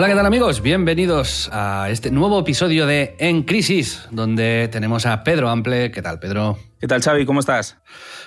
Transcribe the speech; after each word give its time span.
Hola, 0.00 0.08
¿qué 0.08 0.14
tal 0.14 0.24
amigos? 0.24 0.62
Bienvenidos 0.62 1.50
a 1.52 1.90
este 1.90 2.10
nuevo 2.10 2.40
episodio 2.40 2.86
de 2.86 3.16
En 3.18 3.42
Crisis, 3.42 4.08
donde 4.10 4.66
tenemos 4.72 5.04
a 5.04 5.22
Pedro 5.24 5.50
Ample. 5.50 5.90
¿Qué 5.90 6.00
tal, 6.00 6.18
Pedro? 6.18 6.58
¿Qué 6.80 6.86
tal, 6.86 7.02
Xavi? 7.02 7.26
¿Cómo 7.26 7.40
estás? 7.40 7.76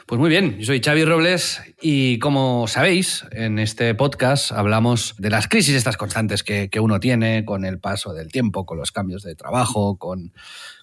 Pues 0.05 0.21
muy 0.21 0.29
bien, 0.29 0.59
yo 0.59 0.67
soy 0.67 0.81
Xavi 0.81 1.03
Robles 1.03 1.63
y 1.81 2.19
como 2.19 2.67
sabéis, 2.67 3.25
en 3.31 3.57
este 3.57 3.95
podcast 3.95 4.51
hablamos 4.51 5.16
de 5.17 5.31
las 5.31 5.47
crisis 5.47 5.73
estas 5.73 5.97
constantes 5.97 6.44
que, 6.44 6.69
que 6.69 6.79
uno 6.79 6.99
tiene 6.99 7.44
con 7.44 7.66
el 7.66 7.79
paso 7.79 8.13
del 8.13 8.31
tiempo, 8.31 8.67
con 8.67 8.77
los 8.77 8.91
cambios 8.91 9.23
de 9.23 9.33
trabajo, 9.33 9.97
con, 9.97 10.31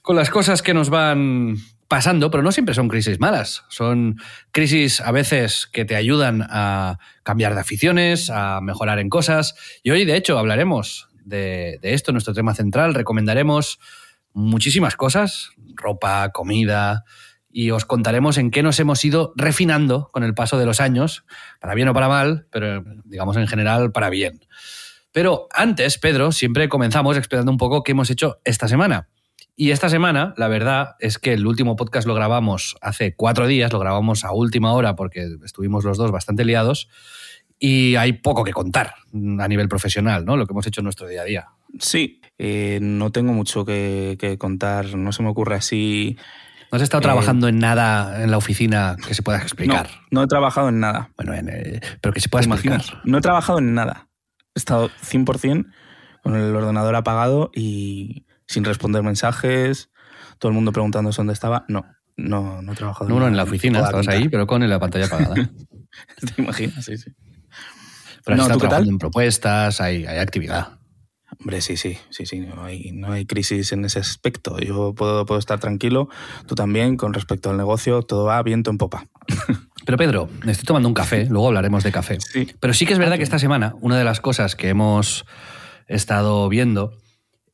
con 0.03 0.17
las 0.17 0.29
cosas 0.29 0.61
que 0.61 0.75
nos 0.75 0.91
van 0.91 1.55
pasando, 1.91 2.31
pero 2.31 2.45
no 2.45 2.53
siempre 2.53 2.73
son 2.73 2.87
crisis 2.87 3.19
malas. 3.19 3.65
Son 3.69 4.21
crisis 4.53 5.01
a 5.01 5.11
veces 5.11 5.67
que 5.67 5.85
te 5.85 5.97
ayudan 5.97 6.47
a 6.49 7.01
cambiar 7.25 7.55
de 7.55 7.61
aficiones, 7.61 8.31
a 8.31 8.61
mejorar 8.61 9.01
en 9.01 9.09
cosas. 9.09 9.57
Y 9.83 9.91
hoy, 9.91 10.05
de 10.05 10.15
hecho, 10.15 10.39
hablaremos 10.39 11.09
de, 11.25 11.81
esto, 11.83 12.13
nuestro 12.13 12.33
tema 12.33 12.55
central. 12.55 12.95
Recomendaremos 12.95 13.81
muchísimas 14.33 14.95
cosas, 14.95 15.51
ropa, 15.75 16.31
comida, 16.31 17.03
y 17.51 17.73
os 17.73 17.87
contaremos 17.87 18.39
en 18.39 18.53
qué 18.53 18.63
nos 18.63 18.79
hemos 18.79 19.05
ido 19.05 19.33
refinando 19.35 20.11
con 20.13 20.23
el 20.23 20.33
paso 20.33 20.59
de 20.59 20.67
los 20.67 20.81
años, 20.81 21.25
para 21.61 21.75
bien 21.75 21.89
o 21.89 21.93
para 21.93 22.07
mal, 22.07 22.47
pero 22.53 22.85
digamos 23.05 23.37
en 23.37 23.49
general 23.49 23.91
para 23.91 24.11
bien. 24.11 24.47
Pero 25.11 25.49
antes, 25.53 25.99
Pedro, 25.99 26.31
siempre 26.31 26.69
comenzamos 26.69 27.17
explicando 27.17 27.51
un 27.51 27.59
poco 27.59 27.83
qué 27.83 27.91
hemos 27.91 28.11
hecho 28.11 28.41
esta 28.45 28.69
semana. 28.69 29.09
Y 29.61 29.73
esta 29.73 29.91
semana, 29.91 30.33
la 30.39 30.49
verdad 30.49 30.97
es 31.01 31.19
que 31.19 31.35
el 31.35 31.47
último 31.47 31.77
podcast 31.77 32.09
lo 32.09 32.15
grabamos 32.15 32.77
hace 32.81 33.15
cuatro 33.15 33.47
días, 33.47 33.71
lo 33.75 33.79
grabamos 33.79 34.25
a 34.25 34.33
última 34.33 34.73
hora 34.73 34.97
porque 34.97 35.29
estuvimos 35.45 35.85
los 35.85 35.99
dos 35.99 36.11
bastante 36.11 36.47
liados 36.47 36.89
y 37.59 37.95
hay 37.97 38.15
poco 38.15 38.43
que 38.43 38.55
contar 38.55 38.95
a 39.39 39.49
nivel 39.49 39.69
profesional, 39.69 40.25
¿no? 40.25 40.39
Lo 40.39 40.47
que 40.47 40.55
hemos 40.55 40.67
hecho 40.67 40.81
en 40.81 40.85
nuestro 40.85 41.09
día 41.09 41.21
a 41.21 41.25
día. 41.27 41.49
Sí, 41.79 42.23
eh, 42.39 42.79
no 42.81 43.13
tengo 43.13 43.35
mucho 43.35 43.67
que, 43.67 44.17
que, 44.19 44.39
contar, 44.39 44.95
no 44.95 45.13
se 45.13 45.23
me 45.23 45.29
ocurre 45.29 45.57
así. 45.57 46.17
¿No 46.73 46.77
has 46.77 46.83
estado 46.83 47.03
eh, 47.03 47.05
trabajando 47.05 47.47
en 47.47 47.59
nada 47.59 48.25
en 48.25 48.31
la 48.31 48.39
oficina 48.39 48.97
que 49.07 49.13
se 49.13 49.23
pueda 49.23 49.43
explicar? 49.43 49.91
No, 50.11 50.21
no 50.21 50.23
he 50.23 50.27
trabajado 50.27 50.71
en 50.71 50.81
nada. 50.81 51.11
Bueno, 51.19 51.35
en, 51.35 51.51
eh, 51.51 51.81
pero 52.01 52.15
que 52.15 52.21
se 52.21 52.31
pueda 52.31 52.47
explicar. 52.47 52.83
No 53.05 53.19
he 53.19 53.21
trabajado 53.21 53.59
en 53.59 53.75
nada. 53.75 54.09
He 54.55 54.59
estado 54.59 54.89
100% 54.89 55.67
con 56.23 56.35
el 56.35 56.57
ordenador 56.57 56.97
apagado 56.97 57.51
y 57.55 58.25
sin 58.51 58.65
responder 58.65 59.05
mensajes, 59.05 59.91
todo 60.39 60.51
el 60.51 60.55
mundo 60.57 60.73
preguntando 60.73 61.13
dónde 61.13 61.33
estaba. 61.33 61.65
No, 61.69 61.85
no, 62.17 62.63
no 62.63 62.73
he 62.73 62.75
trabajado. 62.75 63.09
No, 63.09 63.21
no, 63.21 63.29
en 63.29 63.37
la 63.37 63.45
oficina, 63.45 63.79
estabas 63.79 64.09
ahí, 64.09 64.29
pero 64.29 64.47
con 64.49 64.69
la 64.69 64.81
pantalla 64.81 65.07
apagada. 65.07 65.35
¿Te 65.37 66.43
imaginas? 66.43 66.85
Sí, 66.85 66.97
sí. 66.97 67.13
Pero 68.25 68.37
no, 68.37 68.49
¿tú 68.49 68.59
trabajando 68.59 68.91
en 68.91 68.99
propuestas, 68.99 69.81
hay, 69.81 70.05
hay 70.05 70.19
actividad. 70.19 70.81
Hombre, 71.39 71.61
sí, 71.61 71.77
sí, 71.77 71.97
sí, 72.11 72.27
sí, 72.27 72.41
no 72.41 72.65
hay, 72.65 72.91
no 72.91 73.13
hay 73.13 73.25
crisis 73.25 73.71
en 73.71 73.85
ese 73.85 74.01
aspecto. 74.01 74.59
Yo 74.59 74.95
puedo, 74.95 75.25
puedo 75.25 75.39
estar 75.39 75.61
tranquilo, 75.61 76.09
tú 76.47 76.57
también, 76.57 76.97
con 76.97 77.15
respecto 77.15 77.51
al 77.51 77.57
negocio, 77.57 78.03
todo 78.03 78.25
va 78.25 78.43
viento 78.43 78.71
en 78.71 78.79
popa. 78.79 79.07
Pero 79.87 79.97
Pedro, 79.97 80.29
estoy 80.45 80.65
tomando 80.65 80.89
un 80.89 80.95
café, 80.95 81.27
luego 81.27 81.47
hablaremos 81.47 81.85
de 81.85 81.93
café. 81.93 82.19
Sí. 82.21 82.53
Pero 82.59 82.75
sí 82.75 82.85
que 82.85 82.95
es 82.95 82.99
verdad 82.99 83.17
que 83.17 83.23
esta 83.23 83.39
semana 83.39 83.75
una 83.81 83.97
de 83.97 84.05
las 84.05 84.21
cosas 84.21 84.57
que 84.57 84.71
hemos 84.71 85.25
estado 85.87 86.49
viendo 86.49 87.00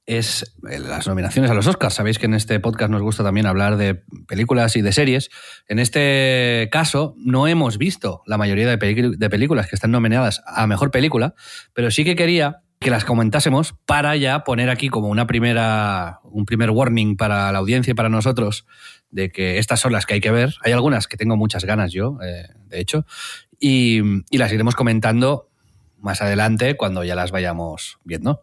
es 0.07 0.57
las 0.63 1.07
nominaciones 1.09 1.51
a 1.51 1.55
los 1.55 1.67
Oscars. 1.67 1.95
Sabéis 1.95 2.19
que 2.19 2.27
en 2.27 2.35
este 2.35 2.61
podcast 2.61 2.91
nos 2.91 3.03
gusta 3.03 3.25
también 3.25 3.47
hablar 3.47 3.77
de 3.77 4.03
películas 4.29 4.77
y 4.77 4.83
de 4.83 4.93
series. 4.93 5.31
En 5.69 5.81
este 5.81 6.69
caso, 6.71 7.15
no 7.19 7.49
hemos 7.49 7.77
visto 7.77 8.23
la 8.27 8.39
mayoría 8.39 8.69
de, 8.69 8.77
de, 9.17 9.31
películas 9.31 9.67
que 9.67 9.75
están 9.75 9.91
nominadas 9.91 10.43
a 10.47 10.67
Mejor 10.67 10.93
Película, 10.93 11.35
pero 11.75 11.91
sí 11.91 12.05
que 12.05 12.15
quería 12.15 12.63
que 12.79 12.91
las 12.91 13.05
comentásemos 13.05 13.75
para 13.85 14.17
ya 14.17 14.45
poner 14.45 14.71
aquí 14.71 14.89
como 14.89 15.09
una 15.09 15.27
primera, 15.27 16.21
un 16.25 16.45
primer 16.45 16.71
warning 16.71 17.17
para 17.17 17.51
la 17.51 17.59
audiencia 17.59 17.91
y 17.91 17.95
para 17.95 18.09
nosotros 18.09 18.67
de 19.11 19.33
que 19.33 19.59
estas 19.59 19.81
son 19.81 19.93
las 19.93 20.07
que 20.07 20.15
hay 20.15 20.21
que 20.21 20.31
ver. 20.31 20.55
Hay 20.63 20.73
algunas 20.73 21.09
que 21.09 21.17
tengo 21.17 21.37
muchas 21.37 21.65
ganas 21.65 21.93
yo, 21.93 22.19
eh, 22.23 22.49
de 22.67 22.81
hecho, 22.81 23.07
y, 23.59 24.01
y 24.31 24.39
las 24.39 24.53
iremos 24.53 24.77
comentando 24.77 25.51
más 25.99 26.21
adelante 26.21 26.77
cuando 26.77 27.03
ya 27.03 27.15
las 27.15 27.33
vayamos 27.33 27.99
viendo. 28.05 28.43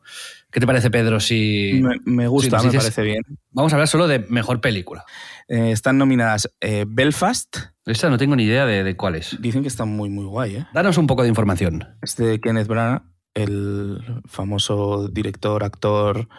¿Qué 0.54 0.60
te 0.60 0.68
parece, 0.68 0.92
Pedro? 0.92 1.20
Si, 1.20 1.82
me, 1.82 1.98
me 2.06 2.28
gusta, 2.28 2.60
si 2.60 2.68
me 2.68 2.72
dices, 2.72 2.84
parece 2.84 3.02
bien. 3.02 3.24
Vamos 3.50 3.74
a 3.74 3.76
hablar 3.76 3.88
solo 3.88 4.08
de 4.08 4.20
mejor 4.20 4.62
película. 4.62 5.04
Eh, 5.48 5.72
están 5.72 5.98
nominadas 5.98 6.48
eh, 6.62 6.86
Belfast. 6.88 7.58
Esta 7.88 8.10
no 8.10 8.20
tengo 8.20 8.36
ni 8.36 8.44
idea 8.44 8.68
de, 8.68 8.84
de, 8.84 8.96
cuál 8.96 9.16
es. 9.16 9.36
Dicen 9.42 9.64
que 9.64 9.68
está 9.68 9.86
muy, 9.86 10.10
muy 10.10 10.26
guay. 10.26 10.58
¿eh? 10.58 10.68
Danos 10.72 11.00
un 11.00 11.08
poco 11.08 11.24
de 11.24 11.30
información. 11.30 11.98
Es 12.04 12.16
de 12.18 12.40
Kenneth 12.40 12.68
Branagh, 12.68 13.02
el 13.34 14.22
famoso 14.26 15.08
director, 15.08 15.64
actor. 15.64 16.30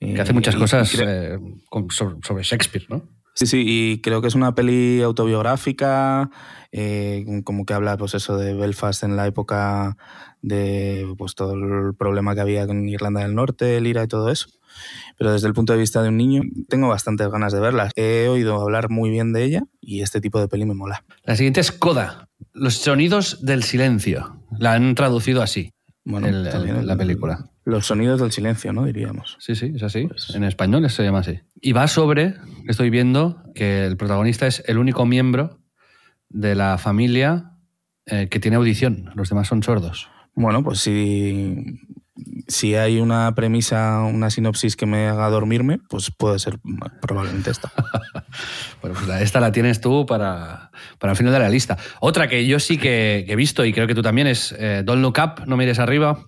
Que 0.00 0.18
hace 0.18 0.32
muchas 0.32 0.56
cosas 0.56 0.94
eh, 0.98 1.38
sobre 1.90 2.42
Shakespeare, 2.42 2.86
¿no? 2.88 3.02
Sí, 3.38 3.46
sí, 3.46 3.64
y 3.64 4.00
creo 4.00 4.20
que 4.20 4.26
es 4.26 4.34
una 4.34 4.56
peli 4.56 5.00
autobiográfica, 5.00 6.28
eh, 6.72 7.24
como 7.44 7.64
que 7.64 7.72
habla, 7.72 7.96
pues 7.96 8.14
eso, 8.14 8.36
de 8.36 8.52
Belfast 8.52 9.04
en 9.04 9.14
la 9.14 9.28
época 9.28 9.96
de 10.42 11.06
pues 11.16 11.34
todo 11.34 11.54
el 11.54 11.94
problema 11.94 12.34
que 12.34 12.40
había 12.40 12.66
con 12.66 12.88
Irlanda 12.88 13.22
del 13.22 13.34
Norte, 13.34 13.76
el 13.76 13.86
IRA 13.86 14.04
y 14.04 14.08
todo 14.08 14.30
eso. 14.30 14.48
Pero 15.16 15.32
desde 15.32 15.48
el 15.48 15.54
punto 15.54 15.72
de 15.72 15.78
vista 15.78 16.02
de 16.02 16.08
un 16.08 16.16
niño, 16.16 16.42
tengo 16.68 16.88
bastantes 16.88 17.28
ganas 17.28 17.52
de 17.52 17.60
verla. 17.60 17.90
He 17.96 18.28
oído 18.28 18.60
hablar 18.60 18.90
muy 18.90 19.10
bien 19.10 19.32
de 19.32 19.44
ella 19.44 19.62
y 19.80 20.02
este 20.02 20.20
tipo 20.20 20.40
de 20.40 20.48
peli 20.48 20.64
me 20.64 20.74
mola. 20.74 21.04
La 21.24 21.36
siguiente 21.36 21.60
es 21.60 21.72
Coda, 21.72 22.28
los 22.52 22.74
sonidos 22.74 23.44
del 23.44 23.62
silencio. 23.62 24.42
La 24.58 24.74
han 24.74 24.94
traducido 24.94 25.42
así. 25.42 25.72
Bueno, 26.04 26.28
el, 26.28 26.46
el, 26.46 26.86
la 26.86 26.96
película. 26.96 27.50
Los 27.64 27.86
sonidos 27.86 28.18
del 28.20 28.32
silencio, 28.32 28.72
¿no? 28.72 28.84
Diríamos. 28.84 29.36
Sí, 29.40 29.54
sí, 29.54 29.72
es 29.74 29.82
así. 29.82 30.06
Pues... 30.06 30.34
En 30.34 30.44
español 30.44 30.88
se 30.88 31.02
llama 31.02 31.18
así. 31.18 31.40
Y 31.60 31.72
va 31.72 31.86
sobre, 31.86 32.34
estoy 32.66 32.88
viendo, 32.88 33.42
que 33.54 33.84
el 33.84 33.98
protagonista 33.98 34.46
es 34.46 34.62
el 34.66 34.78
único 34.78 35.04
miembro 35.04 35.58
de 36.30 36.54
la 36.54 36.78
familia 36.78 37.52
eh, 38.06 38.28
que 38.30 38.40
tiene 38.40 38.56
audición. 38.56 39.10
Los 39.14 39.28
demás 39.28 39.48
son 39.48 39.62
sordos. 39.62 40.08
Bueno, 40.34 40.62
pues 40.62 40.80
si, 40.80 41.80
si 42.46 42.74
hay 42.74 43.00
una 43.00 43.34
premisa, 43.34 44.02
una 44.02 44.30
sinopsis 44.30 44.76
que 44.76 44.86
me 44.86 45.08
haga 45.08 45.28
dormirme, 45.30 45.78
pues 45.88 46.10
puede 46.10 46.38
ser 46.38 46.58
probablemente 47.00 47.50
esta. 47.50 47.72
bueno, 48.82 48.96
pues 48.98 49.20
esta 49.20 49.40
la 49.40 49.52
tienes 49.52 49.80
tú 49.80 50.06
para, 50.06 50.70
para 50.98 51.12
el 51.12 51.16
final 51.16 51.32
de 51.32 51.38
la 51.38 51.48
lista. 51.48 51.76
Otra 52.00 52.28
que 52.28 52.46
yo 52.46 52.58
sí 52.58 52.78
que, 52.78 53.24
que 53.26 53.32
he 53.32 53.36
visto 53.36 53.64
y 53.64 53.72
creo 53.72 53.86
que 53.86 53.94
tú 53.94 54.02
también 54.02 54.26
es 54.26 54.54
eh, 54.58 54.82
Don't 54.84 55.02
Look 55.02 55.18
Up, 55.18 55.46
No 55.46 55.56
mires 55.56 55.78
arriba, 55.78 56.18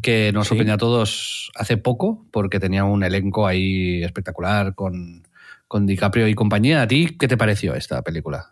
que 0.00 0.32
nos 0.32 0.46
sí. 0.46 0.50
sorprendió 0.50 0.74
a 0.74 0.78
todos 0.78 1.50
hace 1.54 1.76
poco 1.76 2.26
porque 2.30 2.60
tenía 2.60 2.84
un 2.84 3.04
elenco 3.04 3.46
ahí 3.46 4.02
espectacular 4.02 4.74
con, 4.74 5.26
con 5.68 5.86
DiCaprio 5.86 6.28
y 6.28 6.34
compañía. 6.34 6.82
¿A 6.82 6.88
ti 6.88 7.16
qué 7.18 7.28
te 7.28 7.36
pareció 7.36 7.74
esta 7.74 8.02
película? 8.02 8.50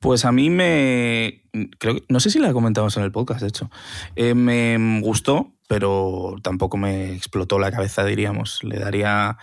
Pues 0.00 0.24
a 0.24 0.32
mí 0.32 0.50
me. 0.50 1.44
Creo 1.78 1.96
no 2.08 2.20
sé 2.20 2.30
si 2.30 2.38
la 2.38 2.52
comentamos 2.52 2.96
en 2.96 3.02
el 3.02 3.12
podcast, 3.12 3.40
de 3.40 3.48
hecho. 3.48 3.70
Eh, 4.16 4.34
me 4.34 5.00
gustó, 5.00 5.54
pero 5.66 6.36
tampoco 6.42 6.76
me 6.76 7.14
explotó 7.14 7.58
la 7.58 7.72
cabeza, 7.72 8.04
diríamos. 8.04 8.62
Le 8.62 8.78
daría 8.78 9.38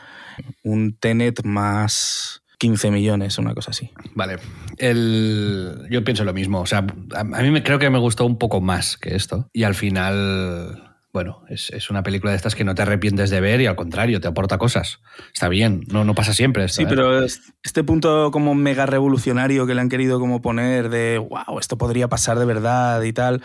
un 0.64 0.98
Tenet 0.98 1.44
más. 1.44 2.42
15 2.58 2.90
millones, 2.90 3.38
una 3.38 3.54
cosa 3.54 3.72
así. 3.72 3.92
Vale. 4.14 4.38
El... 4.78 5.88
Yo 5.92 6.06
pienso 6.06 6.24
lo 6.24 6.34
mismo. 6.34 6.62
O 6.62 6.66
sea, 6.66 6.88
a 7.14 7.24
mí 7.26 7.52
me, 7.52 7.64
creo 7.64 7.80
que 7.80 7.90
me 7.90 8.00
gustó 8.00 8.26
un 8.26 8.38
poco 8.38 8.62
más 8.62 8.96
que 8.96 9.14
esto. 9.14 9.50
Y 9.52 9.64
al 9.64 9.76
final 9.76 10.95
bueno, 11.16 11.46
es, 11.48 11.90
una 11.90 12.04
película 12.04 12.32
de 12.32 12.36
estas 12.36 12.56
que 12.56 12.66
no 12.66 12.76
te 12.76 12.82
arrepientes 12.82 13.30
de 13.30 13.40
ver 13.40 13.62
y 13.62 13.68
al 13.68 13.78
contrario, 13.78 14.20
te 14.20 14.28
aporta 14.28 14.58
cosas. 14.58 15.00
Está 15.34 15.48
bien, 15.48 15.86
no, 15.88 16.04
no 16.04 16.14
pasa 16.14 16.34
siempre. 16.34 16.68
sí, 16.68 16.84
¿eh? 16.84 16.88
pero 16.90 17.24
este 17.24 17.86
punto 17.86 18.32
como 18.32 18.54
mega 18.54 18.86
revolucionario 18.86 19.66
que 19.66 19.76
le 19.76 19.80
han 19.80 19.88
querido 19.88 20.20
como 20.20 20.42
poner 20.42 20.90
de, 20.90 21.18
wow, 21.18 21.58
esto 21.58 21.78
podría 21.78 22.10
pasar 22.10 22.38
de 22.38 22.44
verdad 22.44 23.02
y 23.04 23.14
tal, 23.14 23.42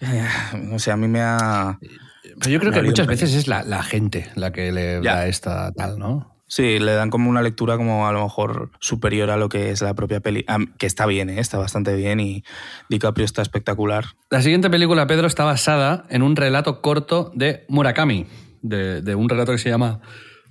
eh, 0.00 0.28
o 0.72 0.78
sea, 0.78 0.94
a 0.94 0.96
mí 0.96 1.08
me 1.08 1.22
ha... 1.22 1.80
Pero 2.38 2.50
yo 2.50 2.60
creo 2.60 2.70
que 2.70 2.82
muchas 2.82 3.08
veces 3.08 3.34
es 3.34 3.48
la, 3.48 3.64
la, 3.64 3.82
gente 3.82 4.30
la 4.36 4.52
que 4.52 4.70
le 4.70 5.00
da 5.00 5.26
esta 5.26 5.72
tal, 5.72 5.98
¿no? 5.98 6.31
Sí, 6.54 6.78
le 6.78 6.92
dan 6.92 7.08
como 7.08 7.30
una 7.30 7.40
lectura 7.40 7.78
como 7.78 8.06
a 8.06 8.12
lo 8.12 8.24
mejor 8.24 8.72
superior 8.78 9.30
a 9.30 9.38
lo 9.38 9.48
que 9.48 9.70
es 9.70 9.80
la 9.80 9.94
propia 9.94 10.20
peli, 10.20 10.44
que 10.76 10.84
está 10.84 11.06
bien, 11.06 11.30
¿eh? 11.30 11.40
está 11.40 11.56
bastante 11.56 11.94
bien 11.96 12.20
y 12.20 12.44
DiCaprio 12.90 13.24
está 13.24 13.40
espectacular. 13.40 14.04
La 14.28 14.42
siguiente 14.42 14.68
película, 14.68 15.06
Pedro, 15.06 15.26
está 15.26 15.44
basada 15.44 16.04
en 16.10 16.20
un 16.20 16.36
relato 16.36 16.82
corto 16.82 17.32
de 17.34 17.64
Murakami, 17.70 18.26
de, 18.60 19.14
un 19.14 19.30
relato 19.30 19.52
que 19.52 19.56
se 19.56 19.70
llama 19.70 20.02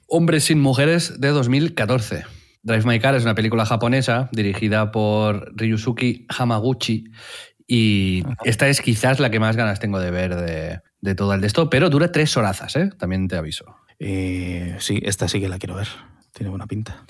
Hombres 0.08 0.46
sin 0.46 0.60
mujeres 0.60 1.22
de 1.22 1.28
2014. 1.28 2.24
Drive 2.64 2.84
My 2.84 3.00
Car 3.00 3.14
es 3.14 3.22
una 3.22 3.36
película 3.36 3.68
japonesa 3.68 4.28
dirigida 4.32 4.92
por 4.92 5.56
Ryusuke 5.56 6.26
Hamaguchi 6.30 7.12
y 7.68 8.24
esta 8.44 8.68
es 8.70 8.82
quizás 8.82 9.20
la 9.20 9.30
que 9.30 9.40
más 9.40 9.56
ganas 9.56 9.80
tengo 9.80 10.00
de 10.00 10.10
ver 10.10 10.36
de, 10.36 10.80
de 11.02 11.14
todo 11.16 11.36
el 11.36 11.42
de 11.42 11.48
esto, 11.48 11.70
pero 11.70 11.92
dura 11.92 12.12
tres 12.12 12.36
horazas, 12.38 12.76
¿eh? 12.76 12.90
también 12.98 13.28
te 13.28 13.36
aviso. 13.36 13.66
Eh, 14.04 14.78
sí, 14.80 15.00
esta 15.04 15.28
sí 15.28 15.40
que 15.40 15.48
la 15.48 15.60
quiero 15.60 15.76
ver. 15.76 15.88
Tiene 16.34 16.50
buena 16.50 16.66
pinta. 16.66 17.06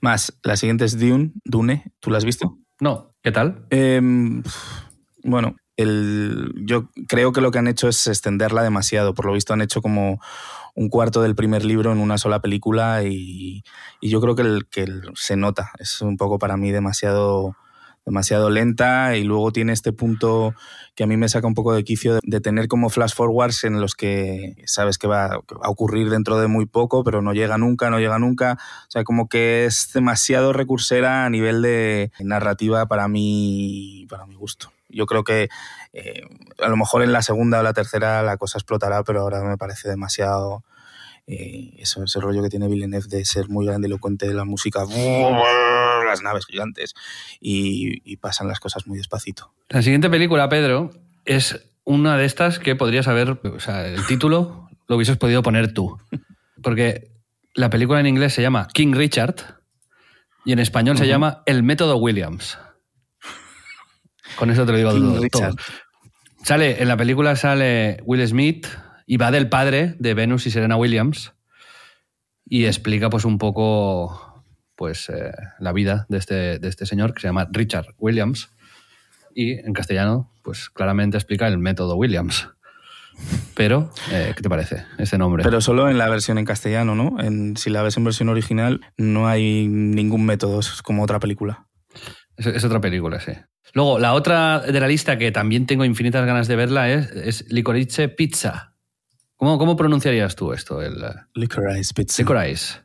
Más, 0.00 0.36
la 0.42 0.56
siguiente 0.56 0.84
es 0.84 0.98
Dune. 0.98 1.32
Dune. 1.44 1.92
¿Tú 2.00 2.10
la 2.10 2.18
has 2.18 2.24
visto? 2.24 2.58
No. 2.80 3.14
¿Qué 3.22 3.30
tal? 3.30 3.66
Em, 3.70 4.42
bueno, 5.22 5.54
el, 5.76 6.52
yo 6.56 6.90
creo 7.06 7.32
que 7.32 7.40
lo 7.40 7.52
que 7.52 7.58
han 7.60 7.68
hecho 7.68 7.88
es 7.88 8.06
extenderla 8.08 8.64
demasiado. 8.64 9.14
Por 9.14 9.26
lo 9.26 9.32
visto 9.32 9.52
han 9.52 9.62
hecho 9.62 9.80
como 9.80 10.20
un 10.74 10.88
cuarto 10.88 11.22
del 11.22 11.36
primer 11.36 11.64
libro 11.64 11.92
en 11.92 11.98
una 11.98 12.18
sola 12.18 12.40
película 12.40 13.04
y, 13.04 13.62
yo 14.02 14.20
creo 14.20 14.34
que, 14.34 14.42
el, 14.42 14.66
que 14.68 14.86
se 15.14 15.36
nota. 15.36 15.70
Es 15.78 16.00
un 16.00 16.16
poco 16.16 16.40
para 16.40 16.56
mí 16.56 16.72
demasiado 16.72 17.56
demasiado 18.04 18.50
lenta 18.50 19.16
y 19.16 19.24
luego 19.24 19.50
tiene 19.52 19.72
este 19.72 19.92
punto 19.92 20.54
que 20.94 21.04
a 21.04 21.06
mí 21.06 21.16
me 21.16 21.28
saca 21.28 21.46
un 21.46 21.54
poco 21.54 21.74
de 21.74 21.84
quicio 21.84 22.18
de, 22.22 22.40
tener 22.40 22.68
como 22.68 22.90
flash 22.90 23.14
forwards 23.14 23.64
en 23.64 23.80
los 23.80 23.94
que 23.94 24.56
sabes 24.66 24.98
que 24.98 25.06
va, 25.06 25.26
a 25.26 25.70
ocurrir 25.70 26.10
dentro 26.10 26.38
de 26.38 26.46
muy 26.46 26.66
poco, 26.66 27.02
pero 27.02 27.22
no 27.22 27.32
llega 27.32 27.58
nunca, 27.58 27.90
no 27.90 27.98
llega 27.98 28.18
nunca. 28.18 28.58
O 28.86 28.90
sea, 28.90 29.04
como 29.04 29.28
que 29.28 29.64
es 29.64 29.90
demasiado 29.92 30.52
recursera 30.52 31.24
a 31.24 31.30
nivel 31.30 31.62
de 31.62 32.12
narrativa 32.20 32.86
para 32.86 33.08
mí, 33.08 34.06
para 34.08 34.26
mi 34.26 34.34
gusto. 34.34 34.70
Yo 34.88 35.06
creo 35.06 35.24
que 35.24 35.48
eh, 35.92 36.22
a 36.60 36.68
lo 36.68 36.76
mejor 36.76 37.02
en 37.02 37.12
la 37.12 37.22
segunda 37.22 37.60
o 37.60 37.62
la 37.62 37.72
tercera 37.72 38.22
la 38.22 38.36
cosa 38.36 38.58
explotará, 38.58 39.02
pero 39.02 39.22
ahora 39.22 39.42
me 39.42 39.56
parece 39.56 39.88
demasiado 39.88 40.62
eh, 41.26 41.74
eso, 41.78 42.04
ese 42.04 42.20
rollo 42.20 42.42
que 42.42 42.50
tiene 42.50 42.68
Villeneuve 42.68 43.08
de 43.08 43.24
ser 43.24 43.48
muy 43.48 43.66
grandilocuente 43.66 44.28
de 44.28 44.34
la 44.34 44.44
música, 44.44 44.84
las 46.14 46.22
naves 46.22 46.46
gigantes, 46.46 46.94
y, 47.40 48.16
pasan 48.16 48.48
las 48.48 48.60
cosas 48.60 48.86
muy 48.86 48.98
despacito. 48.98 49.52
La 49.68 49.82
siguiente 49.82 50.08
película, 50.08 50.48
Pedro, 50.48 50.90
es 51.24 51.70
una 51.84 52.16
de 52.16 52.24
estas 52.24 52.58
que 52.58 52.76
podrías 52.76 53.08
haber, 53.08 53.30
o 53.30 53.60
sea, 53.60 53.86
el 53.86 54.06
título 54.06 54.68
lo 54.86 54.96
hubieses 54.96 55.16
podido 55.16 55.42
poner 55.42 55.74
tú. 55.74 55.98
Porque 56.62 57.10
la 57.54 57.68
película 57.68 58.00
en 58.00 58.06
inglés 58.06 58.32
se 58.32 58.42
llama 58.42 58.68
King 58.72 58.94
Richard 58.94 59.34
y 60.44 60.52
en 60.52 60.58
español 60.58 60.96
se 60.96 61.06
llama 61.06 61.42
El 61.46 61.62
método 61.62 61.96
Williams. 61.96 62.58
Con 64.36 64.50
eso 64.50 64.64
te 64.64 64.72
lo 64.72 64.78
digo 64.78 65.28
todo. 65.30 65.54
Sale, 66.42 66.82
en 66.82 66.88
la 66.88 66.96
película 66.96 67.36
sale 67.36 68.02
Will 68.04 68.26
Smith, 68.26 68.66
y 69.06 69.16
va 69.16 69.30
del 69.30 69.48
padre 69.48 69.96
de 69.98 70.14
Venus 70.14 70.46
y 70.46 70.50
Serena 70.50 70.76
Williams 70.76 71.32
y 72.46 72.66
explica 72.66 73.10
pues 73.10 73.24
un 73.24 73.38
poco 73.38 74.33
pues 74.76 75.08
eh, 75.08 75.32
la 75.58 75.72
vida 75.72 76.06
de 76.08 76.18
este, 76.18 76.58
de 76.58 76.68
este 76.68 76.86
señor 76.86 77.14
que 77.14 77.20
se 77.20 77.28
llama 77.28 77.48
Richard 77.50 77.94
Williams 77.98 78.50
y 79.34 79.52
en 79.52 79.72
castellano 79.72 80.30
pues 80.42 80.70
claramente 80.70 81.16
explica 81.16 81.48
el 81.48 81.58
método 81.58 81.96
Williams. 81.96 82.48
Pero, 83.54 83.92
eh, 84.10 84.32
¿qué 84.36 84.42
te 84.42 84.48
parece 84.48 84.84
ese 84.98 85.16
nombre? 85.18 85.44
Pero 85.44 85.60
solo 85.60 85.88
en 85.88 85.98
la 85.98 86.08
versión 86.08 86.36
en 86.36 86.44
castellano, 86.44 86.96
¿no? 86.96 87.20
En, 87.20 87.56
si 87.56 87.70
la 87.70 87.82
ves 87.82 87.96
en 87.96 88.02
versión 88.04 88.28
original, 88.28 88.80
no 88.96 89.28
hay 89.28 89.68
ningún 89.68 90.26
método, 90.26 90.58
es 90.58 90.82
como 90.82 91.04
otra 91.04 91.20
película. 91.20 91.68
Es, 92.36 92.64
otra 92.64 92.80
película, 92.80 93.20
sí. 93.20 93.30
Luego, 93.72 94.00
la 94.00 94.14
otra 94.14 94.58
de 94.58 94.80
la 94.80 94.88
lista 94.88 95.16
que 95.16 95.30
también 95.30 95.66
tengo 95.66 95.84
infinitas 95.84 96.26
ganas 96.26 96.48
de 96.48 96.56
verla 96.56 96.90
es, 96.90 97.12
es 97.12 97.52
Licorice 97.52 98.08
Pizza, 98.08 98.74
¿Cómo, 99.36 99.76
pronunciarías 99.76 100.36
tú 100.36 100.52
esto? 100.52 100.80
El, 100.80 101.02
eh? 101.02 101.08
Licorice 101.34 101.92
pizza. 101.94 102.22
Licorice. 102.22 102.83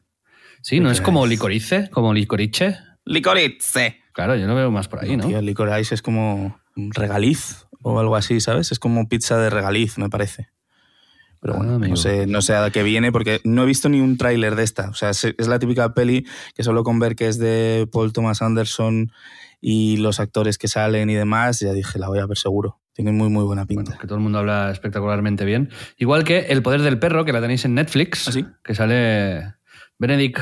Sí, 0.61 0.79
¿no 0.79 0.91
es 0.91 1.01
como 1.01 1.25
licorice? 1.25 1.89
¿Como 1.89 2.13
licorice? 2.13 2.77
Licorice. 3.05 4.01
Claro, 4.13 4.35
yo 4.35 4.47
lo 4.47 4.55
veo 4.55 4.71
más 4.71 4.87
por 4.87 5.03
ahí, 5.03 5.15
¿no? 5.17 5.27
Tío, 5.27 5.41
licorice 5.41 5.95
es 5.95 6.01
como 6.01 6.59
regaliz 6.75 7.65
o 7.81 7.99
algo 7.99 8.15
así, 8.15 8.39
¿sabes? 8.39 8.71
Es 8.71 8.79
como 8.79 9.07
pizza 9.07 9.37
de 9.37 9.49
regaliz, 9.49 9.97
me 9.97 10.09
parece. 10.09 10.49
Pero 11.41 11.55
bueno, 11.55 11.79
ah, 11.81 11.87
no, 11.87 11.95
sé, 11.95 12.27
no 12.27 12.41
sé 12.41 12.53
a 12.55 12.69
qué 12.69 12.83
viene 12.83 13.13
porque 13.13 13.39
no 13.45 13.63
he 13.63 13.65
visto 13.65 13.87
ni 13.87 14.01
un 14.01 14.17
tráiler 14.17 14.55
de 14.55 14.63
esta. 14.63 14.89
O 14.89 14.93
sea, 14.93 15.11
es, 15.11 15.23
es, 15.23 15.47
la 15.47 15.57
típica 15.57 15.93
peli 15.93 16.27
que 16.53 16.63
solo 16.63 16.83
con 16.83 16.99
ver 16.99 17.15
que 17.15 17.27
es 17.27 17.39
de 17.39 17.87
Paul 17.91 18.11
Thomas 18.11 18.41
Anderson 18.41 19.11
y 19.61 19.97
los 19.97 20.19
actores 20.19 20.57
que 20.57 20.67
salen 20.67 21.09
y 21.09 21.15
demás, 21.15 21.59
ya 21.61 21.71
dije, 21.71 21.97
la 21.97 22.09
voy 22.09 22.19
a 22.19 22.25
ver 22.25 22.37
seguro. 22.37 22.79
Tiene 22.93 23.13
muy, 23.13 23.29
muy 23.29 23.45
buena 23.45 23.65
pinta. 23.65 23.97
que 23.97 24.07
todo 24.07 24.17
el 24.17 24.21
mundo 24.21 24.39
habla 24.39 24.69
espectacularmente 24.71 25.45
bien. 25.45 25.69
Igual 25.97 26.25
que 26.25 26.39
El 26.49 26.61
poder 26.61 26.81
del 26.81 26.99
perro, 26.99 27.23
que 27.23 27.31
la 27.31 27.39
tenéis 27.39 27.63
en 27.63 27.75
Netflix, 27.75 28.27
¿Ah, 28.27 28.57
que 28.61 28.75
sale 28.75 29.53
Benedict 29.99 30.39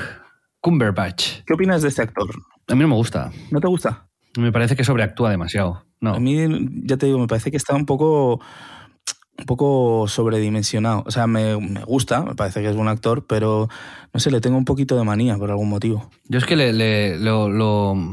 Cumberbatch. 0.61 1.43
¿Qué 1.45 1.53
opinas 1.53 1.81
de 1.81 1.89
este 1.89 2.03
actor? 2.03 2.29
A 2.67 2.75
mí 2.75 2.81
no 2.81 2.87
me 2.87 2.95
gusta. 2.95 3.31
¿No 3.49 3.59
te 3.59 3.67
gusta? 3.67 4.07
Me 4.37 4.51
parece 4.51 4.75
que 4.75 4.83
sobreactúa 4.83 5.31
demasiado. 5.31 5.83
No. 5.99 6.13
A 6.13 6.19
mí, 6.19 6.37
ya 6.83 6.97
te 6.97 7.07
digo, 7.07 7.17
me 7.17 7.25
parece 7.25 7.49
que 7.49 7.57
está 7.57 7.75
un 7.75 7.87
poco 7.87 8.39
un 9.39 9.45
poco 9.45 10.07
sobredimensionado. 10.07 11.03
O 11.05 11.11
sea, 11.11 11.25
me, 11.25 11.55
gusta, 11.85 12.21
me 12.21 12.35
parece 12.35 12.61
que 12.61 12.69
es 12.69 12.75
buen 12.75 12.87
actor, 12.87 13.25
pero 13.27 13.67
no 14.13 14.19
sé, 14.19 14.29
le 14.29 14.41
tengo 14.41 14.57
un 14.57 14.65
poquito 14.65 14.95
de 14.95 15.03
manía 15.03 15.37
por 15.37 15.49
algún 15.49 15.69
motivo. 15.69 16.09
Yo 16.25 16.37
es 16.37 16.45
que 16.45 16.55
le, 16.55 17.17
no 17.19 17.49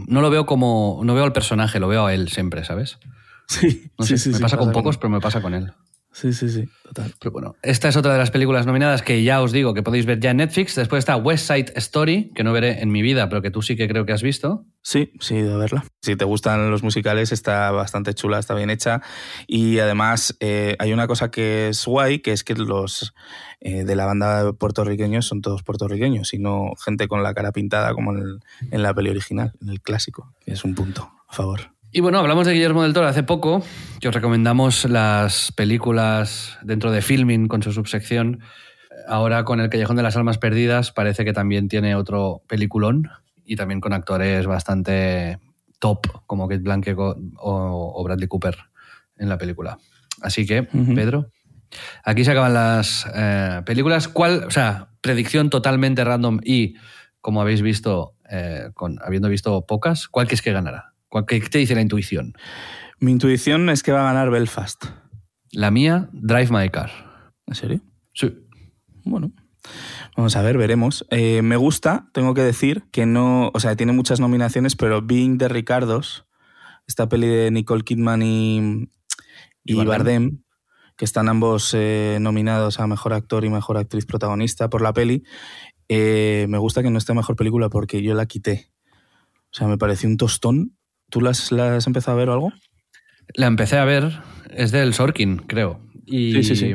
lo 0.07 0.31
veo 0.31 0.47
como. 0.47 1.01
No 1.03 1.15
veo 1.15 1.25
al 1.25 1.33
personaje, 1.33 1.79
lo 1.79 1.89
veo 1.89 2.07
a 2.07 2.15
él 2.15 2.29
siempre, 2.29 2.65
¿sabes? 2.65 2.99
Sí, 3.47 3.91
sí, 4.01 4.17
sí. 4.17 4.31
Me 4.31 4.41
pasa, 4.41 4.57
con 4.57 4.73
pocos, 4.73 4.97
pero 4.97 5.11
me 5.11 5.21
pasa 5.21 5.43
con 5.43 5.53
él. 5.53 5.73
Sí, 6.15 6.33
sí, 6.33 6.49
sí, 6.49 6.69
total. 6.85 7.13
Pero 7.19 7.33
bueno, 7.33 7.57
esta 7.61 7.89
es 7.89 7.97
otra 7.97 8.13
de 8.13 8.19
las 8.19 8.31
películas 8.31 8.67
nominadas 8.67 9.03
que 9.03 9.25
ya 9.25 9.43
os 9.43 9.51
digo 9.51 9.75
que 9.75 9.83
podéis 9.83 10.07
ver 10.07 10.21
ya 10.21 10.31
en 10.31 10.37
Netflix. 10.37 10.77
Después 10.77 11.01
está 11.01 11.17
West 11.17 11.49
Side 11.49 11.73
Story, 11.75 12.31
que 12.37 12.45
no 12.45 12.53
veré 12.53 12.81
en 12.83 12.93
mi 12.93 13.03
vida, 13.03 13.29
pero 13.29 13.43
que 13.43 13.51
tú 13.51 13.63
sí 13.63 13.75
que 13.75 13.89
creo 13.89 14.07
que 14.07 14.13
has 14.13 14.23
visto. 14.23 14.65
Sí, 14.81 15.11
sí, 15.19 15.35
de 15.35 15.57
verla. 15.57 15.85
Si 16.03 16.15
te 16.15 16.25
gustan 16.25 16.71
los 16.71 16.85
musicales, 16.85 17.33
está 17.33 17.73
bastante 17.73 18.15
chula, 18.15 18.39
está 18.39 18.55
bien 18.55 18.71
hecha. 18.71 19.03
Y 19.49 19.81
además 19.81 20.37
eh, 20.39 20.77
hay 20.79 20.93
una 20.93 21.09
cosa 21.09 21.33
que 21.33 21.71
es 21.71 21.85
guay, 21.85 22.21
que 22.21 22.31
es 22.31 22.45
que 22.45 22.55
los 22.55 23.13
eh, 23.61 23.83
de 23.83 23.97
la 23.97 24.07
banda 24.07 24.53
puertorriqueños 24.53 25.27
son 25.27 25.43
todos 25.43 25.65
puertorriqueños 25.65 26.33
y 26.33 26.39
no 26.39 26.75
gente 26.85 27.09
con 27.09 27.25
la 27.25 27.35
cara 27.35 27.51
pintada 27.51 27.93
como 27.93 28.13
en, 28.13 28.39
en 28.71 28.83
la 28.85 28.95
peli 28.95 29.11
original, 29.11 29.53
en 29.61 29.69
el 29.69 29.81
clásico, 29.81 30.33
que 30.45 30.53
es 30.53 30.65
un 30.65 30.77
punto 30.77 31.11
a 31.29 31.35
favor. 31.35 31.75
Y 31.97 32.01
bueno, 32.01 32.19
hablamos 32.19 32.45
de 32.45 32.55
Guillermo 32.55 32.83
del 32.83 32.93
Toro 32.93 33.07
hace 33.07 33.23
poco, 33.23 33.63
que 34.01 34.09
os 34.09 34.15
recomendamos 34.15 34.85
las 34.85 35.53
películas 35.53 36.59
dentro 36.61 36.91
de 36.91 37.03
Filming 37.03 37.47
con 37.47 37.63
su 37.63 37.71
subsección. 37.71 38.41
Ahora 39.07 39.45
con 39.45 39.61
El 39.61 39.71
Callejón 39.71 39.95
de 39.95 40.03
las 40.03 40.17
Almas 40.17 40.39
Perdidas 40.39 40.91
parece 40.91 41.25
que 41.25 41.33
también 41.33 41.69
tiene 41.69 41.95
otro 41.95 42.43
peliculón 42.49 43.11
y 43.45 43.55
también 43.55 43.81
con 43.81 43.93
actores 43.93 44.45
bastante 44.45 45.39
top 45.79 46.09
como 46.27 46.49
Kate 46.49 46.63
Blanchett 46.63 46.97
o, 46.99 48.03
Bradley 48.05 48.27
Cooper 48.27 48.57
en 49.17 49.29
la 49.29 49.39
película. 49.39 49.79
Así 50.21 50.47
que, 50.47 50.65
Pedro, 50.65 51.31
aquí 52.03 52.25
se 52.25 52.33
acaban 52.33 52.55
las 52.55 53.07
eh, 53.15 53.63
películas. 53.65 54.09
¿Cuál, 54.09 54.43
o 54.49 54.51
sea, 54.51 54.89
predicción 55.01 55.49
totalmente 55.49 56.03
random 56.03 56.41
y, 56.43 56.75
como 57.21 57.41
habéis 57.41 57.63
visto, 57.63 58.17
eh, 58.29 58.71
con, 58.75 58.99
habiendo 59.01 59.29
visto 59.29 59.65
pocas, 59.65 60.09
¿cuál 60.09 60.27
es 60.29 60.43
que 60.43 60.51
ganará? 60.51 60.94
¿Qué 61.27 61.41
te 61.41 61.59
dice 61.59 61.75
la 61.75 61.81
intuición? 61.81 62.35
Mi 62.99 63.13
intuición 63.13 63.69
es 63.71 63.83
que 63.83 63.93
va 63.93 64.01
a 64.01 64.13
ganar 64.13 64.31
Belfast. 64.31 64.85
La 65.53 65.71
mía, 65.71 66.09
Drive 66.13 66.49
My 66.51 66.69
Car. 66.71 66.91
¿En 67.47 67.55
serio? 67.55 67.81
Sí. 68.13 68.35
Bueno. 69.05 69.33
Vamos 70.17 70.37
a 70.37 70.43
ver, 70.43 70.59
veremos. 70.59 71.07
Eh, 71.11 71.43
me 71.43 71.57
gusta, 71.57 72.09
tengo 72.13 72.35
que 72.35 72.43
decir, 72.43 72.85
que 72.93 73.07
no. 73.07 73.51
O 73.55 73.61
sea, 73.61 73.77
tiene 73.77 73.93
muchas 73.93 74.21
nominaciones, 74.21 74.77
pero 74.77 75.03
Being 75.03 75.39
de 75.39 75.49
Ricardos, 75.49 76.27
esta 76.87 77.09
peli 77.09 77.27
de 77.27 77.51
Nicole 77.51 77.83
Kidman 77.83 78.23
y, 78.23 78.91
y, 79.65 79.75
Bardem, 79.85 80.43
que 80.97 81.05
están 81.05 81.29
ambos 81.29 81.73
eh, 81.75 82.19
nominados 82.21 82.79
a 82.79 82.87
mejor 82.87 83.13
actor 83.13 83.45
y 83.45 83.51
mejor 83.51 83.79
actriz 83.79 84.07
protagonista 84.07 84.69
por 84.69 84.83
la 84.83 84.93
peli, 84.93 85.25
eh, 85.89 86.47
me 86.49 86.59
gusta 86.59 86.83
que 86.83 86.91
no 86.91 86.99
esté 86.99 87.15
mejor 87.15 87.37
película 87.37 87.69
porque 87.69 88.03
yo 88.03 88.15
la 88.15 88.27
quité 88.27 88.71
O 89.51 89.55
sea, 89.55 89.67
me 89.67 89.79
pareció 89.79 90.09
un 90.09 90.17
tostón. 90.17 90.77
¿Tú 91.11 91.21
la 91.21 91.31
has, 91.31 91.87
empezado 91.87 92.17
a 92.17 92.21
ver 92.21 92.29
o 92.29 92.33
algo? 92.33 92.53
La 93.35 93.47
empecé 93.47 93.79
a 93.79 93.85
ver, 93.85 94.21
es 94.51 94.73
del 94.73 94.95
Sorkin, 94.95 95.39
creo. 95.39 95.81
Y 96.07 96.33
sí, 96.33 96.43
sí, 96.43 96.57
sí. 96.57 96.75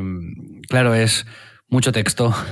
claro, 0.68 0.94
es 0.94 1.26
mucho 1.68 1.92
texto. 1.92 2.34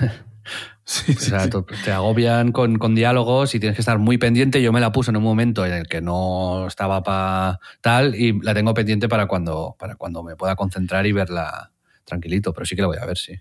Sí, 0.90 1.12
o 1.12 1.20
sea, 1.20 1.50
te 1.84 1.92
agobian 1.92 2.50
con, 2.50 2.78
con, 2.78 2.94
diálogos 2.94 3.54
y 3.54 3.60
tienes 3.60 3.76
que 3.76 3.82
estar 3.82 3.98
muy 3.98 4.16
pendiente. 4.16 4.62
Yo 4.62 4.72
me 4.72 4.80
la 4.80 4.90
puse 4.90 5.10
en 5.10 5.18
un 5.18 5.22
momento 5.22 5.66
en 5.66 5.74
el 5.74 5.86
que 5.86 6.00
no 6.00 6.66
estaba 6.66 7.02
para 7.02 7.60
tal 7.82 8.14
y 8.14 8.40
la 8.40 8.54
tengo 8.54 8.72
pendiente 8.72 9.06
para 9.06 9.26
cuando, 9.26 9.76
para 9.78 9.96
cuando 9.96 10.22
me 10.22 10.34
pueda 10.34 10.56
concentrar 10.56 11.06
y 11.06 11.12
verla 11.12 11.72
tranquilito, 12.04 12.54
pero 12.54 12.64
sí 12.64 12.74
que 12.74 12.80
la 12.80 12.88
voy 12.88 12.96
a 12.96 13.04
ver, 13.04 13.18
sí. 13.18 13.34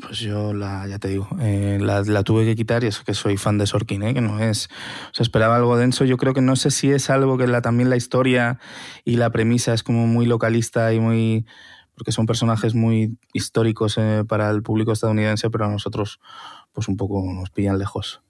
Pues 0.00 0.20
yo 0.20 0.52
la, 0.52 0.86
ya 0.86 0.98
te 0.98 1.08
digo, 1.08 1.28
eh, 1.40 1.78
la, 1.80 2.02
la, 2.02 2.22
tuve 2.22 2.44
que 2.44 2.54
quitar 2.54 2.84
y 2.84 2.86
eso 2.86 3.02
que 3.04 3.14
soy 3.14 3.36
fan 3.36 3.58
de 3.58 3.66
Sorkin, 3.66 4.02
¿eh? 4.02 4.14
que 4.14 4.20
no 4.20 4.38
es. 4.38 4.68
O 5.10 5.14
sea, 5.14 5.22
esperaba 5.22 5.56
algo 5.56 5.76
denso. 5.76 6.04
Yo 6.04 6.16
creo 6.16 6.34
que 6.34 6.40
no 6.40 6.56
sé 6.56 6.70
si 6.70 6.90
es 6.90 7.10
algo 7.10 7.36
que 7.36 7.46
la, 7.46 7.62
también 7.62 7.90
la 7.90 7.96
historia 7.96 8.58
y 9.04 9.16
la 9.16 9.30
premisa 9.30 9.74
es 9.74 9.82
como 9.82 10.06
muy 10.06 10.26
localista 10.26 10.92
y 10.92 11.00
muy. 11.00 11.46
porque 11.94 12.12
son 12.12 12.26
personajes 12.26 12.74
muy 12.74 13.18
históricos 13.32 13.96
eh, 13.98 14.24
para 14.26 14.50
el 14.50 14.62
público 14.62 14.92
estadounidense, 14.92 15.50
pero 15.50 15.64
a 15.64 15.68
nosotros, 15.68 16.20
pues 16.72 16.88
un 16.88 16.96
poco 16.96 17.24
nos 17.32 17.50
pillan 17.50 17.78
lejos. 17.78 18.22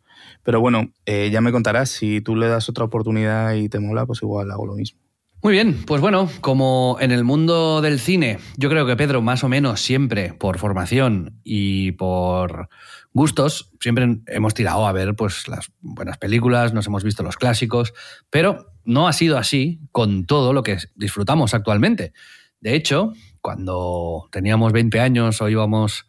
Pero 0.42 0.60
bueno, 0.60 0.92
eh, 1.06 1.30
ya 1.30 1.40
me 1.40 1.52
contarás, 1.52 1.90
si 1.90 2.20
tú 2.20 2.36
le 2.36 2.48
das 2.48 2.68
otra 2.68 2.84
oportunidad 2.84 3.54
y 3.54 3.68
te 3.68 3.80
mola, 3.80 4.06
pues 4.06 4.22
igual 4.22 4.50
hago 4.50 4.66
lo 4.66 4.74
mismo. 4.74 5.00
Muy 5.40 5.52
bien, 5.52 5.84
pues 5.86 6.00
bueno, 6.00 6.28
como 6.40 6.96
en 7.00 7.12
el 7.12 7.22
mundo 7.22 7.80
del 7.80 8.00
cine, 8.00 8.40
yo 8.56 8.68
creo 8.68 8.86
que 8.86 8.96
Pedro, 8.96 9.22
más 9.22 9.44
o 9.44 9.48
menos 9.48 9.80
siempre 9.80 10.32
por 10.32 10.58
formación 10.58 11.38
y 11.44 11.92
por 11.92 12.68
gustos, 13.12 13.70
siempre 13.80 14.18
hemos 14.26 14.54
tirado 14.54 14.84
a 14.84 14.92
ver 14.92 15.14
pues 15.14 15.46
las 15.46 15.70
buenas 15.80 16.18
películas, 16.18 16.74
nos 16.74 16.88
hemos 16.88 17.04
visto 17.04 17.22
los 17.22 17.36
clásicos, 17.36 17.94
pero 18.30 18.72
no 18.84 19.06
ha 19.06 19.12
sido 19.12 19.38
así 19.38 19.80
con 19.92 20.26
todo 20.26 20.52
lo 20.52 20.64
que 20.64 20.78
disfrutamos 20.96 21.54
actualmente. 21.54 22.12
De 22.58 22.74
hecho, 22.74 23.12
cuando 23.40 24.28
teníamos 24.32 24.72
20 24.72 24.98
años 24.98 25.40
o 25.40 25.48
íbamos 25.48 26.06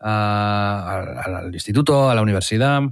al 0.00 1.50
instituto, 1.52 2.10
a 2.10 2.16
la 2.16 2.22
universidad, 2.22 2.82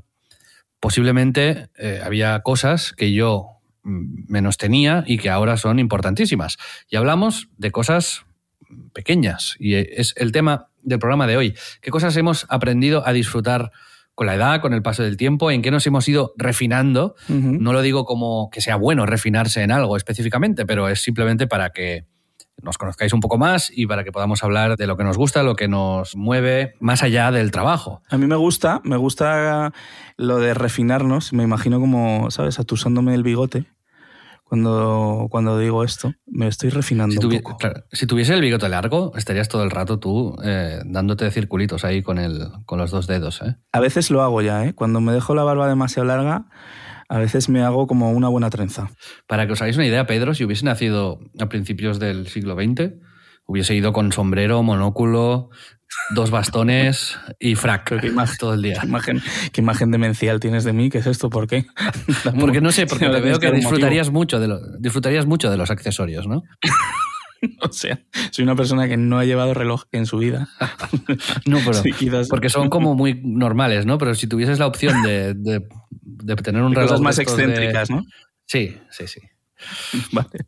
posiblemente 0.78 1.68
eh, 1.76 2.00
había 2.04 2.40
cosas 2.42 2.92
que 2.92 3.12
yo 3.12 3.59
menos 3.82 4.56
tenía 4.56 5.04
y 5.06 5.18
que 5.18 5.30
ahora 5.30 5.56
son 5.56 5.78
importantísimas. 5.78 6.58
Y 6.88 6.96
hablamos 6.96 7.48
de 7.56 7.70
cosas 7.70 8.24
pequeñas 8.92 9.56
y 9.58 9.74
es 9.74 10.14
el 10.16 10.32
tema 10.32 10.68
del 10.82 10.98
programa 10.98 11.26
de 11.26 11.36
hoy. 11.36 11.54
¿Qué 11.80 11.90
cosas 11.90 12.16
hemos 12.16 12.46
aprendido 12.48 13.06
a 13.06 13.12
disfrutar 13.12 13.72
con 14.14 14.26
la 14.26 14.34
edad, 14.34 14.60
con 14.60 14.74
el 14.74 14.82
paso 14.82 15.02
del 15.02 15.16
tiempo? 15.16 15.50
¿En 15.50 15.62
qué 15.62 15.70
nos 15.70 15.86
hemos 15.86 16.06
ido 16.08 16.34
refinando? 16.36 17.14
No 17.28 17.72
lo 17.72 17.82
digo 17.82 18.04
como 18.04 18.50
que 18.50 18.60
sea 18.60 18.76
bueno 18.76 19.06
refinarse 19.06 19.62
en 19.62 19.72
algo 19.72 19.96
específicamente, 19.96 20.66
pero 20.66 20.88
es 20.88 21.00
simplemente 21.00 21.46
para 21.46 21.70
que 21.70 22.04
nos 22.62 22.78
conozcáis 22.78 23.12
un 23.12 23.20
poco 23.20 23.38
más 23.38 23.70
y 23.74 23.86
para 23.86 24.04
que 24.04 24.12
podamos 24.12 24.42
hablar 24.44 24.76
de 24.76 24.86
lo 24.86 24.96
que 24.96 25.04
nos 25.04 25.16
gusta, 25.16 25.42
lo 25.42 25.56
que 25.56 25.68
nos 25.68 26.16
mueve 26.16 26.74
más 26.80 27.02
allá 27.02 27.30
del 27.30 27.50
trabajo. 27.50 28.02
A 28.10 28.18
mí 28.18 28.26
me 28.26 28.36
gusta, 28.36 28.80
me 28.84 28.96
gusta 28.96 29.72
lo 30.16 30.38
de 30.38 30.54
refinarnos, 30.54 31.32
me 31.32 31.42
imagino 31.42 31.80
como, 31.80 32.30
¿sabes?, 32.30 32.58
atusándome 32.58 33.14
el 33.14 33.22
bigote. 33.22 33.66
Cuando, 34.44 35.28
cuando 35.30 35.60
digo 35.60 35.84
esto, 35.84 36.12
me 36.26 36.48
estoy 36.48 36.70
refinando 36.70 37.14
un 37.20 37.40
poco. 37.40 37.56
si 37.92 38.08
tuviese 38.08 38.34
el 38.34 38.40
bigote 38.40 38.68
largo, 38.68 39.12
estarías 39.14 39.48
todo 39.48 39.62
el 39.62 39.70
rato 39.70 40.00
tú 40.00 40.36
eh, 40.42 40.80
dándote 40.84 41.30
circulitos 41.30 41.84
ahí 41.84 42.02
con, 42.02 42.18
el, 42.18 42.48
con 42.66 42.80
los 42.80 42.90
dos 42.90 43.06
dedos. 43.06 43.42
¿eh? 43.42 43.54
A 43.70 43.78
veces 43.78 44.10
lo 44.10 44.22
hago 44.22 44.42
ya, 44.42 44.64
¿eh? 44.64 44.74
Cuando 44.74 45.00
me 45.00 45.12
dejo 45.12 45.36
la 45.36 45.44
barba 45.44 45.68
demasiado 45.68 46.08
larga, 46.08 46.46
a 47.10 47.18
veces 47.18 47.48
me 47.48 47.62
hago 47.62 47.88
como 47.88 48.12
una 48.12 48.28
buena 48.28 48.50
trenza. 48.50 48.88
Para 49.26 49.46
que 49.46 49.52
os 49.52 49.60
hagáis 49.60 49.76
una 49.76 49.86
idea, 49.86 50.06
Pedro, 50.06 50.32
si 50.32 50.44
hubiese 50.44 50.64
nacido 50.64 51.18
a 51.40 51.48
principios 51.48 51.98
del 51.98 52.28
siglo 52.28 52.54
XX, 52.54 52.92
hubiese 53.46 53.74
ido 53.74 53.92
con 53.92 54.12
sombrero, 54.12 54.62
monóculo, 54.62 55.50
dos 56.14 56.30
bastones 56.30 57.18
y 57.40 57.56
frac 57.56 57.92
todo 58.38 58.54
el 58.54 58.62
día. 58.62 58.78
¿Qué 58.80 58.86
imagen, 58.86 59.20
¿Qué 59.52 59.60
imagen 59.60 59.90
demencial 59.90 60.38
tienes 60.38 60.62
de 60.62 60.72
mí? 60.72 60.88
¿Qué 60.88 60.98
es 60.98 61.06
esto? 61.08 61.30
¿Por 61.30 61.48
qué? 61.48 61.66
porque 62.38 62.60
no 62.60 62.70
sé, 62.70 62.86
porque 62.86 63.08
te 63.10 63.20
veo 63.20 63.40
que 63.40 63.50
disfrutarías 63.50 64.10
mucho, 64.10 64.38
de 64.38 64.56
disfrutarías 64.78 65.26
mucho 65.26 65.50
de 65.50 65.56
los 65.56 65.72
accesorios, 65.72 66.28
¿no? 66.28 66.44
o 67.60 67.72
sea, 67.72 68.00
soy 68.30 68.44
una 68.44 68.56
persona 68.56 68.88
que 68.88 68.96
no 68.96 69.18
ha 69.18 69.24
llevado 69.24 69.54
reloj 69.54 69.84
en 69.92 70.06
su 70.06 70.18
vida. 70.18 70.48
no, 71.46 71.58
pero 71.64 71.82
porque 72.28 72.48
son 72.48 72.70
como 72.70 72.94
muy 72.94 73.20
normales, 73.22 73.86
¿no? 73.86 73.98
Pero 73.98 74.14
si 74.14 74.26
tuvieses 74.26 74.58
la 74.58 74.66
opción 74.66 75.02
de 75.02 75.62
de 76.24 76.36
tener 76.36 76.62
un 76.62 76.74
reloj. 76.74 77.00
más 77.00 77.18
excéntricas, 77.18 77.90
¿no? 77.90 78.04
Sí, 78.46 78.76
sí, 78.90 79.06
sí. 79.06 79.20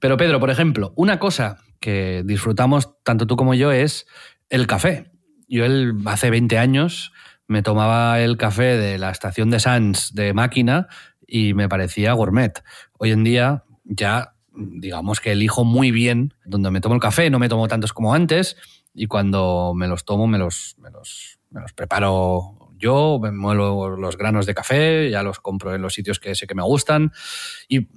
Pero 0.00 0.16
Pedro, 0.16 0.40
por 0.40 0.50
ejemplo, 0.50 0.92
una 0.96 1.18
cosa 1.18 1.58
que 1.80 2.22
disfrutamos 2.24 3.02
tanto 3.02 3.26
tú 3.26 3.36
como 3.36 3.54
yo 3.54 3.72
es 3.72 4.06
el 4.48 4.66
café. 4.66 5.10
Yo 5.48 5.64
el, 5.64 5.94
hace 6.06 6.30
20 6.30 6.58
años 6.58 7.12
me 7.46 7.62
tomaba 7.62 8.20
el 8.20 8.36
café 8.36 8.76
de 8.78 8.98
la 8.98 9.10
estación 9.10 9.50
de 9.50 9.60
Sans 9.60 10.14
de 10.14 10.32
máquina 10.32 10.88
y 11.26 11.54
me 11.54 11.68
parecía 11.68 12.12
gourmet. 12.14 12.62
Hoy 12.98 13.10
en 13.10 13.24
día 13.24 13.64
ya 13.84 14.31
digamos 14.54 15.20
que 15.20 15.32
elijo 15.32 15.64
muy 15.64 15.90
bien 15.90 16.34
donde 16.44 16.70
me 16.70 16.80
tomo 16.80 16.94
el 16.94 17.00
café, 17.00 17.30
no 17.30 17.38
me 17.38 17.48
tomo 17.48 17.68
tantos 17.68 17.92
como 17.92 18.14
antes 18.14 18.56
y 18.94 19.06
cuando 19.06 19.72
me 19.74 19.88
los 19.88 20.04
tomo 20.04 20.26
me 20.26 20.38
los, 20.38 20.76
me 20.78 20.90
los, 20.90 21.38
me 21.50 21.60
los 21.60 21.72
preparo 21.72 22.62
yo, 22.82 23.18
me 23.22 23.30
muelo 23.30 23.96
los 23.96 24.18
granos 24.18 24.44
de 24.44 24.54
café, 24.54 25.08
ya 25.08 25.22
los 25.22 25.38
compro 25.38 25.74
en 25.74 25.80
los 25.80 25.94
sitios 25.94 26.18
que 26.18 26.34
sé 26.34 26.46
que 26.46 26.54
me 26.54 26.62
gustan. 26.62 27.12
Y 27.68 27.88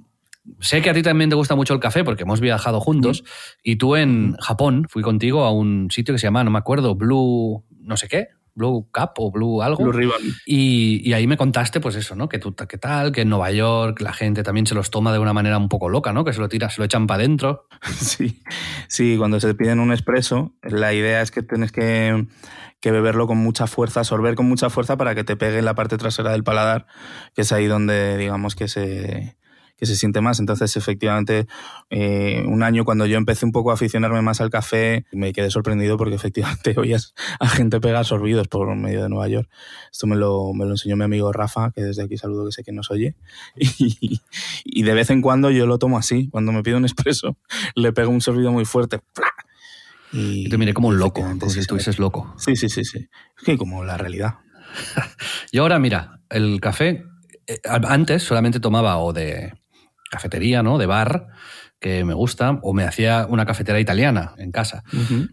sé 0.60 0.80
que 0.80 0.90
a 0.90 0.94
ti 0.94 1.02
también 1.02 1.28
te 1.28 1.36
gusta 1.36 1.56
mucho 1.56 1.74
el 1.74 1.80
café 1.80 2.04
porque 2.04 2.22
hemos 2.22 2.40
viajado 2.40 2.80
juntos. 2.80 3.24
Y 3.62 3.76
tú 3.76 3.96
en 3.96 4.36
Japón, 4.36 4.86
fui 4.88 5.02
contigo 5.02 5.44
a 5.44 5.50
un 5.50 5.90
sitio 5.90 6.14
que 6.14 6.20
se 6.20 6.28
llama, 6.28 6.44
no 6.44 6.52
me 6.52 6.58
acuerdo, 6.58 6.94
Blue, 6.94 7.64
no 7.80 7.96
sé 7.96 8.06
qué. 8.06 8.28
Blue 8.56 8.88
Cup 8.92 9.10
o 9.18 9.30
Blue 9.30 9.62
algo. 9.62 9.84
Blue 9.84 9.92
Ribbon. 9.92 10.20
Y, 10.46 11.12
ahí 11.12 11.26
me 11.28 11.36
contaste, 11.36 11.78
pues 11.78 11.94
eso, 11.94 12.16
¿no? 12.16 12.28
Que 12.28 12.38
tú, 12.38 12.54
qué 12.54 12.78
tal, 12.78 13.12
que 13.12 13.20
en 13.20 13.28
Nueva 13.28 13.52
York 13.52 14.00
la 14.00 14.12
gente 14.12 14.42
también 14.42 14.66
se 14.66 14.74
los 14.74 14.90
toma 14.90 15.12
de 15.12 15.20
una 15.20 15.32
manera 15.32 15.58
un 15.58 15.68
poco 15.68 15.88
loca, 15.88 16.12
¿no? 16.12 16.24
Que 16.24 16.32
se 16.32 16.40
lo 16.40 16.48
tira, 16.48 16.68
se 16.70 16.80
lo 16.80 16.86
echan 16.86 17.06
para 17.06 17.22
adentro. 17.22 17.68
Sí, 17.96 18.42
sí, 18.88 19.16
cuando 19.18 19.40
se 19.40 19.54
piden 19.54 19.80
un 19.80 19.92
expreso, 19.92 20.54
la 20.62 20.92
idea 20.92 21.22
es 21.22 21.30
que 21.30 21.42
tienes 21.42 21.72
que 21.72 22.26
que 22.80 22.90
beberlo 22.90 23.26
con 23.26 23.38
mucha 23.38 23.66
fuerza, 23.66 24.00
absorber 24.00 24.34
con 24.34 24.46
mucha 24.46 24.70
fuerza 24.70 24.96
para 24.96 25.14
que 25.14 25.24
te 25.24 25.34
pegue 25.34 25.58
en 25.58 25.64
la 25.64 25.74
parte 25.74 25.96
trasera 25.96 26.30
del 26.32 26.44
paladar, 26.44 26.86
que 27.34 27.42
es 27.42 27.52
ahí 27.52 27.66
donde 27.66 28.16
digamos 28.16 28.54
que 28.54 28.68
se, 28.68 29.36
que 29.76 29.86
se 29.86 29.96
siente 29.96 30.20
más. 30.20 30.40
Entonces, 30.40 30.76
efectivamente, 30.76 31.46
eh, 31.90 32.44
un 32.46 32.62
año 32.62 32.84
cuando 32.84 33.06
yo 33.06 33.16
empecé 33.16 33.44
un 33.46 33.52
poco 33.52 33.70
a 33.70 33.74
aficionarme 33.74 34.22
más 34.22 34.40
al 34.40 34.50
café, 34.50 35.04
me 35.12 35.32
quedé 35.32 35.50
sorprendido 35.50 35.96
porque 35.96 36.14
efectivamente 36.14 36.74
oías 36.78 37.14
a 37.40 37.48
gente 37.48 37.80
pegar 37.80 38.04
sorbidos 38.04 38.48
por 38.48 38.74
medio 38.74 39.02
de 39.02 39.08
Nueva 39.08 39.28
York. 39.28 39.48
Esto 39.92 40.06
me 40.06 40.16
lo, 40.16 40.52
me 40.52 40.64
lo 40.64 40.72
enseñó 40.72 40.96
mi 40.96 41.04
amigo 41.04 41.32
Rafa, 41.32 41.70
que 41.72 41.82
desde 41.82 42.02
aquí 42.02 42.16
saludo 42.16 42.46
que 42.46 42.52
sé 42.52 42.64
que 42.64 42.72
nos 42.72 42.90
oye. 42.90 43.14
Y, 43.78 44.20
y 44.64 44.82
de 44.82 44.94
vez 44.94 45.10
en 45.10 45.20
cuando 45.22 45.50
yo 45.50 45.66
lo 45.66 45.78
tomo 45.78 45.98
así. 45.98 46.28
Cuando 46.30 46.52
me 46.52 46.62
pido 46.62 46.76
un 46.76 46.84
espresso, 46.84 47.36
le 47.74 47.92
pego 47.92 48.10
un 48.10 48.20
sorbido 48.20 48.52
muy 48.52 48.64
fuerte. 48.64 49.00
Y, 50.12 50.48
te 50.48 50.58
miré 50.58 50.72
como 50.72 50.88
un 50.88 50.98
loco, 50.98 51.22
como 51.22 51.50
si 51.50 51.60
estuvieses 51.60 51.98
loco. 51.98 52.34
Sí, 52.38 52.56
sí, 52.56 52.68
sí, 52.68 52.84
sí. 52.84 53.08
Es 53.36 53.44
que 53.44 53.58
como 53.58 53.84
la 53.84 53.96
realidad. 53.96 54.36
y 55.50 55.58
ahora, 55.58 55.78
mira, 55.78 56.20
el 56.30 56.60
café, 56.60 57.04
eh, 57.46 57.60
antes 57.64 58.22
solamente 58.22 58.60
tomaba 58.60 58.98
o 58.98 59.12
de 59.12 59.54
cafetería, 60.10 60.62
¿no? 60.62 60.78
De 60.78 60.86
bar, 60.86 61.28
que 61.80 62.04
me 62.04 62.14
gusta, 62.14 62.58
o 62.62 62.72
me 62.72 62.84
hacía 62.84 63.26
una 63.28 63.46
cafetera 63.46 63.80
italiana 63.80 64.34
en 64.38 64.50
casa. 64.50 64.82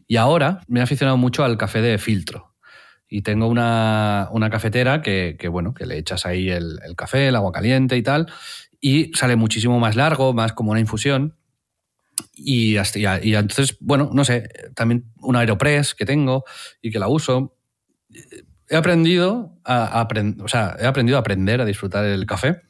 Y 0.07 0.17
ahora 0.17 0.61
me 0.67 0.79
he 0.79 0.83
aficionado 0.83 1.17
mucho 1.17 1.43
al 1.43 1.57
café 1.57 1.81
de 1.81 1.97
filtro. 1.97 2.53
Y 3.07 3.21
tengo 3.21 3.47
una, 3.47 4.29
cafetera 4.51 5.01
que, 5.01 5.47
bueno, 5.49 5.73
que 5.73 5.85
le 5.85 5.97
echas 5.97 6.25
ahí 6.25 6.49
el, 6.49 6.79
el, 6.85 6.95
café, 6.95 7.27
el 7.27 7.35
agua 7.35 7.51
caliente 7.51 7.95
y 7.95 8.03
tal, 8.03 8.27
y 8.81 9.11
sale 9.13 9.35
muchísimo 9.35 9.79
más 9.79 9.95
largo, 9.95 10.33
más 10.33 10.53
como 10.53 10.71
una 10.71 10.79
infusión. 10.79 11.37
Y, 12.33 12.75
y, 12.75 13.35
entonces, 13.35 13.77
bueno, 13.79 14.09
no 14.13 14.25
sé, 14.25 14.49
también 14.75 15.05
un 15.21 15.35
Aeropress 15.35 15.95
que 15.95 16.05
tengo 16.05 16.43
y 16.81 16.91
que 16.91 16.99
la 16.99 17.07
uso. 17.07 17.55
He 18.69 18.75
aprendido 18.75 19.59
a, 19.63 20.07
o 20.43 20.47
sea, 20.47 20.75
he 20.79 20.85
aprendido 20.85 21.17
a 21.17 21.21
aprender 21.21 21.61
a 21.61 21.65
disfrutar 21.65 22.05
el 22.05 22.25
café, 22.25 22.61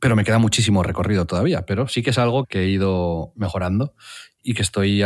pero 0.00 0.16
me 0.16 0.24
queda 0.24 0.38
muchísimo 0.38 0.82
recorrido 0.82 1.26
todavía. 1.26 1.66
Pero 1.66 1.88
sí 1.88 2.02
que 2.02 2.10
es 2.10 2.18
algo 2.18 2.44
que 2.44 2.60
he 2.60 2.68
ido 2.68 3.32
mejorando 3.36 3.94
y 4.42 4.54
que 4.54 4.62
estoy, 4.62 5.04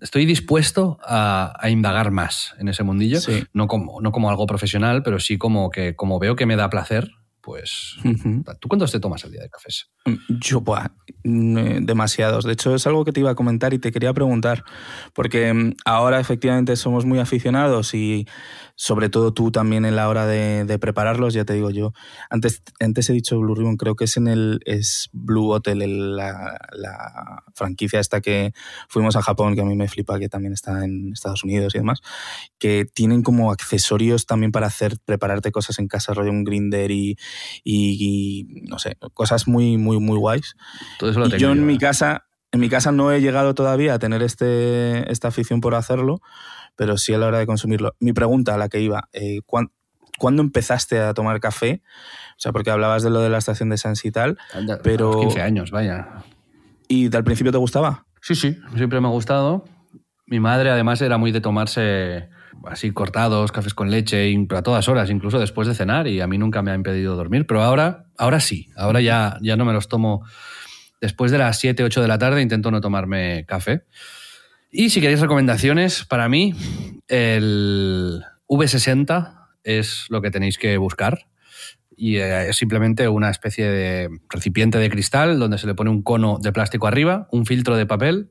estoy 0.00 0.26
dispuesto 0.26 0.98
a, 1.02 1.58
indagar 1.68 2.10
más 2.10 2.54
en 2.58 2.68
ese 2.68 2.82
mundillo. 2.82 3.18
No, 3.52 3.66
como, 3.66 4.00
no 4.00 4.12
como 4.12 4.30
algo 4.30 4.46
profesional, 4.46 5.02
pero 5.02 5.18
sí 5.18 5.38
como 5.38 5.70
que 5.70 5.96
como 5.96 6.18
veo 6.18 6.36
que 6.36 6.46
me 6.46 6.56
da 6.56 6.70
placer, 6.70 7.10
pues... 7.44 7.96
¿Tú 8.58 8.68
cuántos 8.68 8.90
te 8.90 9.00
tomas 9.00 9.22
el 9.24 9.32
día 9.32 9.42
de 9.42 9.50
cafés? 9.50 9.90
Yo, 10.40 10.62
pues, 10.64 10.80
mm, 11.24 11.58
eh, 11.58 11.78
demasiados. 11.82 12.44
De 12.44 12.54
hecho, 12.54 12.74
es 12.74 12.86
algo 12.86 13.04
que 13.04 13.12
te 13.12 13.20
iba 13.20 13.30
a 13.30 13.34
comentar 13.34 13.74
y 13.74 13.78
te 13.78 13.92
quería 13.92 14.14
preguntar, 14.14 14.64
porque 15.12 15.52
mm, 15.52 15.74
ahora 15.84 16.20
efectivamente 16.20 16.74
somos 16.76 17.04
muy 17.04 17.18
aficionados 17.18 17.92
y 17.94 18.26
sobre 18.76 19.08
todo 19.08 19.32
tú 19.32 19.52
también 19.52 19.84
en 19.84 19.94
la 19.94 20.08
hora 20.08 20.26
de, 20.26 20.78
prepararlos, 20.80 21.34
ya 21.34 21.44
te 21.44 21.54
digo 21.54 21.70
yo. 21.70 21.92
Antes, 22.28 22.62
antes 22.80 23.08
he 23.08 23.12
dicho 23.12 23.38
Blue 23.38 23.54
Ribbon, 23.54 23.76
creo 23.76 23.94
que 23.94 24.04
es 24.04 24.16
en 24.16 24.26
el 24.26 24.60
es 24.64 25.08
Blue 25.12 25.50
Hotel, 25.50 26.16
la, 26.16 26.58
la, 26.72 27.44
franquicia 27.54 28.00
esta 28.00 28.20
que 28.20 28.52
fuimos 28.88 29.14
a 29.16 29.22
Japón, 29.22 29.54
que 29.54 29.60
a 29.60 29.64
mí 29.64 29.76
me 29.76 29.88
flipa, 29.88 30.18
que 30.18 30.28
también 30.28 30.52
está 30.52 30.84
en 30.84 31.12
Estados 31.12 31.44
Unidos 31.44 31.74
y 31.74 31.78
demás, 31.78 32.00
que 32.58 32.84
tienen 32.92 33.22
como 33.22 33.52
accesorios 33.52 34.26
también 34.26 34.50
para 34.50 34.66
hacer, 34.66 34.98
prepararte 35.04 35.52
cosas 35.52 35.78
en 35.78 35.86
casa, 35.86 36.12
rollo 36.14 36.30
un 36.30 36.44
grinder 36.44 36.90
y, 36.90 37.16
y, 37.62 38.46
no 38.68 38.78
sé, 38.78 38.96
cosas 39.14 39.46
muy, 39.46 39.78
muy, 39.78 40.00
muy 40.00 40.18
guays. 40.18 40.56
Todo 40.98 41.10
eso 41.10 41.20
lo 41.20 41.26
y 41.28 41.38
yo 41.38 41.52
en 41.52 41.64
mi 41.64 41.78
casa, 41.78 42.26
en 42.54 42.60
mi 42.60 42.68
casa 42.68 42.92
no 42.92 43.10
he 43.10 43.20
llegado 43.20 43.52
todavía 43.52 43.94
a 43.94 43.98
tener 43.98 44.22
este, 44.22 45.10
esta 45.10 45.26
afición 45.26 45.60
por 45.60 45.74
hacerlo, 45.74 46.20
pero 46.76 46.96
sí 46.98 47.12
a 47.12 47.18
la 47.18 47.26
hora 47.26 47.40
de 47.40 47.46
consumirlo. 47.46 47.96
Mi 47.98 48.12
pregunta 48.12 48.54
a 48.54 48.58
la 48.58 48.68
que 48.68 48.80
iba, 48.80 49.08
eh, 49.12 49.40
¿cuándo, 49.44 50.40
empezaste 50.40 51.00
a 51.00 51.14
tomar 51.14 51.40
café? 51.40 51.82
O 52.30 52.38
sea, 52.38 52.52
porque 52.52 52.70
hablabas 52.70 53.02
de 53.02 53.10
lo 53.10 53.20
de 53.22 53.28
la 53.28 53.38
estación 53.38 53.70
de 53.70 53.76
Sans 53.76 54.04
y 54.04 54.12
tal, 54.12 54.38
pero... 54.84 55.18
15 55.18 55.42
años, 55.42 55.72
vaya. 55.72 56.22
¿Y 56.86 57.12
al 57.14 57.24
principio 57.24 57.50
te 57.50 57.58
gustaba? 57.58 58.06
Sí, 58.22 58.36
sí, 58.36 58.56
siempre 58.76 59.00
me 59.00 59.08
ha 59.08 59.10
gustado. 59.10 59.64
Mi 60.26 60.38
madre 60.38 60.70
además 60.70 61.02
era 61.02 61.18
muy 61.18 61.32
de 61.32 61.40
tomarse 61.40 62.28
así 62.66 62.92
cortados, 62.92 63.50
cafés 63.50 63.74
con 63.74 63.90
leche, 63.90 64.32
a 64.50 64.62
todas 64.62 64.88
horas, 64.88 65.10
incluso 65.10 65.40
después 65.40 65.66
de 65.66 65.74
cenar, 65.74 66.06
y 66.06 66.20
a 66.20 66.28
mí 66.28 66.38
nunca 66.38 66.62
me 66.62 66.70
ha 66.70 66.76
impedido 66.76 67.16
dormir, 67.16 67.48
pero 67.48 67.64
ahora, 67.64 68.06
ahora 68.16 68.38
sí, 68.38 68.68
ahora 68.76 69.00
ya, 69.00 69.38
ya 69.42 69.56
no 69.56 69.64
me 69.64 69.72
los 69.72 69.88
tomo 69.88 70.22
después 71.00 71.30
de 71.30 71.38
las 71.38 71.58
7, 71.58 71.84
8 71.84 72.02
de 72.02 72.08
la 72.08 72.18
tarde, 72.18 72.42
intento 72.42 72.70
no 72.70 72.80
tomarme 72.80 73.44
café. 73.46 73.84
Y 74.70 74.90
si 74.90 75.00
queréis 75.00 75.20
recomendaciones, 75.20 76.04
para 76.04 76.28
mí 76.28 76.54
el 77.08 78.22
V60 78.48 79.48
es 79.62 80.06
lo 80.08 80.20
que 80.20 80.30
tenéis 80.30 80.58
que 80.58 80.76
buscar. 80.76 81.26
Y 81.96 82.16
eh, 82.16 82.48
es 82.48 82.56
simplemente 82.56 83.08
una 83.08 83.30
especie 83.30 83.70
de 83.70 84.08
recipiente 84.28 84.78
de 84.78 84.90
cristal 84.90 85.38
donde 85.38 85.58
se 85.58 85.66
le 85.66 85.74
pone 85.74 85.90
un 85.90 86.02
cono 86.02 86.38
de 86.42 86.52
plástico 86.52 86.86
arriba, 86.86 87.28
un 87.30 87.46
filtro 87.46 87.76
de 87.76 87.86
papel 87.86 88.30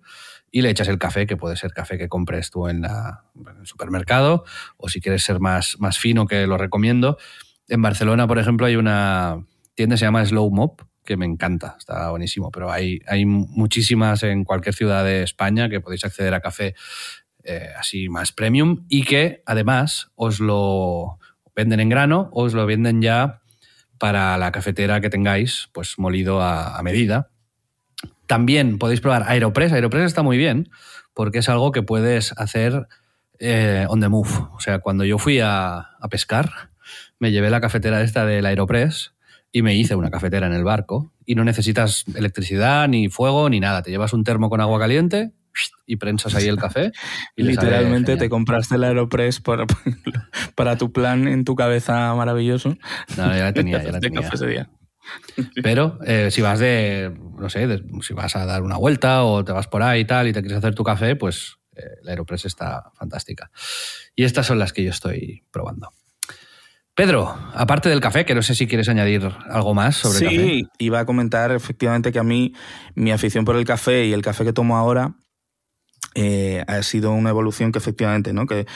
y 0.51 0.61
le 0.61 0.69
echas 0.69 0.87
el 0.87 0.99
café, 0.99 1.25
que 1.25 1.35
puede 1.35 1.55
ser 1.55 1.71
café 1.71 1.97
que 1.97 2.07
compres 2.07 2.51
tú 2.51 2.67
en, 2.67 2.85
el 2.85 3.65
supermercado, 3.65 4.43
o 4.77 4.87
si 4.87 5.01
quieres 5.01 5.23
ser 5.23 5.39
más, 5.39 5.77
más 5.79 5.97
fino, 5.97 6.27
que 6.27 6.45
lo 6.45 6.59
recomiendo. 6.59 7.17
En 7.67 7.81
Barcelona, 7.81 8.27
por 8.27 8.37
ejemplo, 8.37 8.67
hay 8.67 8.75
una 8.75 9.43
tienda 9.73 9.95
que 9.95 9.97
se 9.97 10.05
llama 10.05 10.23
Slow 10.23 10.51
Mop, 10.51 10.81
que 11.03 11.17
me 11.17 11.25
encanta, 11.25 11.75
está 11.77 12.09
buenísimo, 12.09 12.51
pero 12.51 12.71
hay, 12.71 13.01
hay 13.07 13.25
muchísimas 13.25 14.23
en 14.23 14.43
cualquier 14.43 14.75
ciudad 14.75 15.03
de 15.03 15.23
España 15.23 15.69
que 15.69 15.81
podéis 15.81 16.05
acceder 16.05 16.33
a 16.33 16.41
café 16.41 16.75
eh, 17.43 17.69
así 17.77 18.07
más 18.07 18.31
premium 18.31 18.85
y 18.87 19.03
que 19.03 19.43
además 19.45 20.11
os 20.15 20.39
lo 20.39 21.19
venden 21.55 21.81
en 21.81 21.89
grano 21.89 22.29
os 22.31 22.53
lo 22.53 22.65
venden 22.65 23.01
ya 23.01 23.41
para 23.97 24.37
la 24.37 24.51
cafetera 24.51 25.01
que 25.01 25.09
tengáis, 25.09 25.69
pues 25.71 25.97
molido 25.97 26.41
a, 26.41 26.81
medida. 26.83 27.29
También 28.27 28.77
podéis 28.77 28.99
probar 28.99 29.23
Aeropress. 29.27 29.71
Aeropress 29.71 30.05
está 30.05 30.23
muy 30.23 30.37
bien 30.37 30.69
porque 31.13 31.39
es 31.39 31.47
algo 31.47 31.71
que 31.71 31.83
puedes 31.83 32.33
hacer 32.37 32.87
eh, 33.39 33.85
on 33.87 34.01
the 34.01 34.09
move. 34.09 34.29
O 34.51 34.59
sea, 34.59 34.79
cuando 34.79 35.05
yo 35.05 35.19
fui 35.19 35.39
a, 35.39 35.77
a 35.77 36.09
pescar, 36.09 36.71
me 37.17 37.31
llevé 37.31 37.49
la 37.49 37.61
cafetera 37.61 38.01
esta 38.01 38.25
del 38.25 38.45
Aeropress 38.45 39.13
y 39.53 39.61
me 39.61 39.75
hice 39.75 39.95
una 39.95 40.09
cafetera 40.09 40.47
en 40.47 40.53
el 40.53 40.63
barco 40.63 41.13
y 41.25 41.35
no 41.35 41.45
necesitas 41.45 42.03
electricidad, 42.15 42.89
ni 42.89 43.07
fuego, 43.07 43.49
ni 43.49 43.59
nada. 43.59 43.83
Te 43.83 43.91
llevas 43.91 44.11
un 44.11 44.23
termo 44.23 44.49
con 44.49 44.59
agua 44.59 44.79
caliente 44.79 45.31
y 45.85 45.97
prensas 45.97 46.33
ahí 46.33 46.47
el 46.47 46.57
café. 46.57 46.91
Y 47.35 47.43
Literalmente 47.43 48.17
te 48.17 48.29
compraste 48.29 48.75
el 48.75 48.83
Aeropress 48.83 49.39
para, 49.39 49.65
para 50.55 50.75
tu 50.77 50.91
plan 50.91 51.27
en 51.27 51.45
tu 51.45 51.55
cabeza 51.55 52.13
maravilloso. 52.15 52.75
No, 53.15 53.27
ya 53.27 53.43
la 53.43 53.53
tenía, 53.53 53.81
ya 53.81 53.91
la 53.91 53.99
tenía. 54.01 54.69
Pero 55.63 55.99
eh, 56.03 56.31
si 56.31 56.41
vas 56.41 56.57
de, 56.57 57.13
no 57.37 57.49
sé, 57.49 57.67
si 58.01 58.13
vas 58.13 58.35
a 58.35 58.45
dar 58.47 58.63
una 58.63 58.77
vuelta 58.77 59.23
o 59.23 59.45
te 59.45 59.51
vas 59.51 59.67
por 59.67 59.83
ahí 59.83 60.01
y 60.01 60.05
tal 60.05 60.27
y 60.27 60.33
te 60.33 60.41
quieres 60.41 60.57
hacer 60.57 60.73
tu 60.73 60.83
café, 60.83 61.15
pues 61.15 61.57
eh, 61.75 61.83
la 62.01 62.11
Aeropress 62.11 62.45
está 62.45 62.91
fantástica. 62.95 63.51
Y 64.15 64.23
estas 64.23 64.47
son 64.47 64.57
las 64.57 64.73
que 64.73 64.83
yo 64.83 64.89
estoy 64.89 65.43
probando. 65.51 65.91
Pedro, 66.95 67.35
aparte 67.55 67.89
del 67.89 68.01
café, 68.01 68.23
que 68.23 68.35
no 68.35 68.43
sé 68.43 68.53
si 68.53 68.67
quieres 68.67 68.87
añadir 68.87 69.31
algo 69.49 69.73
más 69.73 69.95
sobre 69.95 70.19
el 70.19 70.23
café. 70.25 70.35
Sí, 70.35 70.67
iba 70.77 70.99
a 70.99 71.05
comentar 71.05 71.51
efectivamente 71.51 72.11
que 72.11 72.19
a 72.19 72.23
mí 72.23 72.53
mi 72.93 73.11
afición 73.11 73.45
por 73.45 73.55
el 73.55 73.65
café 73.65 74.05
y 74.05 74.13
el 74.13 74.21
café 74.21 74.43
que 74.45 74.53
tomo 74.53 74.77
ahora 74.77 75.15
eh, 76.13 76.63
ha 76.67 76.83
sido 76.83 77.11
una 77.11 77.31
evolución 77.31 77.71
que 77.71 77.79
efectivamente, 77.79 78.33
¿no? 78.33 78.45
Que 78.45 78.67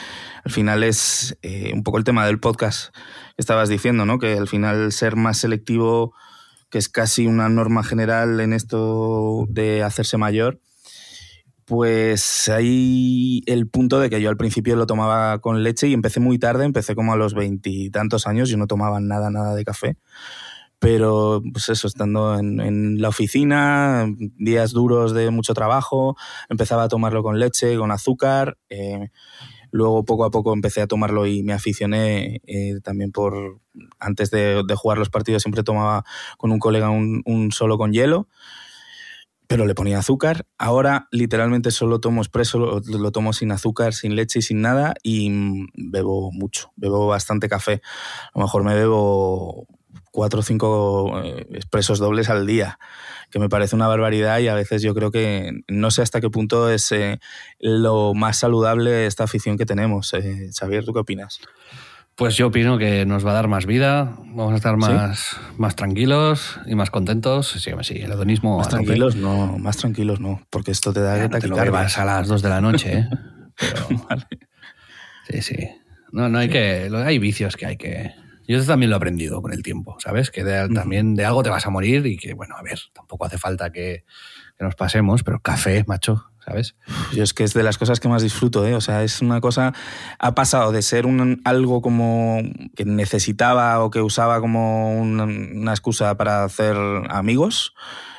al 0.44 0.50
final 0.50 0.82
es 0.82 1.38
eh, 1.42 1.70
un 1.72 1.84
poco 1.84 1.98
el 1.98 2.04
tema 2.04 2.26
del 2.26 2.40
podcast 2.40 2.92
que 2.92 3.00
estabas 3.38 3.68
diciendo, 3.68 4.04
¿no? 4.04 4.18
Que 4.18 4.36
al 4.36 4.48
final 4.48 4.90
ser 4.90 5.14
más 5.14 5.38
selectivo, 5.38 6.12
que 6.70 6.78
es 6.78 6.88
casi 6.88 7.28
una 7.28 7.48
norma 7.48 7.84
general 7.84 8.40
en 8.40 8.52
esto 8.52 9.46
de 9.48 9.84
hacerse 9.84 10.16
mayor, 10.16 10.60
pues 11.68 12.48
hay 12.48 13.42
el 13.44 13.68
punto 13.68 14.00
de 14.00 14.08
que 14.08 14.22
yo 14.22 14.30
al 14.30 14.38
principio 14.38 14.74
lo 14.74 14.86
tomaba 14.86 15.38
con 15.40 15.62
leche 15.62 15.86
y 15.86 15.92
empecé 15.92 16.18
muy 16.18 16.38
tarde, 16.38 16.64
empecé 16.64 16.94
como 16.94 17.12
a 17.12 17.16
los 17.16 17.34
veintitantos 17.34 18.26
años, 18.26 18.48
yo 18.48 18.56
no 18.56 18.66
tomaba 18.66 19.00
nada, 19.00 19.30
nada 19.30 19.54
de 19.54 19.64
café. 19.64 19.98
Pero, 20.78 21.42
pues 21.52 21.68
eso, 21.68 21.86
estando 21.86 22.38
en, 22.38 23.02
la 23.02 23.08
oficina, 23.08 24.06
días 24.38 24.72
duros 24.72 25.12
de 25.12 25.30
mucho 25.30 25.52
trabajo, 25.52 26.16
empezaba 26.48 26.84
a 26.84 26.88
tomarlo 26.88 27.22
con 27.22 27.38
leche, 27.38 27.76
con 27.76 27.90
azúcar. 27.90 28.56
Eh, 28.70 29.10
luego, 29.70 30.04
poco 30.04 30.24
a 30.24 30.30
poco, 30.30 30.54
empecé 30.54 30.80
a 30.80 30.86
tomarlo 30.86 31.26
y 31.26 31.42
me 31.42 31.52
aficioné 31.52 32.40
eh, 32.46 32.80
también 32.82 33.12
por. 33.12 33.60
Antes 33.98 34.30
de, 34.30 34.64
jugar 34.76 34.98
los 34.98 35.10
partidos, 35.10 35.42
siempre 35.42 35.64
tomaba 35.64 36.04
con 36.38 36.50
un 36.50 36.60
colega 36.60 36.88
un 36.90 37.50
solo 37.52 37.76
con 37.76 37.92
hielo 37.92 38.28
pero 39.48 39.66
le 39.66 39.74
ponía 39.74 39.98
azúcar. 39.98 40.46
Ahora 40.58 41.08
literalmente 41.10 41.72
solo 41.72 42.00
tomo 42.00 42.20
expreso, 42.20 42.80
lo, 42.84 43.12
tomo 43.12 43.32
sin 43.32 43.50
azúcar, 43.50 43.94
sin 43.94 44.14
leche 44.14 44.38
y 44.38 44.42
sin 44.42 44.60
nada 44.60 44.94
y 45.02 45.66
bebo 45.74 46.30
mucho, 46.30 46.70
bebo 46.76 47.08
bastante 47.08 47.48
café. 47.48 47.80
A 48.34 48.38
lo 48.38 48.42
mejor 48.42 48.62
me 48.62 48.74
bebo 48.74 49.66
cuatro 50.12 50.40
o 50.40 50.42
cinco 50.42 51.22
eh, 51.24 51.46
expresos 51.54 51.98
dobles 51.98 52.28
al 52.28 52.46
día, 52.46 52.78
que 53.30 53.38
me 53.38 53.48
parece 53.48 53.74
una 53.74 53.88
barbaridad 53.88 54.38
y 54.38 54.48
a 54.48 54.54
veces 54.54 54.82
yo 54.82 54.94
creo 54.94 55.10
que 55.10 55.52
no 55.66 55.90
sé 55.90 56.02
hasta 56.02 56.20
qué 56.20 56.28
punto 56.28 56.70
es 56.70 56.92
eh, 56.92 57.18
lo 57.58 58.12
más 58.12 58.36
saludable 58.36 59.06
esta 59.06 59.24
afición 59.24 59.56
que 59.56 59.64
tenemos. 59.64 60.12
Eh, 60.12 60.50
Xavier, 60.52 60.84
¿tú 60.84 60.92
qué 60.92 61.00
opinas? 61.00 61.40
Pues 62.18 62.36
yo 62.36 62.48
opino 62.48 62.78
que 62.78 63.06
nos 63.06 63.24
va 63.24 63.30
a 63.30 63.34
dar 63.34 63.46
más 63.46 63.64
vida, 63.64 64.16
vamos 64.24 64.52
a 64.52 64.56
estar 64.56 64.76
más, 64.76 65.36
más 65.56 65.76
tranquilos 65.76 66.58
y 66.66 66.74
más 66.74 66.90
contentos. 66.90 67.46
Sí, 67.46 67.70
sí, 67.82 67.94
el 67.94 68.10
hedonismo. 68.10 68.58
Más 68.58 68.68
tranquilos 68.68 69.14
no, 69.14 69.56
más 69.56 69.76
tranquilos 69.76 70.18
no, 70.18 70.42
porque 70.50 70.72
esto 70.72 70.92
te 70.92 71.00
da 71.00 71.28
que 71.28 71.38
te 71.38 71.46
lo 71.46 71.54
bebas 71.54 71.96
a 71.96 72.04
las 72.04 72.26
2 72.26 72.42
de 72.42 72.48
la 72.48 72.60
noche, 72.60 72.98
¿eh? 72.98 73.08
Sí, 75.30 75.42
sí. 75.42 75.70
No, 76.10 76.28
no 76.28 76.38
hay 76.38 76.48
que. 76.48 76.90
Hay 76.92 77.20
vicios 77.20 77.56
que 77.56 77.66
hay 77.66 77.76
que. 77.76 78.12
Yo 78.48 78.64
también 78.64 78.90
lo 78.90 78.96
he 78.96 78.98
aprendido 78.98 79.40
con 79.40 79.52
el 79.52 79.62
tiempo, 79.62 79.96
¿sabes? 80.00 80.32
Que 80.32 80.42
también 80.74 81.14
de 81.14 81.24
algo 81.24 81.44
te 81.44 81.50
vas 81.50 81.66
a 81.66 81.70
morir 81.70 82.04
y 82.06 82.16
que, 82.16 82.34
bueno, 82.34 82.56
a 82.56 82.62
ver, 82.62 82.80
tampoco 82.94 83.26
hace 83.26 83.38
falta 83.38 83.70
que, 83.70 84.04
que 84.58 84.64
nos 84.64 84.74
pasemos, 84.74 85.22
pero 85.22 85.40
café, 85.40 85.84
macho, 85.86 86.24
¿sabes? 86.44 86.74
Yo 87.14 87.22
es 87.22 87.32
que 87.32 87.44
es 87.44 87.54
de 87.54 87.62
las 87.62 87.78
cosas 87.78 88.00
que 88.00 88.08
más 88.08 88.22
disfruto, 88.22 88.66
¿eh? 88.66 88.74
O 88.74 88.80
sea, 88.80 89.04
es 89.04 89.22
una 89.22 89.40
cosa, 89.40 89.72
ha 90.18 90.34
pasado 90.34 90.72
de 90.72 90.82
ser 90.82 91.06
un, 91.06 91.40
algo 91.44 91.80
como 91.80 92.40
que 92.74 92.84
necesitaba 92.84 93.84
o 93.84 93.90
que 93.90 94.00
usaba 94.00 94.40
como 94.40 94.98
una, 94.98 95.70
excusa 95.70 96.16
para 96.16 96.42
hacer 96.42 96.76
amigos, 97.08 97.74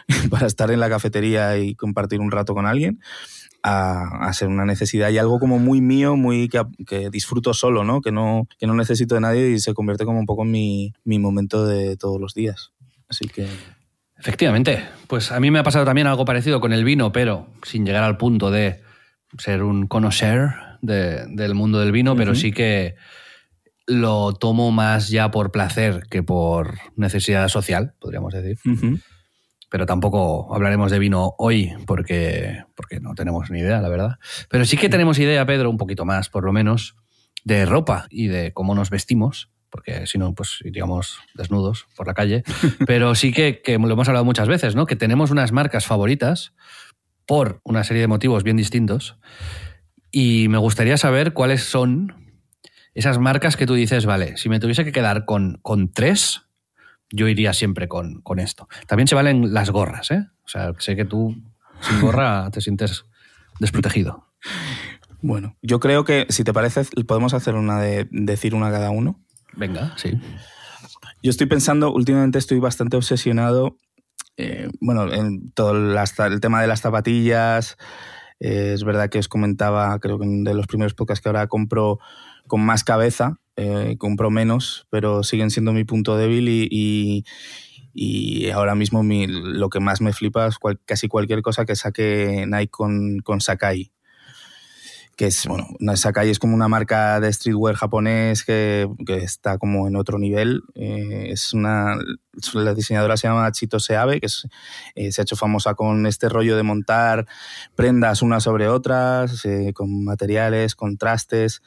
para 0.30 0.48
estar 0.48 0.72
en 0.72 0.80
la 0.80 0.90
cafetería 0.90 1.58
y 1.58 1.76
compartir 1.76 2.22
un 2.22 2.32
rato 2.32 2.54
con 2.54 2.66
alguien, 2.66 3.02
a, 3.62 4.32
ser 4.32 4.48
una 4.48 4.64
necesidad 4.64 5.10
y 5.10 5.18
algo 5.18 5.40
como 5.40 5.60
muy 5.60 5.82
mío, 5.82 6.16
muy 6.16 6.48
que, 6.48 7.10
disfruto 7.10 7.54
solo, 7.54 7.84
¿no? 7.84 8.00
Que, 8.00 8.14
¿no? 8.14 8.48
que 8.58 8.66
no 8.66 8.76
necesito 8.76 9.16
de 9.16 9.22
nadie 9.22 9.50
y 9.50 9.60
se 9.60 9.74
convierte 9.74 10.06
como 10.06 10.20
un 10.20 10.26
poco 10.26 10.44
en 10.44 10.52
mi, 10.52 10.94
mi 11.04 11.20
momento 11.20 11.68
de 11.68 11.98
todos 11.98 12.22
los 12.22 12.34
días. 12.34 12.72
Así 13.10 13.28
que... 13.28 13.50
Efectivamente. 14.20 14.86
Pues 15.08 15.32
a 15.32 15.40
mí 15.40 15.50
me 15.50 15.60
ha 15.60 15.64
pasado 15.64 15.86
también 15.86 16.08
algo 16.08 16.26
parecido 16.26 16.60
con 16.60 16.74
el 16.74 16.84
vino, 16.84 17.12
pero 17.12 17.48
sin 17.64 17.86
llegar 17.86 18.04
al 18.04 18.18
punto 18.18 18.52
de 18.52 18.82
ser 19.38 19.64
un 19.64 19.88
conocer 19.88 20.52
del 20.82 21.56
mundo 21.56 21.80
del 21.80 21.92
vino, 21.92 22.16
pero 22.16 22.36
sí 22.36 22.52
que 22.52 22.96
lo 23.88 24.34
tomo 24.34 24.72
más 24.72 25.10
ya 25.10 25.32
por 25.32 25.52
placer 25.52 26.04
que 26.10 26.22
por 26.22 26.78
necesidad 26.96 27.48
social, 27.48 27.94
podríamos 28.00 28.34
decir. 28.34 28.58
Pero 29.72 29.86
tampoco 29.86 30.54
hablaremos 30.54 30.92
de 30.92 31.00
vino 31.00 31.36
hoy 31.38 31.74
porque, 31.86 32.64
porque 32.76 33.00
no 33.00 33.14
tenemos 33.16 33.50
ni 33.52 33.60
idea, 33.60 33.82
la 33.82 33.90
verdad. 33.90 34.18
Pero 34.50 34.66
sí 34.66 34.78
que 34.78 34.90
tenemos 34.90 35.20
idea, 35.20 35.46
Pedro, 35.46 35.70
un 35.70 35.78
poquito 35.78 36.06
más, 36.06 36.30
por 36.30 36.44
lo 36.44 36.52
menos, 36.52 36.96
de 37.44 37.66
ropa 37.66 38.08
y 38.10 38.28
de 38.28 38.52
cómo 38.52 38.76
nos 38.76 38.90
vestimos 38.90 39.50
porque 39.70 40.08
si 40.08 40.18
no, 40.18 40.34
pues 40.34 40.60
iríamos 40.64 41.20
desnudos 41.34 41.88
por 41.96 42.08
la 42.08 42.14
calle. 42.14 42.44
Pero 42.86 43.16
sí 43.16 43.32
que, 43.32 43.62
que, 43.62 43.78
lo 43.78 43.92
hemos 43.92 44.08
hablado 44.08 44.26
muchas 44.26 44.48
veces, 44.48 44.76
¿no? 44.76 44.86
Que 44.86 44.96
tenemos 44.96 45.32
unas 45.32 45.52
marcas 45.52 45.86
favoritas 45.86 46.54
por 47.26 47.62
una 47.64 47.84
serie 47.84 48.02
de 48.02 48.08
motivos 48.08 48.44
bien 48.44 48.58
distintos. 48.58 49.18
Y 50.12 50.48
me 50.50 50.58
gustaría 50.58 50.98
saber 50.98 51.34
cuáles 51.34 51.64
son 51.64 52.38
esas 52.94 53.20
marcas 53.20 53.56
que 53.56 53.66
tú 53.66 53.76
dices, 53.76 54.06
vale, 54.06 54.38
si 54.38 54.50
me 54.50 54.60
tuviese 54.60 54.84
que 54.84 54.92
quedar 54.92 55.26
con, 55.26 55.60
con 55.62 55.92
tres, 55.92 56.42
yo 57.12 57.28
iría 57.28 57.54
siempre 57.54 57.88
con, 57.88 58.22
con, 58.22 58.40
esto. 58.40 58.68
También 58.88 59.08
se 59.08 59.16
valen 59.16 59.54
las 59.54 59.70
gorras, 59.70 60.12
¿eh? 60.12 60.28
O 60.44 60.48
sea, 60.48 60.74
sé 60.80 60.96
que 60.96 61.06
tú 61.06 61.36
sin 61.82 62.02
gorra 62.02 62.50
te 62.52 62.62
sientes 62.62 63.06
desprotegido. 63.60 64.28
Bueno, 65.22 65.56
yo 65.62 65.80
creo 65.80 66.06
que 66.06 66.26
si 66.30 66.44
te 66.44 66.54
parece, 66.54 66.84
podemos 67.06 67.34
hacer 67.34 67.56
una 67.56 67.80
de 67.80 68.08
decir 68.12 68.56
una 68.56 68.72
cada 68.72 68.90
uno. 68.90 69.20
Venga, 69.60 69.94
sí. 69.98 70.18
Yo 71.22 71.30
estoy 71.30 71.48
pensando, 71.48 71.92
últimamente 71.92 72.40
estoy 72.40 72.60
bastante 72.60 72.96
obsesionado, 72.96 73.76
eh, 74.38 74.70
bueno, 74.80 75.12
en 75.12 75.52
todo 75.52 75.74
el 75.74 76.40
tema 76.40 76.62
de 76.62 76.68
las 76.68 76.80
zapatillas. 76.80 77.78
Eh, 78.40 78.72
es 78.74 78.86
verdad 78.86 79.10
que 79.10 79.20
os 79.20 79.28
comentaba, 79.28 80.00
creo 80.00 80.18
que 80.18 80.26
de 80.26 80.54
los 80.54 80.66
primeros 80.66 80.94
podcasts 80.94 81.22
que 81.22 81.28
ahora 81.28 81.48
compro 81.48 82.00
con 82.48 82.62
más 82.62 82.86
cabeza, 82.86 83.36
eh, 83.58 83.98
compro 83.98 84.30
menos, 84.30 84.88
pero 84.90 85.24
siguen 85.24 85.52
siendo 85.52 85.74
mi 85.74 85.84
punto 85.84 86.16
débil 86.16 86.48
y, 86.48 87.26
ahora 88.54 88.76
mismo 88.76 89.04
mi, 89.04 89.28
lo 89.28 89.70
que 89.70 89.82
más 89.82 90.00
me 90.00 90.14
flipa 90.14 90.48
es 90.48 90.56
casi 90.86 91.10
cualquier 91.10 91.42
cosa 91.42 91.66
que 91.66 91.76
saque 91.76 92.46
Nike 92.48 92.72
con, 92.72 93.20
con 93.20 93.42
Sakai 93.42 93.92
que 95.20 95.26
es, 95.26 95.48
bueno, 95.48 95.68
Sakai 95.98 96.30
es 96.30 96.40
como 96.40 96.56
una 96.56 96.70
marca 96.70 97.20
de 97.20 97.34
streetwear 97.34 97.76
japonés 97.76 98.46
que, 98.46 98.88
que 99.06 99.18
está 99.18 99.58
como 99.58 99.86
en 99.86 99.98
otro 99.98 100.18
nivel. 100.18 100.62
Eh, 100.76 101.26
es 101.32 101.54
una, 101.54 101.98
la 102.54 102.74
diseñadora 102.74 103.18
se 103.18 103.28
llama 103.28 103.52
Chito 103.52 103.82
Seabe, 103.82 104.22
que 104.22 104.28
eh, 104.96 105.12
se 105.12 105.20
ha 105.20 105.24
hecho 105.24 105.36
famosa 105.36 105.74
con 105.74 106.06
este 106.06 106.30
rollo 106.30 106.56
de 106.56 106.64
montar 106.64 107.28
prendas 107.76 108.22
unas 108.22 108.44
sobre 108.44 108.70
otras, 108.70 109.44
eh, 109.44 109.74
con 109.74 110.06
materiales, 110.06 110.74
contrastes. 110.74 111.62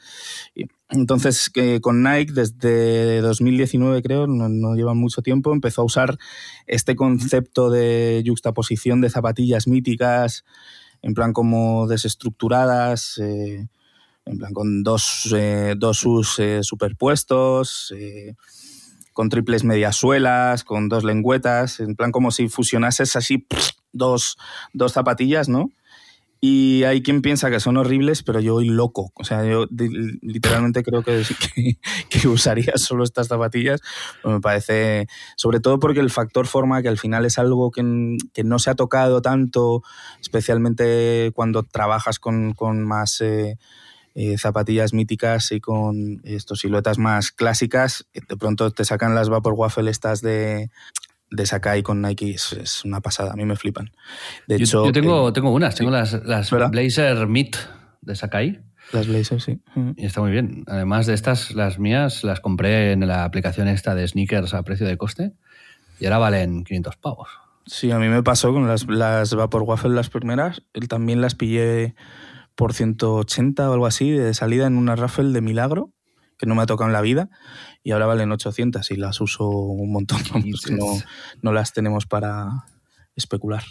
Entonces, 0.89 1.51
con 1.81 2.01
Nike, 2.01 2.33
desde 2.33 3.21
2019 3.21 4.01
creo, 4.01 4.25
no, 4.25 4.49
no 4.49 4.73
lleva 4.73 4.95
mucho 4.95 5.21
tiempo, 5.21 5.53
empezó 5.53 5.83
a 5.83 5.85
usar 5.85 6.17
este 6.65 6.95
concepto 6.95 7.69
de 7.69 8.23
juxtaposición 8.25 8.99
de 8.99 9.11
zapatillas 9.11 9.67
míticas, 9.67 10.43
en 11.03 11.13
plan 11.13 11.33
como 11.33 11.85
desestructuradas, 11.85 13.17
eh, 13.19 13.67
en 14.25 14.37
plan 14.37 14.53
con 14.53 14.83
dos, 14.83 15.29
eh, 15.35 15.75
dos 15.77 15.97
sus 15.99 16.39
eh, 16.39 16.63
superpuestos, 16.63 17.93
con 19.11 19.29
triples 19.29 19.63
mediasuelas, 19.63 20.63
con 20.63 20.89
dos 20.89 21.03
lengüetas, 21.03 21.81
en 21.81 21.95
plan 21.95 22.11
como 22.11 22.31
si 22.31 22.47
fusionases 22.47 23.15
así 23.15 23.45
dos, 23.91 24.37
dos 24.73 24.93
zapatillas, 24.93 25.49
¿no? 25.49 25.69
Y 26.45 26.83
hay 26.83 27.01
quien 27.01 27.21
piensa 27.21 27.49
que 27.49 27.61
son 27.61 27.77
horribles, 27.77 28.21
pero 28.21 28.41
yo 28.41 28.55
voy 28.55 28.65
loco. 28.65 29.13
O 29.15 29.23
sea, 29.23 29.45
yo 29.45 29.65
literalmente 30.21 30.83
creo 30.83 31.01
que, 31.03 31.23
que, 32.09 32.27
usaría 32.27 32.73
solo 32.75 33.05
estas 33.05 33.29
zapatillas. 33.29 33.79
Me 34.25 34.41
parece, 34.41 35.07
sobre 35.37 35.61
todo 35.61 35.79
porque 35.79 36.01
el 36.01 36.09
factor 36.09 36.45
forma, 36.45 36.81
que 36.81 36.89
al 36.89 36.97
final 36.97 37.25
es 37.25 37.39
algo 37.39 37.71
que, 37.71 38.17
que 38.33 38.43
no 38.43 38.59
se 38.59 38.71
ha 38.71 38.75
tocado 38.75 39.21
tanto, 39.21 39.83
especialmente 40.19 41.31
cuando 41.33 41.63
trabajas 41.63 42.19
con, 42.19 42.51
con 42.51 42.83
más... 42.83 43.21
Eh, 43.21 43.57
eh, 44.15 44.37
zapatillas 44.37 44.93
míticas 44.93 45.51
y 45.51 45.59
con 45.59 46.21
estos 46.23 46.59
siluetas 46.59 46.99
más 46.99 47.31
clásicas, 47.31 48.05
de 48.13 48.37
pronto 48.37 48.69
te 48.69 48.85
sacan 48.85 49.15
las 49.15 49.27
Vapor 49.27 49.53
Waffle 49.53 49.89
estas 49.89 50.21
de, 50.21 50.69
de 51.33 51.45
Sakai 51.47 51.81
con 51.81 52.01
Nike 52.01 52.31
es, 52.31 52.85
una 52.85 53.01
pasada, 53.01 53.33
a 53.33 53.35
mí 53.35 53.43
me 53.43 53.55
flipan. 53.55 53.91
De 54.47 54.59
yo, 54.59 54.63
hecho, 54.63 54.85
yo 54.85 54.91
tengo, 54.91 55.29
eh, 55.29 55.31
tengo 55.31 55.51
unas, 55.51 55.75
tengo 55.75 55.89
las, 55.89 56.13
las 56.23 56.51
Blazer 56.51 57.27
Meet 57.27 57.57
de 58.01 58.15
Sakai. 58.15 58.61
Las 58.91 59.07
Blazer, 59.07 59.41
sí. 59.41 59.59
Y 59.97 60.05
está 60.05 60.21
muy 60.21 60.31
bien. 60.31 60.63
Además 60.67 61.07
de 61.07 61.15
estas, 61.15 61.55
las 61.55 61.79
mías 61.79 62.23
las 62.23 62.39
compré 62.39 62.91
en 62.91 63.07
la 63.07 63.23
aplicación 63.23 63.67
esta 63.67 63.95
de 63.95 64.07
sneakers 64.07 64.53
a 64.53 64.61
precio 64.61 64.85
de 64.85 64.97
coste 64.97 65.33
y 65.99 66.05
ahora 66.05 66.19
valen 66.19 66.63
500 66.63 66.97
pavos. 66.97 67.29
Sí, 67.65 67.89
a 67.91 67.97
mí 67.97 68.09
me 68.09 68.21
pasó 68.21 68.53
con 68.53 68.67
las, 68.67 68.87
las 68.87 69.33
Vapor 69.33 69.63
Waffle 69.63 69.95
las 69.95 70.09
primeras. 70.09 70.61
También 70.87 71.21
las 71.21 71.33
pillé 71.33 71.95
por 72.55 72.73
180 72.73 73.69
o 73.69 73.73
algo 73.73 73.87
así 73.87 74.11
de 74.11 74.33
salida 74.35 74.67
en 74.67 74.77
una 74.77 74.95
raffle 74.95 75.31
de 75.31 75.41
milagro 75.41 75.91
que 76.43 76.47
no 76.49 76.55
me 76.55 76.63
ha 76.63 76.65
tocado 76.65 76.89
en 76.89 76.93
la 76.93 76.99
vida 76.99 77.29
y 77.83 77.91
ahora 77.91 78.05
valen 78.05 78.29
800 78.29 78.91
y 78.91 78.97
las 78.97 79.21
uso 79.21 79.47
un 79.47 79.93
montón, 79.93 80.19
no, 80.71 80.85
no 81.41 81.53
las 81.53 81.71
tenemos 81.71 82.05
para 82.05 82.65
especular. 83.15 83.63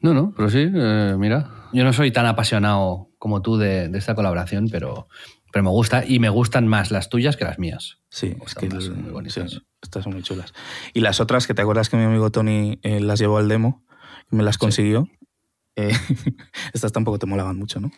No, 0.00 0.12
no, 0.12 0.34
pero 0.36 0.50
sí, 0.50 0.68
eh, 0.74 1.14
mira, 1.16 1.68
yo 1.72 1.84
no 1.84 1.92
soy 1.92 2.10
tan 2.10 2.26
apasionado 2.26 3.10
como 3.20 3.40
tú 3.40 3.56
de, 3.56 3.88
de, 3.88 3.98
esta 3.98 4.16
colaboración, 4.16 4.68
pero, 4.68 5.06
pero 5.52 5.62
me 5.62 5.70
gusta 5.70 6.04
y 6.04 6.18
me 6.18 6.28
gustan 6.28 6.66
más 6.66 6.90
las 6.90 7.08
tuyas 7.08 7.36
que 7.36 7.44
las 7.44 7.60
mías. 7.60 7.98
Sí, 8.08 8.34
es 8.44 8.56
que 8.56 8.68
son 8.68 9.00
muy 9.00 9.12
bonitas. 9.12 9.62
estas 9.80 10.02
son 10.02 10.14
muy 10.14 10.24
chulas. 10.24 10.52
Y 10.92 11.02
las 11.02 11.20
otras, 11.20 11.46
que 11.46 11.54
te 11.54 11.62
acuerdas 11.62 11.88
que 11.88 11.96
mi 11.96 12.02
amigo 12.02 12.32
Tony 12.32 12.80
eh, 12.82 12.98
las 12.98 13.20
llevó 13.20 13.38
al 13.38 13.46
demo, 13.46 13.86
me 14.28 14.42
las 14.42 14.58
consiguió. 14.58 15.04
Sí. 15.04 15.28
Eh, 15.76 15.92
estas 16.74 16.90
tampoco 16.90 17.20
te 17.20 17.26
molaban 17.26 17.56
mucho, 17.56 17.78
¿no? 17.78 17.92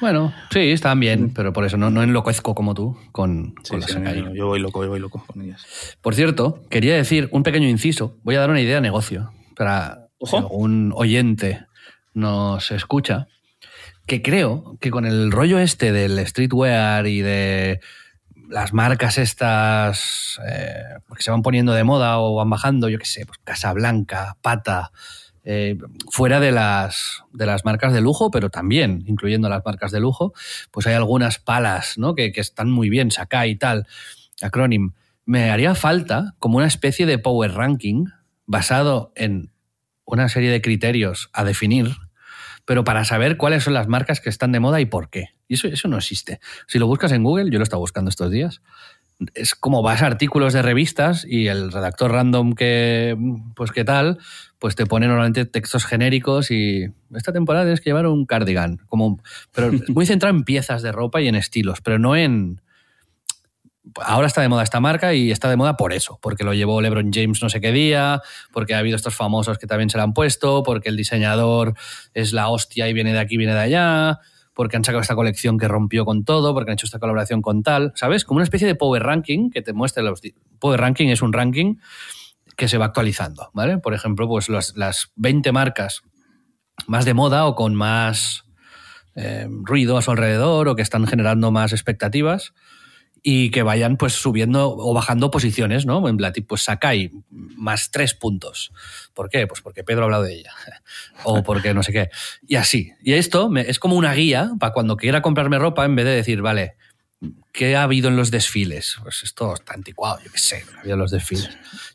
Bueno, 0.00 0.32
sí, 0.50 0.70
están 0.70 1.00
bien, 1.00 1.32
pero 1.32 1.52
por 1.52 1.64
eso 1.64 1.76
no, 1.76 1.90
no 1.90 2.02
enloquezco 2.02 2.54
como 2.54 2.74
tú 2.74 2.96
con, 3.12 3.54
las 3.70 3.84
sí, 3.86 3.98
Yo 4.34 4.46
voy 4.48 4.60
loco, 4.60 4.82
yo 4.84 4.90
voy 4.90 5.00
loco 5.00 5.24
con 5.26 5.42
ellas. 5.42 5.96
Por 6.00 6.14
cierto, 6.14 6.62
quería 6.68 6.94
decir 6.94 7.28
un 7.32 7.42
pequeño 7.42 7.68
inciso. 7.68 8.16
Voy 8.22 8.34
a 8.34 8.40
dar 8.40 8.50
una 8.50 8.60
idea 8.60 8.76
de 8.76 8.80
negocio 8.80 9.32
para 9.56 10.08
si 10.20 10.36
algún 10.36 10.92
oyente 10.94 11.66
nos 12.12 12.70
escucha. 12.70 13.28
Que 14.06 14.20
creo 14.20 14.76
que 14.80 14.90
con 14.90 15.06
el 15.06 15.32
rollo 15.32 15.58
este 15.58 15.92
del 15.92 16.24
streetwear 16.26 17.06
y 17.06 17.22
de 17.22 17.80
las 18.50 18.72
marcas 18.72 19.18
estas 19.18 20.40
eh, 20.46 20.82
que 21.16 21.22
se 21.22 21.30
van 21.30 21.42
poniendo 21.42 21.72
de 21.72 21.84
moda 21.84 22.18
o 22.18 22.34
van 22.34 22.50
bajando, 22.50 22.88
yo 22.88 22.98
qué 22.98 23.06
sé, 23.06 23.24
pues 23.24 23.38
Casablanca, 23.44 24.36
Pata, 24.42 24.92
eh, 25.44 25.76
fuera 26.10 26.40
de 26.40 26.52
las, 26.52 27.22
de 27.32 27.44
las 27.46 27.64
marcas 27.64 27.92
de 27.92 28.00
lujo, 28.00 28.30
pero 28.30 28.50
también 28.50 29.04
incluyendo 29.06 29.48
las 29.48 29.62
marcas 29.64 29.92
de 29.92 30.00
lujo, 30.00 30.32
pues 30.70 30.86
hay 30.86 30.94
algunas 30.94 31.38
palas 31.38 31.98
¿no? 31.98 32.14
que, 32.14 32.32
que 32.32 32.40
están 32.40 32.70
muy 32.70 32.88
bien, 32.88 33.10
Sakai 33.10 33.50
y 33.50 33.56
tal, 33.56 33.86
acrónimo. 34.42 34.94
Me 35.26 35.50
haría 35.50 35.74
falta 35.74 36.34
como 36.38 36.58
una 36.58 36.66
especie 36.66 37.06
de 37.06 37.18
power 37.18 37.52
ranking 37.52 38.06
basado 38.46 39.12
en 39.16 39.50
una 40.04 40.28
serie 40.28 40.50
de 40.50 40.60
criterios 40.60 41.30
a 41.32 41.44
definir, 41.44 41.94
pero 42.64 42.84
para 42.84 43.04
saber 43.04 43.36
cuáles 43.36 43.64
son 43.64 43.74
las 43.74 43.88
marcas 43.88 44.20
que 44.20 44.30
están 44.30 44.52
de 44.52 44.60
moda 44.60 44.80
y 44.80 44.86
por 44.86 45.10
qué. 45.10 45.30
Y 45.48 45.54
eso, 45.54 45.68
eso 45.68 45.88
no 45.88 45.98
existe. 45.98 46.40
Si 46.66 46.78
lo 46.78 46.86
buscas 46.86 47.12
en 47.12 47.22
Google, 47.22 47.50
yo 47.50 47.58
lo 47.58 47.64
he 47.64 47.76
buscando 47.76 48.08
estos 48.08 48.30
días, 48.30 48.62
es 49.34 49.54
como 49.54 49.82
vas 49.82 50.02
a 50.02 50.06
artículos 50.06 50.52
de 50.52 50.62
revistas 50.62 51.26
y 51.28 51.48
el 51.48 51.72
redactor 51.72 52.12
random 52.12 52.54
que, 52.54 53.16
pues 53.54 53.70
qué 53.72 53.84
tal, 53.84 54.18
pues 54.58 54.76
te 54.76 54.86
pone 54.86 55.06
normalmente 55.06 55.44
textos 55.44 55.84
genéricos 55.84 56.50
y 56.50 56.86
esta 57.14 57.32
temporada 57.32 57.64
tienes 57.64 57.80
que 57.80 57.90
llevar 57.90 58.06
un 58.06 58.26
cardigan, 58.26 58.78
como, 58.88 59.20
pero 59.52 59.70
muy 59.88 60.06
centrado 60.06 60.34
en 60.34 60.44
piezas 60.44 60.82
de 60.82 60.92
ropa 60.92 61.20
y 61.20 61.28
en 61.28 61.34
estilos, 61.34 61.80
pero 61.80 61.98
no 61.98 62.16
en... 62.16 62.60
Ahora 64.00 64.26
está 64.26 64.40
de 64.40 64.48
moda 64.48 64.62
esta 64.62 64.80
marca 64.80 65.12
y 65.12 65.30
está 65.30 65.50
de 65.50 65.56
moda 65.56 65.76
por 65.76 65.92
eso, 65.92 66.18
porque 66.22 66.42
lo 66.42 66.54
llevó 66.54 66.80
LeBron 66.80 67.12
James 67.12 67.42
no 67.42 67.50
sé 67.50 67.60
qué 67.60 67.70
día, 67.70 68.22
porque 68.50 68.74
ha 68.74 68.78
habido 68.78 68.96
estos 68.96 69.14
famosos 69.14 69.58
que 69.58 69.66
también 69.66 69.90
se 69.90 69.98
la 69.98 70.04
han 70.04 70.14
puesto, 70.14 70.62
porque 70.62 70.88
el 70.88 70.96
diseñador 70.96 71.74
es 72.14 72.32
la 72.32 72.48
hostia 72.48 72.88
y 72.88 72.94
viene 72.94 73.12
de 73.12 73.18
aquí, 73.18 73.36
viene 73.36 73.52
de 73.52 73.60
allá, 73.60 74.20
porque 74.54 74.76
han 74.76 74.84
sacado 74.84 75.02
esta 75.02 75.14
colección 75.14 75.58
que 75.58 75.68
rompió 75.68 76.04
con 76.04 76.24
todo, 76.24 76.54
porque 76.54 76.70
han 76.70 76.74
hecho 76.74 76.86
esta 76.86 76.98
colaboración 76.98 77.42
con 77.42 77.62
tal, 77.62 77.92
¿sabes? 77.96 78.24
Como 78.24 78.36
una 78.36 78.44
especie 78.44 78.66
de 78.66 78.74
power 78.74 79.02
ranking 79.02 79.50
que 79.50 79.62
te 79.62 79.72
muestra 79.72 80.02
los... 80.02 80.20
Power 80.58 80.80
ranking 80.80 81.08
es 81.08 81.22
un 81.22 81.32
ranking 81.32 81.76
que 82.56 82.68
se 82.68 82.78
va 82.78 82.86
actualizando, 82.86 83.50
¿vale? 83.52 83.78
Por 83.78 83.94
ejemplo, 83.94 84.28
pues 84.28 84.48
las, 84.48 84.76
las 84.76 85.12
20 85.16 85.50
marcas 85.52 86.02
más 86.86 87.04
de 87.04 87.14
moda 87.14 87.46
o 87.46 87.54
con 87.54 87.74
más 87.74 88.44
eh, 89.16 89.46
ruido 89.48 89.96
a 89.96 90.02
su 90.02 90.10
alrededor 90.10 90.68
o 90.68 90.76
que 90.76 90.82
están 90.82 91.06
generando 91.06 91.50
más 91.50 91.72
expectativas 91.72 92.52
y 93.26 93.50
que 93.50 93.62
vayan 93.62 93.96
pues 93.96 94.12
subiendo 94.12 94.76
o 94.76 94.92
bajando 94.92 95.30
posiciones, 95.30 95.86
¿no? 95.86 96.06
En 96.10 96.18
plan, 96.18 96.34
pues 96.46 96.64
Sakai, 96.64 97.10
más 97.30 97.90
tres 97.90 98.12
puntos. 98.12 98.70
¿Por 99.14 99.30
qué? 99.30 99.46
Pues 99.46 99.62
porque 99.62 99.82
Pedro 99.82 100.02
ha 100.02 100.04
hablado 100.04 100.24
de 100.24 100.34
ella. 100.34 100.52
o 101.24 101.42
porque 101.42 101.72
no 101.72 101.82
sé 101.82 101.90
qué. 101.90 102.10
Y 102.46 102.56
así. 102.56 102.92
Y 103.02 103.14
esto 103.14 103.48
me, 103.48 103.62
es 103.62 103.78
como 103.78 103.96
una 103.96 104.12
guía 104.12 104.50
para 104.60 104.74
cuando 104.74 104.98
quiera 104.98 105.22
comprarme 105.22 105.58
ropa, 105.58 105.86
en 105.86 105.96
vez 105.96 106.04
de 106.04 106.10
decir, 106.10 106.42
vale, 106.42 106.76
¿qué 107.50 107.76
ha 107.76 107.84
habido 107.84 108.10
en 108.10 108.16
los 108.16 108.30
desfiles? 108.30 108.96
Pues 109.02 109.22
esto 109.22 109.54
está 109.54 109.72
anticuado, 109.72 110.18
yo 110.22 110.30
qué 110.30 110.38
sé, 110.38 110.62
ha 110.76 110.80
habido 110.80 110.94
en 110.94 111.00
los 111.00 111.10
desfiles. 111.10 111.48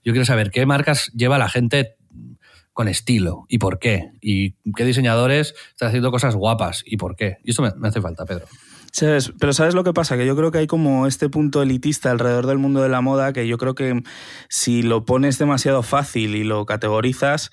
Yo 0.03 0.13
quiero 0.13 0.25
saber 0.25 0.49
qué 0.49 0.65
marcas 0.65 1.11
lleva 1.13 1.37
la 1.37 1.47
gente 1.47 1.95
con 2.73 2.87
estilo 2.87 3.45
y 3.49 3.59
por 3.59 3.77
qué. 3.77 4.13
Y 4.19 4.53
qué 4.75 4.83
diseñadores 4.83 5.53
están 5.69 5.89
haciendo 5.89 6.09
cosas 6.09 6.33
guapas 6.33 6.81
y 6.87 6.97
por 6.97 7.15
qué. 7.15 7.37
Y 7.43 7.51
esto 7.51 7.61
me, 7.61 7.71
me 7.75 7.89
hace 7.89 8.01
falta, 8.01 8.25
Pedro. 8.25 8.47
Pero 9.39 9.53
¿sabes 9.53 9.75
lo 9.75 9.83
que 9.83 9.93
pasa? 9.93 10.17
Que 10.17 10.25
yo 10.25 10.35
creo 10.35 10.51
que 10.51 10.59
hay 10.59 10.67
como 10.67 11.07
este 11.07 11.29
punto 11.29 11.61
elitista 11.61 12.11
alrededor 12.11 12.47
del 12.47 12.57
mundo 12.57 12.81
de 12.81 12.89
la 12.89 13.01
moda 13.01 13.33
que 13.33 13.47
yo 13.47 13.57
creo 13.57 13.75
que 13.75 14.01
si 14.49 14.81
lo 14.81 15.05
pones 15.05 15.37
demasiado 15.37 15.83
fácil 15.83 16.35
y 16.35 16.43
lo 16.43 16.65
categorizas, 16.65 17.51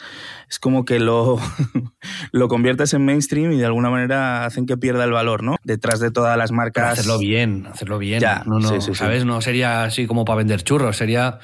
es 0.48 0.58
como 0.58 0.84
que 0.84 0.98
lo, 0.98 1.38
lo 2.32 2.48
conviertes 2.48 2.94
en 2.94 3.04
mainstream 3.04 3.52
y 3.52 3.58
de 3.58 3.66
alguna 3.66 3.90
manera 3.90 4.44
hacen 4.44 4.66
que 4.66 4.76
pierda 4.76 5.04
el 5.04 5.12
valor, 5.12 5.42
¿no? 5.42 5.56
Detrás 5.64 6.00
de 6.00 6.10
todas 6.10 6.36
las 6.38 6.52
marcas. 6.52 6.98
hacerlo 6.98 7.18
bien, 7.18 7.66
hacerlo 7.66 7.98
bien. 7.98 8.22
no, 8.46 8.58
no, 8.58 8.80
¿Sabes? 8.80 9.24
No 9.24 9.40
sería 9.40 9.84
así 9.84 10.06
como 10.06 10.24
para 10.24 10.38
vender 10.38 10.62
churros, 10.62 10.96
sería 10.96 11.38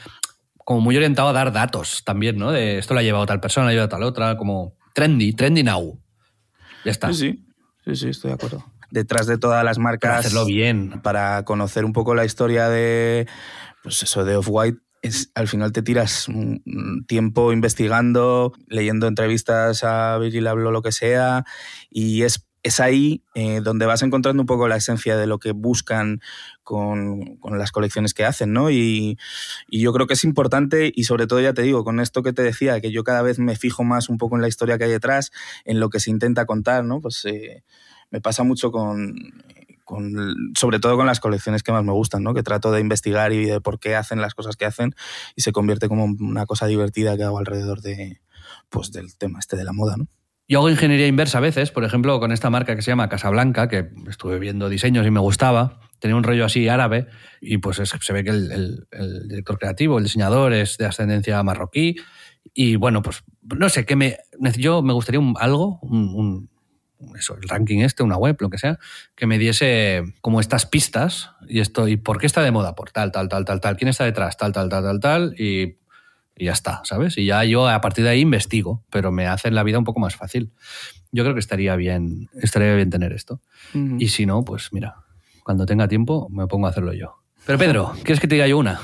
como 0.65 0.81
muy 0.81 0.97
orientado 0.97 1.29
a 1.29 1.33
dar 1.33 1.53
datos 1.53 2.03
también, 2.05 2.37
¿no? 2.37 2.53
De 2.53 2.79
esto 2.79 2.95
lo 2.95 3.01
ha 3.01 3.03
llevado 3.03 3.27
tal 3.27 3.41
persona, 3.41 3.65
lo 3.65 3.71
ha 3.71 3.73
llevado 3.73 3.89
tal 3.89 4.03
otra, 4.05 4.37
como 4.37 4.77
trendy, 4.95 5.33
trendy 5.33 5.63
now. 5.63 6.01
Ya 6.85 6.91
está. 6.91 7.13
Sí, 7.13 7.45
sí, 7.85 7.95
sí, 7.95 7.97
sí 7.97 8.09
estoy 8.09 8.31
de 8.31 8.35
acuerdo 8.35 8.65
detrás 8.93 9.27
de 9.27 9.39
todas 9.39 9.65
las 9.65 9.79
marcas. 9.79 10.11
Para 10.11 10.21
hacerlo 10.21 10.45
bien. 10.45 11.01
Para 11.03 11.45
conocer 11.45 11.85
un 11.85 11.93
poco 11.93 12.15
la 12.15 12.25
historia 12.25 12.69
de, 12.69 13.27
pues 13.83 14.03
eso, 14.03 14.25
de 14.25 14.37
Off-White. 14.37 14.79
al 15.35 15.49
final 15.49 15.73
te 15.73 15.83
tiras 15.83 16.29
un 16.29 17.05
tiempo 17.09 17.53
investigando, 17.53 18.53
leyendo 18.69 19.09
entrevistas 19.09 19.83
a 19.83 20.19
Virgil 20.19 20.47
Abloh, 20.47 20.71
lo 20.71 20.83
que 20.83 20.93
sea, 20.93 21.45
y 21.91 22.23
es, 22.23 22.47
es 22.63 22.81
ahí 22.81 23.25
eh, 23.35 23.61
donde 23.63 23.87
vas 23.87 24.03
encontrando 24.03 24.43
un 24.43 24.47
poco 24.47 24.69
la 24.69 24.77
esencia 24.77 25.17
de 25.17 25.27
lo 25.27 25.39
que 25.39 25.53
buscan 25.53 26.21
con, 26.63 27.37
con 27.37 27.59
las 27.59 27.73
colecciones 27.73 28.13
que 28.13 28.27
hacen, 28.27 28.53
¿no? 28.53 28.71
Y, 28.71 29.19
y, 29.69 29.81
yo 29.81 29.93
creo 29.95 30.07
que 30.07 30.15
es 30.15 30.23
importante 30.23 30.93
y 30.95 31.05
sobre 31.05 31.27
todo 31.27 31.41
ya 31.41 31.55
te 31.55 31.63
digo, 31.63 31.83
con 31.83 31.99
esto 31.99 32.23
que 32.23 32.35
te 32.35 32.43
decía, 32.43 32.81
que 32.83 32.93
yo 32.93 33.05
cada 33.05 33.23
vez 33.23 33.39
me 33.39 33.57
fijo 33.57 33.85
más 33.85 34.11
un 34.11 34.19
poco 34.19 34.37
en 34.37 34.43
la 34.43 34.49
historia 34.49 34.77
que 34.77 34.85
hay 34.85 34.91
detrás, 34.91 35.33
en 35.65 35.81
lo 35.81 35.89
que 35.89 35.99
se 35.99 36.11
intenta 36.11 36.45
contar, 36.45 36.85
¿no? 36.85 37.01
Pues 37.01 37.25
eh, 37.25 37.65
me 38.13 38.21
pasa 38.21 38.45
mucho 38.45 38.71
con, 38.71 39.15
sobre 40.55 40.79
todo 40.79 40.97
con 40.97 41.07
las 41.07 41.19
colecciones 41.19 41.63
que 41.63 41.73
más 41.73 41.83
me 41.83 41.93
gustan, 41.93 42.23
¿no? 42.23 42.35
que 42.35 42.43
trato 42.43 42.71
de 42.71 42.81
investigar 42.81 43.33
y 43.33 43.47
de 43.47 43.61
por 43.61 43.81
qué 43.81 43.97
hacen 43.97 44.21
las 44.21 44.35
cosas 44.35 44.57
que 44.57 44.67
hacen 44.67 44.95
y 45.35 45.43
se 45.43 45.53
convierte 45.53 45.89
como 45.89 46.05
una 46.05 46.47
cosa 46.47 46.67
divertida 46.67 47.17
que 47.17 47.25
hago 47.25 47.39
alrededor 47.39 47.81
de, 47.81 48.21
pues, 48.69 48.93
del 48.93 49.17
tema 49.17 49.39
este 49.39 49.57
de 49.57 49.65
la 49.65 49.73
moda. 49.73 49.97
¿no? 49.97 50.07
Yo 50.47 50.59
hago 50.59 50.71
ingeniería 50.71 51.07
inversa 51.07 51.39
a 51.39 51.41
veces, 51.41 51.71
por 51.71 51.85
ejemplo, 51.85 52.21
con 52.21 52.33
esta 52.33 52.51
marca 52.51 52.77
que 52.77 52.83
se 52.83 52.91
llama 52.91 53.09
Casablanca, 53.09 53.69
que 53.69 53.91
estuve 54.09 54.39
viendo 54.39 54.69
diseños 54.69 55.07
y 55.07 55.11
me 55.11 55.21
gustaba, 55.21 55.81
tenía 55.99 56.17
un 56.17 56.25
rollo 56.25 56.45
así 56.45 56.69
árabe 56.69 57.07
y 57.41 57.59
pues 57.59 57.81
se 57.83 58.13
ve 58.13 58.25
que 58.25 58.31
el, 58.31 58.87
director 59.29 59.59
creativo, 59.59 59.99
el 59.99 60.05
diseñador 60.05 60.53
es 60.53 60.77
de 60.77 60.87
ascendencia 60.87 61.43
marroquí 61.43 61.97
y 62.53 62.77
bueno, 62.77 63.03
pues 63.03 63.25
no 63.43 63.69
sé, 63.69 63.87
que 63.87 63.97
me, 63.97 64.19
yo 64.59 64.83
me 64.83 64.93
gustaría 64.93 65.21
algo, 65.39 65.79
un 65.81 66.52
eso, 67.17 67.37
el 67.41 67.49
ranking 67.49 67.81
este, 67.81 68.03
una 68.03 68.17
web, 68.17 68.37
lo 68.41 68.51
que 68.51 68.59
sea, 68.59 68.79
que 69.15 69.27
me 69.27 69.39
diese 69.39 70.03
como 70.21 70.41
estas 70.41 70.67
pistas 70.67 71.31
y 71.49 71.61
esto, 71.61 71.89
y 71.89 71.97
por 71.97 72.19
qué 72.19 72.27
está 72.27 72.43
de 72.43 72.51
moda, 72.51 72.75
por 72.75 72.91
tal, 72.91 73.13
tal, 73.13 73.29
tal, 73.29 73.45
tal, 73.45 73.61
tal, 73.61 73.77
quién 73.77 73.89
está 73.89 74.05
detrás, 74.05 74.37
tal, 74.37 74.53
tal, 74.53 74.69
tal, 74.69 74.83
tal, 74.83 75.01
tal, 75.01 75.35
y, 75.39 75.79
ya 76.37 76.53
está, 76.53 76.81
¿sabes? 76.85 77.19
Y 77.19 77.27
ya 77.27 77.45
yo 77.45 77.69
a 77.69 77.81
partir 77.81 78.05
de 78.05 78.11
ahí 78.11 78.21
investigo, 78.21 78.83
pero 78.91 79.13
me 79.13 79.27
hacen 79.27 79.55
la 79.55 79.63
vida 79.63 79.79
un 79.79 79.85
poco 79.85 80.01
más 80.01 80.17
fácil. 80.17 80.51
Yo 81.13 81.23
creo 81.23 81.35
que 81.35 81.41
estaría 81.41 81.77
bien, 81.77 82.31
estaría 82.41 82.75
bien 82.75 82.91
tener 82.91 83.13
esto. 83.13 83.41
Y 83.99 84.09
si 84.09 84.27
no, 84.27 84.45
pues 84.45 84.73
mira, 84.73 84.97
cuando 85.45 85.67
tenga 85.67 85.87
tiempo 85.87 86.29
me 86.31 86.47
pongo 86.47 86.67
a 86.67 86.71
hacerlo 86.71 86.95
yo. 86.95 87.23
Pero 87.47 87.59
Pedro, 87.59 87.93
¿quieres 88.03 88.19
que 88.19 88.27
te 88.27 88.37
diga 88.37 88.49
yo 88.49 88.59
una? 88.59 88.81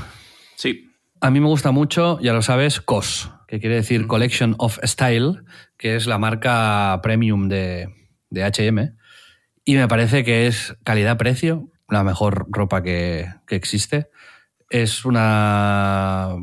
Sí. 0.57 0.93
A 1.21 1.31
mí 1.31 1.41
me 1.41 1.47
gusta 1.47 1.73
mucho, 1.73 2.21
ya 2.21 2.33
lo 2.33 2.43
sabes, 2.43 2.81
COS, 2.81 3.31
que 3.49 3.59
quiere 3.59 3.77
decir 3.77 4.07
Collection 4.07 4.55
of 4.59 4.79
Style, 4.85 5.43
que 5.77 5.97
es 5.97 6.07
la 6.07 6.19
marca 6.19 7.01
premium 7.03 7.49
de, 7.49 7.89
de 8.31 8.45
HM 8.45 8.97
y 9.69 9.77
me 9.77 9.87
parece 9.87 10.25
que 10.25 10.47
es 10.47 10.77
calidad-precio, 10.83 11.69
la 11.91 12.03
mejor 12.03 12.47
ropa 12.49 12.83
que, 12.83 13.29
existe. 13.49 14.09
Es 14.71 15.05
una 15.05 16.35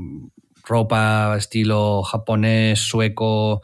ropa 0.64 1.36
estilo 1.36 2.04
japonés, 2.04 2.80
sueco, 2.82 3.62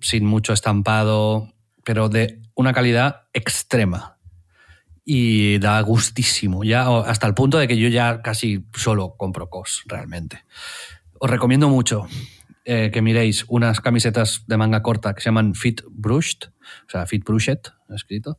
sin 0.00 0.24
mucho 0.24 0.52
estampado, 0.52 1.52
pero 1.82 2.08
de 2.08 2.40
una 2.54 2.72
calidad 2.72 3.22
extrema. 3.32 4.18
Y 5.04 5.58
da 5.58 5.80
gustísimo, 5.80 6.62
ya 6.62 6.86
hasta 7.00 7.26
el 7.26 7.34
punto 7.34 7.58
de 7.58 7.66
que 7.66 7.76
yo 7.76 7.88
ya 7.88 8.22
casi 8.22 8.64
solo 8.74 9.16
compro 9.16 9.50
COS, 9.50 9.82
realmente. 9.86 10.44
Os 11.18 11.28
recomiendo 11.28 11.68
mucho 11.68 12.06
eh, 12.64 12.90
que 12.90 13.02
miréis 13.02 13.44
unas 13.48 13.80
camisetas 13.80 14.44
de 14.46 14.56
manga 14.56 14.82
corta 14.82 15.14
que 15.14 15.20
se 15.20 15.26
llaman 15.26 15.54
Fit 15.54 15.82
Brushed, 15.90 16.48
o 16.86 16.90
sea, 16.90 17.06
Fit 17.06 17.22
Brushed, 17.22 17.60
escrito, 17.94 18.38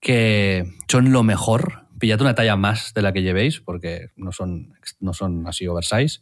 que 0.00 0.70
son 0.86 1.12
lo 1.12 1.22
mejor. 1.22 1.88
Pillad 1.98 2.20
una 2.20 2.34
talla 2.34 2.56
más 2.56 2.92
de 2.92 3.00
la 3.00 3.12
que 3.12 3.22
llevéis, 3.22 3.60
porque 3.60 4.10
no 4.16 4.32
son, 4.32 4.74
no 5.00 5.14
son 5.14 5.46
así 5.46 5.66
oversize. 5.66 6.20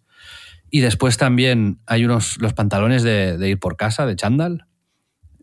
Y 0.70 0.81
después 0.81 1.16
también 1.16 1.81
hay 1.87 2.05
unos, 2.05 2.40
los 2.40 2.52
pantalones 2.52 3.02
de, 3.02 3.37
ir 3.48 3.59
por 3.59 3.76
casa, 3.76 4.07
de 4.07 4.14
chandal. 4.14 4.68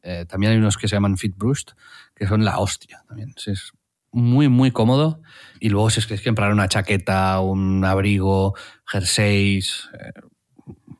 Eh, 0.01 0.25
también 0.29 0.53
hay 0.53 0.57
unos 0.57 0.77
que 0.77 0.88
se 0.88 0.95
llaman 0.95 1.17
Fit 1.17 1.35
Brushed, 1.35 1.73
que 2.15 2.27
son 2.27 2.45
la 2.45 2.59
hostia 2.59 3.03
también. 3.07 3.33
Es 3.45 3.73
muy, 4.12 4.47
muy 4.47 4.71
cómodo. 4.71 5.21
Y 5.59 5.69
luego 5.69 5.89
si 5.89 5.99
es 5.99 6.07
que 6.07 6.17
comprar 6.23 6.53
una 6.53 6.69
chaqueta, 6.69 7.41
un 7.41 7.83
abrigo, 7.83 8.55
jerseys. 8.85 9.89
Eh, 9.99 10.21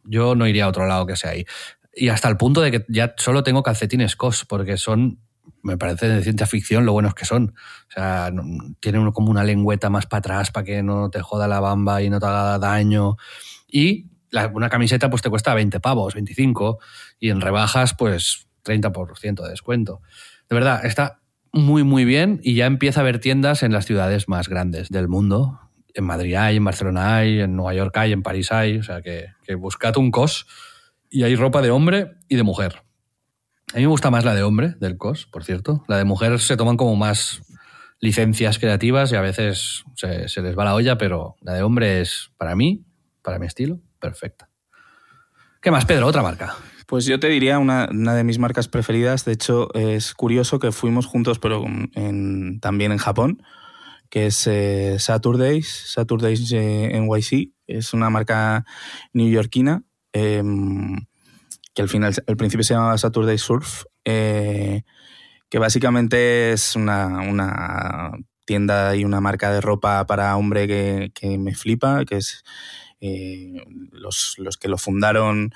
yo 0.10 0.36
no 0.36 0.48
iría 0.48 0.65
a 0.65 0.67
otro 0.67 0.88
lado 0.88 1.06
que 1.06 1.15
sea 1.15 1.32
ahí 1.32 1.45
y 2.00 2.10
hasta 2.10 2.30
el 2.30 2.38
punto 2.38 2.62
de 2.62 2.72
que 2.72 2.86
ya 2.88 3.13
solo 3.17 3.43
tengo 3.43 3.63
calcetines 3.63 4.15
COS, 4.15 4.45
porque 4.45 4.78
son, 4.78 5.19
me 5.62 5.78
parece 5.78 6.08
de 6.08 6.24
ciencia 6.24 6.48
ficción 6.48 6.86
lo 6.86 6.93
buenos 6.93 7.13
que 7.13 7.26
son. 7.26 7.54
O 7.89 7.91
sea, 7.91 8.32
tienen 8.80 9.12
como 9.12 9.30
una 9.30 9.43
lengüeta 9.43 9.89
más 9.89 10.06
para 10.06 10.19
atrás 10.19 10.52
para 10.52 10.63
que 10.63 10.84
no 10.84 11.10
te 11.10 11.22
joda 11.22 11.48
la 11.48 11.60
bamba 11.60 12.02
y 12.02 12.10
no 12.10 12.19
te 12.19 12.26
haga 12.26 12.58
daño. 12.58 13.17
Y 13.67 14.08
una 14.54 14.69
camiseta 14.69 15.10
pues 15.10 15.22
te 15.22 15.30
cuesta 15.30 15.54
20 15.54 15.80
pavos, 15.80 16.13
25, 16.13 16.80
y 17.19 17.30
en 17.30 17.41
rebajas 17.41 17.95
pues 17.95 18.48
30% 18.63 19.43
de 19.43 19.50
descuento. 19.50 20.02
De 20.50 20.56
verdad, 20.56 20.86
está 20.86 21.19
muy, 21.52 21.84
muy 21.84 22.06
bien 22.06 22.39
y 22.43 22.54
ya 22.56 22.67
empieza 22.67 23.00
a 23.00 23.02
haber 23.02 23.19
tiendas 23.19 23.63
en 23.63 23.74
las 23.74 23.86
ciudades 23.86 24.30
más 24.30 24.48
grandes 24.48 24.89
del 24.89 25.08
mundo. 25.08 25.60
En 25.93 26.06
Madrid 26.06 26.36
hay, 26.36 26.58
en 26.58 26.63
Barcelona 26.63 27.17
hay, 27.17 27.41
en 27.41 27.56
Nueva 27.56 27.73
York 27.73 27.95
hay, 27.97 28.12
en 28.12 28.23
París 28.23 28.52
hay. 28.52 28.78
O 28.78 28.84
sea, 28.84 29.02
que, 29.02 29.28
que 29.43 29.56
buscad 29.56 29.97
un 29.97 30.12
COS 30.12 30.45
y 31.10 31.23
hay 31.23 31.36
ropa 31.36 31.62
de 31.62 31.71
hombre 31.71 32.12
y 32.28 32.36
de 32.36 32.43
mujer. 32.43 32.84
A 33.73 33.78
mí 33.78 33.82
me 33.82 33.88
gusta 33.88 34.10
más 34.10 34.25
la 34.25 34.34
de 34.34 34.43
hombre, 34.43 34.75
del 34.80 34.97
COS, 34.97 35.28
por 35.28 35.43
cierto. 35.43 35.84
La 35.88 35.97
de 35.97 36.04
mujer 36.04 36.39
se 36.39 36.58
toman 36.58 36.78
como 36.78 36.95
más 36.95 37.41
licencias 37.99 38.58
creativas 38.60 39.12
y 39.12 39.15
a 39.15 39.21
veces 39.21 39.84
se, 39.95 40.41
les 40.41 40.58
va 40.58 40.65
la 40.65 40.73
olla, 40.73 40.97
pero 40.97 41.36
la 41.41 41.54
de 41.54 41.62
hombre 41.62 42.02
es, 42.02 42.32
para 42.38 42.56
mí, 42.56 42.86
para 43.21 43.39
mi 43.39 43.45
estilo, 43.45 43.80
perfecta. 43.99 44.49
¿Qué 45.62 45.71
más, 45.71 45.86
Pedro? 45.86 46.08
Otra 46.08 46.23
marca. 46.23 46.56
Pues 46.88 47.06
yo 47.06 47.19
te 47.19 47.28
diría 47.28 47.60
una, 47.60 47.88
de 47.88 48.23
mis 48.23 48.39
marcas 48.39 48.67
preferidas. 48.67 49.25
De 49.25 49.34
hecho, 49.34 49.71
es 49.75 50.13
curioso 50.13 50.58
que 50.58 50.71
fuimos 50.71 51.06
juntos, 51.06 51.38
pero 51.38 51.63
también 52.62 52.91
en 52.91 52.97
Japón, 52.97 53.43
que 54.10 54.28
es 54.28 54.48
eh, 54.48 54.98
Saturdays, 55.00 55.67
Saturdays 55.67 56.52
eh, 56.52 57.00
NYC. 57.00 57.52
Es 57.67 57.93
una 57.93 58.10
marca 58.10 58.65
neoyorquina 59.13 59.84
Em, 60.13 61.06
que 61.74 61.82
al 61.82 61.89
final, 61.89 62.13
al 62.28 62.38
principio 62.38 62.63
se 62.63 62.74
llamaba 62.74 62.98
Saturday 62.98 63.38
Surf, 63.38 63.84
eh, 64.06 64.84
que 65.50 65.60
básicamente 65.60 66.52
es 66.52 66.76
una, 66.76 68.12
tienda 68.45 68.95
y 68.95 69.06
una 69.06 69.22
marca 69.22 69.52
de 69.52 69.62
ropa 69.62 70.06
para 70.08 70.36
hombre 70.36 70.67
que, 70.67 71.38
me 71.38 71.54
flipa, 71.54 72.06
que 72.06 72.17
es 72.17 72.43
eh, 73.02 73.63
los, 73.91 74.36
que 74.60 74.67
lo 74.67 74.78
fundaron 74.78 75.52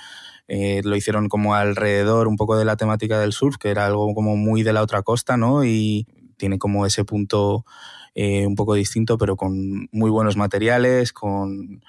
eh, 0.47 0.81
lo 0.83 0.95
hicieron 0.95 1.29
como 1.29 1.55
alrededor 1.55 2.27
un 2.27 2.35
poco 2.35 2.57
de 2.57 2.65
la 2.65 2.77
temática 2.77 3.19
del 3.19 3.33
surf, 3.33 3.57
que 3.57 3.69
era 3.69 3.85
algo 3.85 4.13
como 4.13 4.35
muy 4.35 4.61
de 4.61 4.73
la 4.73 4.83
otra 4.83 5.01
costa, 5.01 5.37
¿no? 5.37 5.65
Y 5.65 6.05
tiene 6.37 6.59
como 6.59 6.85
ese 6.85 7.05
punto 7.05 7.65
un 8.15 8.55
poco 8.55 8.73
distinto, 8.75 9.17
pero 9.17 9.35
con 9.35 9.89
muy 9.91 10.09
buenos 10.09 10.37
materiales, 10.37 11.13
con 11.13 11.81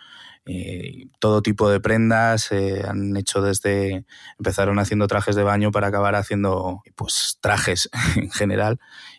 eh, 0.46 1.06
todo 1.20 1.40
tipo 1.40 1.70
de 1.70 1.80
prendas, 1.80 2.52
eh, 2.52 2.82
han 2.86 3.16
hecho 3.16 3.40
desde, 3.40 4.04
empezaron 4.38 4.78
haciendo 4.78 5.06
trajes 5.06 5.36
de 5.36 5.42
baño 5.42 5.70
para 5.70 5.86
acabar 5.86 6.14
haciendo 6.16 6.82
pues 6.96 7.38
trajes 7.40 7.88
en 8.16 8.30
general. 8.30 8.78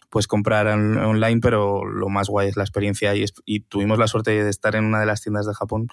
Puedes 0.09 0.27
comprar 0.27 0.67
online, 0.67 1.41
pero 1.41 1.83
lo 1.83 2.09
más 2.09 2.29
guay 2.29 2.47
es 2.49 2.57
la 2.57 2.63
experiencia 2.63 3.13
y, 3.15 3.59
tuvimos 3.61 3.97
la 3.97 4.07
suerte 4.07 4.31
de 4.43 4.49
estar 4.49 4.75
en 4.75 4.85
una 4.85 4.99
de 4.99 5.07
las 5.07 5.21
tiendas 5.21 5.47
de 5.47 5.53
Japón, 5.53 5.87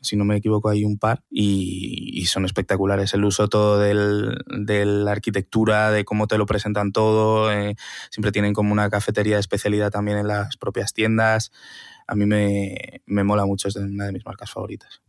si 0.00 0.16
no 0.16 0.24
me 0.24 0.36
equivoco 0.36 0.68
hay 0.68 0.84
un 0.84 0.98
par, 0.98 1.22
y, 1.30 2.26
son 2.26 2.44
espectaculares. 2.44 3.12
El 3.14 3.24
uso 3.24 3.48
todo 3.48 3.78
de 3.78 4.84
la 4.84 5.10
arquitectura, 5.10 5.90
de 5.90 6.04
cómo 6.04 6.26
te 6.26 6.38
lo 6.38 6.46
presentan 6.46 6.92
todo, 6.92 7.52
eh, 7.52 7.74
siempre 8.10 8.30
tienen 8.30 8.52
como 8.52 8.72
una 8.72 8.88
cafetería 8.88 9.36
de 9.36 9.40
especialidad 9.40 9.90
también 9.90 10.18
en 10.18 10.28
las 10.28 10.56
propias 10.56 10.92
tiendas 10.92 11.50
a 12.10 12.16
mí 12.16 12.26
me, 12.26 13.24
mola 13.24 13.46
mucho, 13.46 13.68
es 13.68 13.76
una 13.76 14.06
de 14.06 14.12
mis 14.12 14.26
marcas 14.26 14.50
favoritas. 14.50 15.00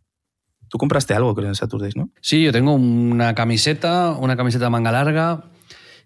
Tú 0.70 0.78
compraste 0.78 1.16
algo, 1.16 1.34
creo, 1.34 1.48
en 1.48 1.56
Saturdays, 1.56 1.98
¿no? 1.98 2.12
Sí, 2.22 2.44
yo 2.44 2.52
tengo 2.52 2.74
una 2.74 3.34
camiseta, 3.34 4.12
una 4.12 4.38
camiseta 4.38 4.70
manga 4.70 4.92
larga 4.92 5.46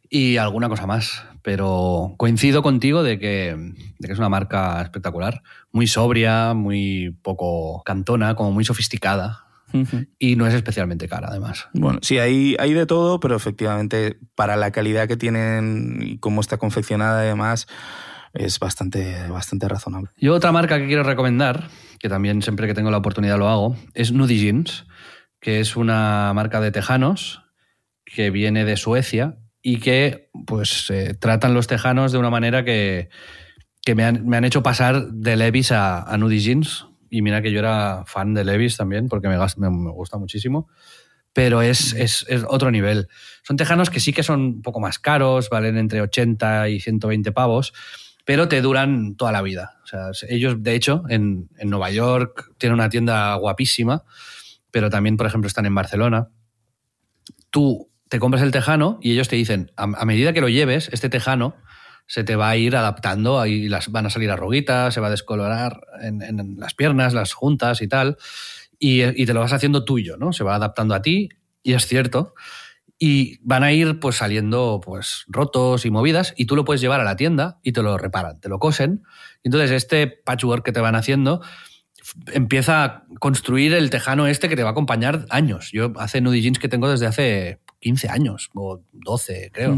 y 0.09 0.37
alguna 0.37 0.69
cosa 0.69 0.87
más. 0.87 1.23
pero 1.41 2.15
coincido 2.17 2.63
contigo 2.63 3.03
de 3.03 3.19
que, 3.19 3.55
de 3.99 4.07
que, 4.07 4.13
es 4.13 4.17
una 4.17 4.29
marca 4.29 4.81
espectacular, 4.81 5.43
muy 5.71 5.85
sobria, 5.85 6.55
muy 6.55 7.15
poco 7.21 7.83
cantona, 7.83 8.35
como 8.35 8.51
muy 8.51 8.65
sofisticada. 8.65 9.43
Y 10.19 10.37
no 10.37 10.47
es 10.47 10.53
especialmente 10.53 11.09
cara, 11.09 11.27
además. 11.29 11.67
Bueno, 11.73 11.99
sí, 12.01 12.17
hay, 12.17 12.55
hay 12.59 12.73
de 12.73 12.85
todo, 12.85 13.19
pero 13.19 13.35
efectivamente, 13.35 14.17
para 14.33 14.55
la 14.55 14.71
calidad 14.71 15.07
que 15.07 15.17
tienen 15.17 15.99
y 16.01 16.17
cómo 16.19 16.39
está 16.39 16.57
confeccionada, 16.57 17.19
además, 17.19 17.67
es 18.33 18.59
bastante, 18.59 19.27
bastante 19.27 19.67
razonable. 19.67 20.11
Y 20.17 20.29
otra 20.29 20.53
marca 20.53 20.79
que 20.79 20.87
quiero 20.87 21.03
recomendar, 21.03 21.67
que 21.99 22.09
también 22.09 22.41
siempre 22.41 22.67
que 22.67 22.73
tengo 22.73 22.89
la 22.89 22.97
oportunidad 22.97 23.37
lo 23.37 23.49
hago, 23.49 23.75
es 23.93 24.13
Nudie 24.13 24.37
Jeans, 24.37 24.85
que 25.39 25.59
es 25.59 25.75
una 25.75 26.31
marca 26.33 26.61
de 26.61 26.71
tejanos 26.71 27.43
que 28.05 28.29
viene 28.29 28.65
de 28.65 28.77
Suecia 28.77 29.37
y 29.67 29.79
que 29.79 30.29
pues 30.45 30.91
eh, 30.91 31.15
tratan 31.19 31.55
los 31.55 31.65
tejanos 31.65 32.11
de 32.11 32.19
una 32.19 32.29
manera 32.29 32.63
que, 32.63 33.09
me, 33.95 34.03
han, 34.03 34.45
hecho 34.45 34.61
pasar 34.61 35.07
de 35.07 35.35
Levis 35.35 35.71
a, 35.71 36.03
a 36.03 36.17
Nudie 36.19 36.39
Jeans. 36.39 36.85
Y 37.09 37.23
mira 37.23 37.41
que 37.41 37.51
yo 37.51 37.57
era 37.57 38.03
fan 38.05 38.35
de 38.35 38.45
Levis 38.45 38.77
también, 38.77 39.07
porque 39.09 39.27
me, 39.27 39.37
me, 39.39 39.91
gusta 39.91 40.19
muchísimo. 40.19 40.67
Pero 41.33 41.63
es, 41.63 41.93
es, 41.93 42.27
otro 42.47 42.69
nivel. 42.69 43.07
Son 43.41 43.57
tejanos 43.57 43.89
que 43.89 43.99
sí 43.99 44.13
que 44.13 44.21
son 44.21 44.39
un 44.39 44.61
poco 44.61 44.79
más 44.79 44.99
caros, 44.99 45.49
valen 45.49 45.79
entre 45.79 45.99
80 45.99 46.69
y 46.69 46.79
120 46.79 47.31
pavos, 47.31 47.73
pero 48.23 48.47
te 48.47 48.61
duran 48.61 49.15
toda 49.15 49.31
la 49.31 49.41
vida. 49.41 49.79
O 49.83 49.87
sea, 49.87 50.11
ellos, 50.29 50.61
de 50.61 50.75
hecho, 50.75 51.05
en, 51.09 51.49
en 51.57 51.71
Nueva 51.71 51.89
York 51.89 52.51
tienen 52.59 52.75
una 52.75 52.89
tienda 52.89 53.33
guapísima, 53.33 54.03
pero 54.69 54.91
también, 54.91 55.17
por 55.17 55.25
ejemplo, 55.25 55.47
están 55.47 55.65
en 55.65 55.73
Barcelona. 55.73 56.29
Tú 57.49 57.89
te 58.09 58.19
compras 58.19 58.43
el 58.43 58.51
tejano 58.51 58.99
y 59.01 59.11
ellos 59.11 59.27
te 59.27 59.35
dicen, 59.35 59.71
a, 59.75 59.87
medida 60.05 60.33
que 60.33 60.41
lo 60.41 60.49
lleves, 60.49 60.89
este 60.91 61.09
tejano 61.09 61.55
se 62.07 62.23
te 62.23 62.35
va 62.35 62.49
a 62.49 62.57
ir 62.57 62.75
adaptando, 62.75 63.43
y 63.47 63.67
las, 63.67 63.91
van 63.91 64.05
a 64.05 64.09
salir 64.11 64.29
arruguitas, 64.29 64.93
se 64.93 64.99
va 64.99 65.07
a 65.07 65.11
descolorar 65.11 65.81
en, 66.01 66.55
las 66.59 66.75
piernas, 66.75 67.15
las 67.15 67.33
juntas 67.33 67.81
y 67.81 67.87
tal, 67.87 68.17
y, 68.77 69.25
te 69.25 69.33
lo 69.33 69.39
vas 69.39 69.53
haciendo 69.53 69.85
tuyo, 69.85 70.15
¿no? 70.17 70.31
Se 70.31 70.43
va 70.43 70.55
adaptando 70.55 70.93
a 70.93 71.01
ti, 71.01 71.29
y 71.63 71.73
es 71.73 71.87
cierto, 71.87 72.35
y 72.99 73.39
van 73.41 73.63
a 73.63 73.73
ir 73.73 73.99
pues 73.99 74.17
saliendo 74.17 74.79
pues 74.83 75.25
rotos 75.27 75.85
y 75.85 75.89
movidas, 75.89 76.35
y 76.37 76.45
tú 76.45 76.55
lo 76.55 76.63
puedes 76.63 76.79
llevar 76.79 77.01
a 77.01 77.03
la 77.03 77.15
tienda 77.15 77.59
y 77.63 77.71
te 77.71 77.81
lo 77.81 77.97
reparan, 77.97 78.39
te 78.39 78.49
lo 78.49 78.59
cosen, 78.59 79.01
y 79.43 79.47
entonces 79.47 79.71
este 79.71 80.07
patchwork 80.07 80.63
que 80.63 80.71
te 80.71 80.81
van 80.81 80.95
haciendo 80.95 81.41
empieza 82.33 82.83
a 82.83 83.03
construir 83.19 83.73
el 83.73 83.89
tejano 83.89 84.27
este 84.27 84.47
que 84.47 84.55
te 84.55 84.63
va 84.63 84.69
a 84.69 84.71
acompañar 84.71 85.25
años. 85.29 85.71
Yo 85.71 85.91
hace 85.97 86.21
nudie 86.21 86.41
jeans 86.41 86.59
que 86.59 86.69
tengo 86.69 86.89
desde 86.89 87.07
hace 87.07 87.59
15 87.85 88.09
años 88.09 88.49
o 88.55 88.81
12, 88.93 89.51
creo. 89.53 89.77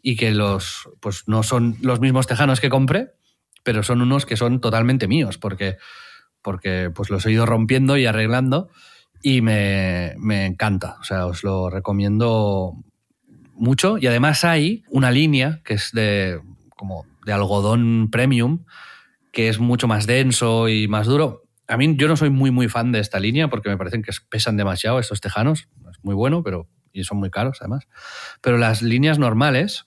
Y 0.00 0.14
que 0.14 0.30
los, 0.30 0.88
pues 1.00 1.24
no 1.26 1.42
son 1.42 1.76
los 1.82 1.98
mismos 1.98 2.28
tejanos 2.28 2.60
que 2.60 2.70
compré, 2.70 3.08
pero 3.64 3.82
son 3.82 4.02
unos 4.02 4.24
que 4.24 4.36
son 4.36 4.60
totalmente 4.60 5.08
míos, 5.08 5.36
porque, 5.36 5.76
porque 6.42 6.92
pues 6.94 7.10
los 7.10 7.26
he 7.26 7.32
ido 7.32 7.46
rompiendo 7.46 7.96
y 7.96 8.06
arreglando 8.06 8.70
y 9.20 9.42
me, 9.42 10.14
me 10.18 10.46
encanta. 10.46 10.96
O 11.00 11.02
sea, 11.02 11.26
os 11.26 11.42
lo 11.42 11.70
recomiendo 11.70 12.76
mucho. 13.56 13.98
Y 13.98 14.06
además 14.06 14.44
hay 14.44 14.84
una 14.88 15.10
línea 15.10 15.60
que 15.64 15.74
es 15.74 15.90
de, 15.92 16.40
como 16.76 17.04
de 17.26 17.32
algodón 17.32 18.10
premium, 18.12 18.64
que 19.32 19.48
es 19.48 19.58
mucho 19.58 19.88
más 19.88 20.06
denso 20.06 20.68
y 20.68 20.86
más 20.86 21.08
duro. 21.08 21.48
A 21.66 21.76
mí 21.76 21.96
yo 21.96 22.06
no 22.06 22.16
soy 22.16 22.30
muy 22.30 22.52
muy 22.52 22.68
fan 22.68 22.92
de 22.92 23.00
esta 23.00 23.18
línea 23.18 23.50
porque 23.50 23.70
me 23.70 23.76
parecen 23.76 24.02
que 24.02 24.12
pesan 24.28 24.56
demasiado 24.56 25.00
estos 25.00 25.20
tejanos. 25.20 25.68
Es 25.90 25.98
muy 26.04 26.14
bueno, 26.14 26.44
pero 26.44 26.68
y 26.92 27.04
son 27.04 27.18
muy 27.18 27.30
caros 27.30 27.58
además. 27.60 27.86
Pero 28.40 28.58
las 28.58 28.82
líneas 28.82 29.18
normales, 29.18 29.86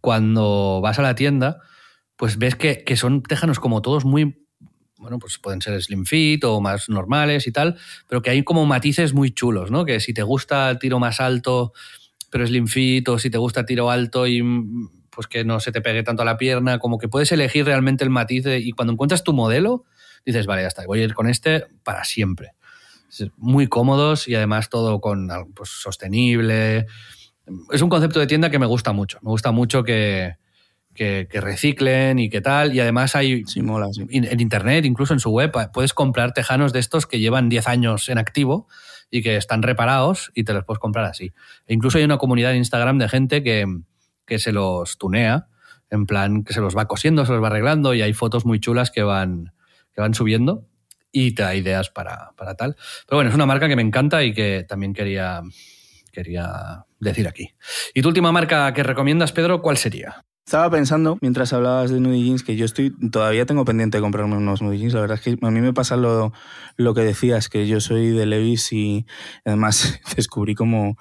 cuando 0.00 0.80
vas 0.82 0.98
a 0.98 1.02
la 1.02 1.14
tienda, 1.14 1.60
pues 2.16 2.38
ves 2.38 2.54
que, 2.54 2.84
son 2.96 3.22
tejanos 3.22 3.58
como 3.60 3.82
todos 3.82 4.04
muy, 4.04 4.46
bueno, 4.98 5.18
pues 5.18 5.38
pueden 5.38 5.62
ser 5.62 5.80
slim 5.82 6.04
fit 6.04 6.44
o 6.44 6.60
más 6.60 6.88
normales 6.88 7.46
y 7.46 7.52
tal, 7.52 7.78
pero 8.08 8.22
que 8.22 8.30
hay 8.30 8.44
como 8.44 8.66
matices 8.66 9.14
muy 9.14 9.30
chulos, 9.32 9.70
¿no? 9.70 9.84
Que 9.84 10.00
si 10.00 10.12
te 10.12 10.22
gusta 10.22 10.70
el 10.70 10.78
tiro 10.78 10.98
más 10.98 11.20
alto, 11.20 11.72
pero 12.30 12.46
slim 12.46 12.66
fit, 12.66 13.08
o 13.08 13.18
si 13.18 13.30
te 13.30 13.38
gusta 13.38 13.64
tiro 13.64 13.90
alto 13.90 14.26
y 14.26 14.42
pues 15.10 15.26
que 15.26 15.44
no 15.44 15.60
se 15.60 15.72
te 15.72 15.80
pegue 15.80 16.02
tanto 16.02 16.22
a 16.22 16.24
la 16.24 16.36
pierna, 16.36 16.78
como 16.78 16.98
que 16.98 17.08
puedes 17.08 17.32
elegir 17.32 17.64
realmente 17.64 18.04
el 18.04 18.10
matiz 18.10 18.44
y 18.46 18.70
cuando 18.72 18.92
encuentras 18.92 19.24
tu 19.24 19.32
modelo, 19.32 19.84
dices, 20.24 20.46
vale, 20.46 20.62
ya 20.62 20.68
está, 20.68 20.86
voy 20.86 21.00
a 21.00 21.04
ir 21.04 21.14
con 21.14 21.28
este 21.28 21.66
para 21.82 22.04
siempre 22.04 22.52
muy 23.36 23.66
cómodos 23.66 24.28
y 24.28 24.34
además 24.34 24.68
todo 24.68 25.00
con 25.00 25.28
pues, 25.54 25.70
sostenible. 25.70 26.86
Es 27.72 27.82
un 27.82 27.88
concepto 27.88 28.20
de 28.20 28.26
tienda 28.26 28.50
que 28.50 28.58
me 28.58 28.66
gusta 28.66 28.92
mucho. 28.92 29.18
Me 29.22 29.30
gusta 29.30 29.50
mucho 29.50 29.82
que, 29.82 30.36
que, 30.94 31.40
reciclen 31.40 32.18
y 32.18 32.28
qué 32.28 32.40
tal. 32.40 32.74
Y 32.74 32.80
además 32.80 33.16
hay 33.16 33.44
en 33.56 34.40
internet, 34.40 34.84
incluso 34.84 35.14
en 35.14 35.20
su 35.20 35.30
web, 35.30 35.52
puedes 35.72 35.94
comprar 35.94 36.32
tejanos 36.32 36.72
de 36.72 36.80
estos 36.80 37.06
que 37.06 37.18
llevan 37.18 37.48
10 37.48 37.66
años 37.68 38.08
en 38.08 38.18
activo 38.18 38.68
y 39.10 39.22
que 39.22 39.36
están 39.36 39.62
reparados 39.62 40.30
y 40.34 40.44
te 40.44 40.52
los 40.52 40.64
puedes 40.64 40.78
comprar 40.78 41.04
así. 41.06 41.32
E 41.66 41.74
incluso 41.74 41.98
hay 41.98 42.04
una 42.04 42.18
comunidad 42.18 42.50
de 42.50 42.58
Instagram 42.58 42.98
de 42.98 43.08
gente 43.08 43.42
que, 43.42 43.66
que 44.24 44.38
se 44.38 44.52
los 44.52 44.98
tunea, 44.98 45.48
en 45.90 46.06
plan 46.06 46.44
que 46.44 46.52
se 46.52 46.60
los 46.60 46.76
va 46.76 46.86
cosiendo, 46.86 47.26
se 47.26 47.32
los 47.32 47.42
va 47.42 47.48
arreglando 47.48 47.94
y 47.94 48.02
hay 48.02 48.12
fotos 48.12 48.46
muy 48.46 48.60
chulas 48.60 48.90
que 48.90 49.02
van, 49.02 49.52
que 49.92 50.00
van 50.00 50.14
subiendo 50.14 50.69
y 51.12 51.32
te 51.32 51.42
da 51.42 51.54
ideas 51.54 51.90
para, 51.90 52.32
tal. 52.56 52.76
Pero 53.06 53.16
bueno, 53.16 53.30
es 53.30 53.34
una 53.34 53.46
marca 53.46 53.68
que 53.68 53.76
me 53.76 53.82
encanta 53.82 54.22
y 54.22 54.32
que 54.32 54.64
también 54.68 54.92
quería, 54.92 55.42
quería 56.12 56.84
decir 56.98 57.28
aquí. 57.28 57.50
¿Y 57.94 58.02
tu 58.02 58.08
última 58.08 58.32
marca 58.32 58.72
que 58.72 58.82
recomiendas, 58.82 59.32
Pedro, 59.32 59.62
cuál 59.62 59.76
sería? 59.76 60.24
Estaba 60.44 60.70
pensando, 60.70 61.16
mientras 61.20 61.52
hablabas 61.52 61.90
de 61.90 62.00
Nudie 62.00 62.24
Jeans, 62.24 62.42
que 62.42 62.56
yo 62.56 62.64
estoy 62.64 62.92
todavía 63.10 63.46
tengo 63.46 63.64
pendiente 63.64 63.98
de 63.98 64.02
comprarme 64.02 64.36
unos 64.36 64.62
Nudie 64.62 64.78
Jeans. 64.78 64.94
La 64.94 65.00
verdad 65.00 65.18
es 65.18 65.22
que 65.22 65.46
a 65.46 65.50
mí 65.50 65.60
me 65.60 65.72
pasa 65.72 65.96
lo, 65.96 66.32
lo 66.76 66.94
que 66.94 67.02
decías, 67.02 67.48
que 67.48 67.68
yo 67.68 67.80
soy 67.80 68.08
de 68.08 68.26
Levis 68.26 68.72
y 68.72 69.06
además 69.44 70.00
descubrí 70.16 70.54
como 70.54 70.96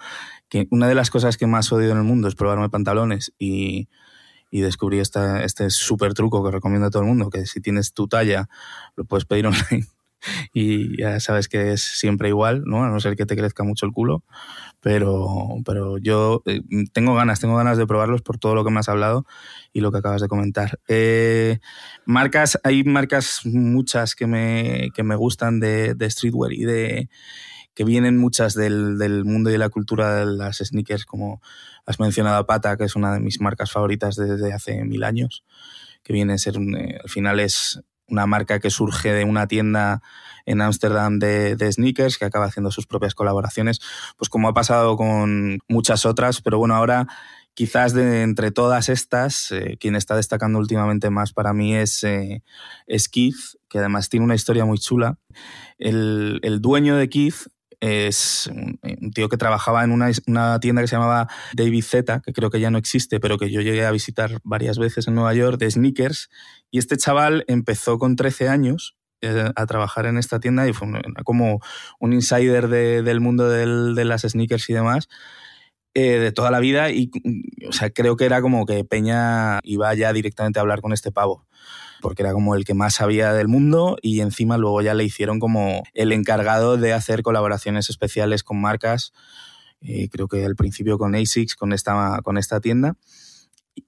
que 0.49 0.67
una 0.71 0.87
de 0.87 0.95
las 0.95 1.09
cosas 1.09 1.37
que 1.37 1.47
más 1.47 1.71
odio 1.71 1.91
en 1.91 1.97
el 1.97 2.03
mundo 2.03 2.27
es 2.27 2.35
probarme 2.35 2.69
pantalones 2.69 3.33
y, 3.39 3.87
y 4.51 4.61
descubrí 4.61 4.99
esta, 4.99 5.43
este 5.43 5.69
súper 5.69 6.13
truco 6.13 6.43
que 6.43 6.51
recomiendo 6.51 6.87
a 6.87 6.89
todo 6.91 7.03
el 7.03 7.07
mundo, 7.07 7.29
que 7.29 7.45
si 7.45 7.61
tienes 7.61 7.93
tu 7.93 8.07
talla 8.07 8.49
lo 8.95 9.05
puedes 9.05 9.25
pedir 9.25 9.47
online 9.47 9.87
y 10.53 10.97
ya 11.01 11.19
sabes 11.19 11.47
que 11.47 11.73
es 11.73 11.81
siempre 11.81 12.29
igual, 12.29 12.63
¿no? 12.65 12.83
A 12.83 12.89
no 12.89 12.99
ser 12.99 13.15
que 13.15 13.25
te 13.25 13.35
crezca 13.35 13.63
mucho 13.63 13.85
el 13.85 13.91
culo. 13.91 14.23
Pero, 14.81 15.57
pero 15.65 15.97
yo 15.97 16.41
eh, 16.45 16.61
tengo 16.93 17.13
ganas, 17.13 17.39
tengo 17.39 17.57
ganas 17.57 17.77
de 17.77 17.85
probarlos 17.85 18.21
por 18.21 18.37
todo 18.37 18.55
lo 18.55 18.63
que 18.63 18.71
me 18.71 18.79
has 18.79 18.87
hablado 18.87 19.25
y 19.73 19.81
lo 19.81 19.91
que 19.91 19.97
acabas 19.97 20.21
de 20.21 20.29
comentar. 20.29 20.79
Eh, 20.87 21.59
marcas, 22.05 22.57
hay 22.63 22.83
marcas 22.83 23.41
muchas 23.45 24.15
que 24.15 24.25
me, 24.25 24.89
que 24.95 25.03
me 25.03 25.15
gustan 25.15 25.59
de, 25.59 25.95
de 25.95 26.09
streetwear 26.09 26.53
y 26.53 26.63
de 26.63 27.09
que 27.79 27.85
vienen 27.85 28.17
muchas 28.17 28.55
del, 28.55 28.97
del, 28.97 29.23
mundo 29.23 29.49
y 29.49 29.53
de 29.53 29.59
la 29.59 29.69
cultura 29.69 30.15
de 30.15 30.25
las 30.25 30.57
sneakers, 30.57 31.05
como 31.05 31.41
has 31.85 31.97
mencionado 31.97 32.45
Pata, 32.45 32.75
que 32.75 32.83
es 32.83 32.97
una 32.97 33.13
de 33.13 33.21
mis 33.21 33.39
marcas 33.39 33.71
favoritas 33.71 34.17
desde 34.17 34.51
hace 34.51 34.83
mil 34.83 35.03
años, 35.03 35.45
que 36.03 36.11
viene 36.11 36.33
a 36.33 36.37
ser, 36.37 36.57
eh, 36.57 36.99
al 37.01 37.09
final 37.09 37.39
es 37.39 37.81
una 38.09 38.25
marca 38.25 38.59
que 38.59 38.69
surge 38.69 39.11
de 39.13 39.25
una 39.25 39.47
tienda 39.47 40.01
en 40.45 40.61
Ámsterdam 40.61 41.19
de, 41.19 41.71
sneakers, 41.71 42.17
que 42.17 42.25
acaba 42.25 42.45
haciendo 42.45 42.71
sus 42.71 42.87
propias 42.87 43.13
colaboraciones, 43.13 43.79
pues 44.17 44.29
como 44.29 44.47
ha 44.47 44.53
pasado 44.53 44.97
con 44.97 45.59
muchas 45.67 46.05
otras, 46.05 46.41
pero 46.41 46.57
bueno, 46.57 46.75
ahora 46.75 47.07
quizás 47.53 47.93
de 47.93 48.23
entre 48.23 48.51
todas 48.51 48.89
estas, 48.89 49.51
eh, 49.51 49.77
quien 49.79 49.95
está 49.95 50.15
destacando 50.15 50.59
últimamente 50.59 51.09
más 51.09 51.33
para 51.33 51.53
mí 51.53 51.75
es, 51.75 52.03
eh, 52.03 52.41
Keith, 53.11 53.57
que 53.69 53.79
además 53.79 54.09
tiene 54.09 54.25
una 54.25 54.35
historia 54.35 54.65
muy 54.65 54.79
chula. 54.79 55.17
El, 55.77 56.39
el 56.43 56.61
dueño 56.61 56.95
de 56.95 57.09
Keith 57.09 57.47
es 57.81 58.49
un 58.51 59.11
tío 59.11 59.29
que 59.29 59.37
trabajaba 59.37 59.83
en 59.83 59.91
una, 59.91 60.11
una, 60.27 60.59
tienda 60.59 60.81
que 60.81 60.87
se 60.87 60.95
llamaba 60.95 61.27
David 61.53 61.83
Z, 61.83 62.21
que 62.21 62.33
creo 62.33 62.49
que 62.49 62.59
ya 62.59 62.71
no 62.71 62.77
existe, 62.77 63.19
pero 63.19 63.37
que 63.37 63.49
yo 63.51 63.61
llegué 63.61 63.85
a 63.85 63.91
visitar 63.91 64.39
varias 64.43 64.77
veces 64.77 65.07
en 65.07 65.15
Nueva 65.15 65.33
York, 65.33 65.57
de 65.59 65.71
sneakers. 65.71 66.29
Y 66.71 66.79
este 66.79 66.97
chaval 66.97 67.45
empezó 67.47 67.97
con 67.97 68.15
13 68.15 68.49
años 68.49 68.97
eh, 69.21 69.51
a 69.55 69.65
trabajar 69.65 70.05
en 70.05 70.17
esta 70.17 70.39
tienda 70.39 70.67
y 70.67 70.73
fue 70.73 70.87
como 71.23 71.59
un 71.99 72.13
insider 72.13 72.67
del 72.67 73.19
mundo 73.21 73.49
de 73.49 74.05
las 74.05 74.21
sneakers 74.21 74.69
y 74.69 74.73
demás. 74.73 75.07
Eh, 75.95 76.19
de 76.19 76.31
toda 76.31 76.51
la 76.51 76.59
vida 76.59 76.91
y 76.91 77.09
o 77.67 77.71
sea, 77.71 77.89
creo 77.89 78.15
que 78.15 78.25
era 78.25 78.41
como 78.43 78.67
que 78.67 78.85
Peña 78.85 79.59
iba 79.63 79.91
ya 79.95 80.13
directamente 80.13 80.59
a 80.59 80.61
hablar 80.61 80.81
con 80.81 80.93
este 80.93 81.11
pavo 81.11 81.47
porque 82.01 82.23
era 82.23 82.33
como 82.33 82.55
el 82.55 82.65
que 82.65 82.73
más 82.73 82.95
sabía 82.95 83.33
del 83.33 83.47
mundo 83.47 83.97
y 84.01 84.21
encima 84.21 84.57
luego 84.57 84.81
ya 84.81 84.93
le 84.93 85.03
hicieron 85.03 85.39
como 85.39 85.83
el 85.93 86.11
encargado 86.11 86.77
de 86.77 86.93
hacer 86.93 87.23
colaboraciones 87.23 87.89
especiales 87.89 88.43
con 88.43 88.59
marcas, 88.59 89.13
eh, 89.81 90.09
creo 90.09 90.27
que 90.27 90.45
al 90.45 90.55
principio 90.55 90.97
con 90.97 91.15
ASICS, 91.15 91.55
con 91.55 91.73
esta, 91.73 92.19
con 92.23 92.37
esta 92.37 92.59
tienda. 92.59 92.95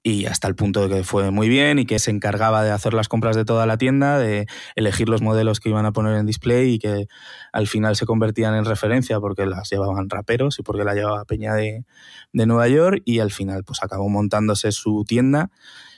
y 0.02 0.24
hasta 0.24 0.48
el 0.48 0.54
punto 0.54 0.88
de 0.88 0.96
que 0.96 1.04
fue 1.04 1.30
muy 1.30 1.50
bien 1.50 1.78
y 1.78 1.84
que 1.84 1.98
se 1.98 2.10
encargaba 2.10 2.64
de 2.64 2.70
hacer 2.70 2.94
las 2.94 3.08
compras 3.08 3.36
de 3.36 3.44
toda 3.44 3.66
la 3.66 3.76
tienda, 3.76 4.18
de 4.18 4.46
elegir 4.74 5.08
los 5.08 5.20
modelos 5.20 5.60
que 5.60 5.68
iban 5.68 5.84
a 5.84 5.92
poner 5.92 6.16
en 6.16 6.24
display 6.24 6.74
y 6.74 6.78
que 6.78 7.08
al 7.52 7.66
final 7.66 7.94
se 7.96 8.06
convertían 8.06 8.54
en 8.54 8.64
referencia 8.64 9.20
porque 9.20 9.44
las 9.44 9.70
llevaban 9.70 10.08
raperos 10.08 10.58
y 10.58 10.62
porque 10.62 10.84
la 10.84 10.94
llevaba 10.94 11.26
Peña 11.26 11.54
de, 11.54 11.84
de 12.32 12.46
Nueva 12.46 12.68
York 12.68 13.02
y 13.04 13.18
al 13.18 13.30
final 13.30 13.64
pues 13.64 13.82
acabó 13.82 14.08
montándose 14.08 14.72
su 14.72 15.04
tienda 15.06 15.50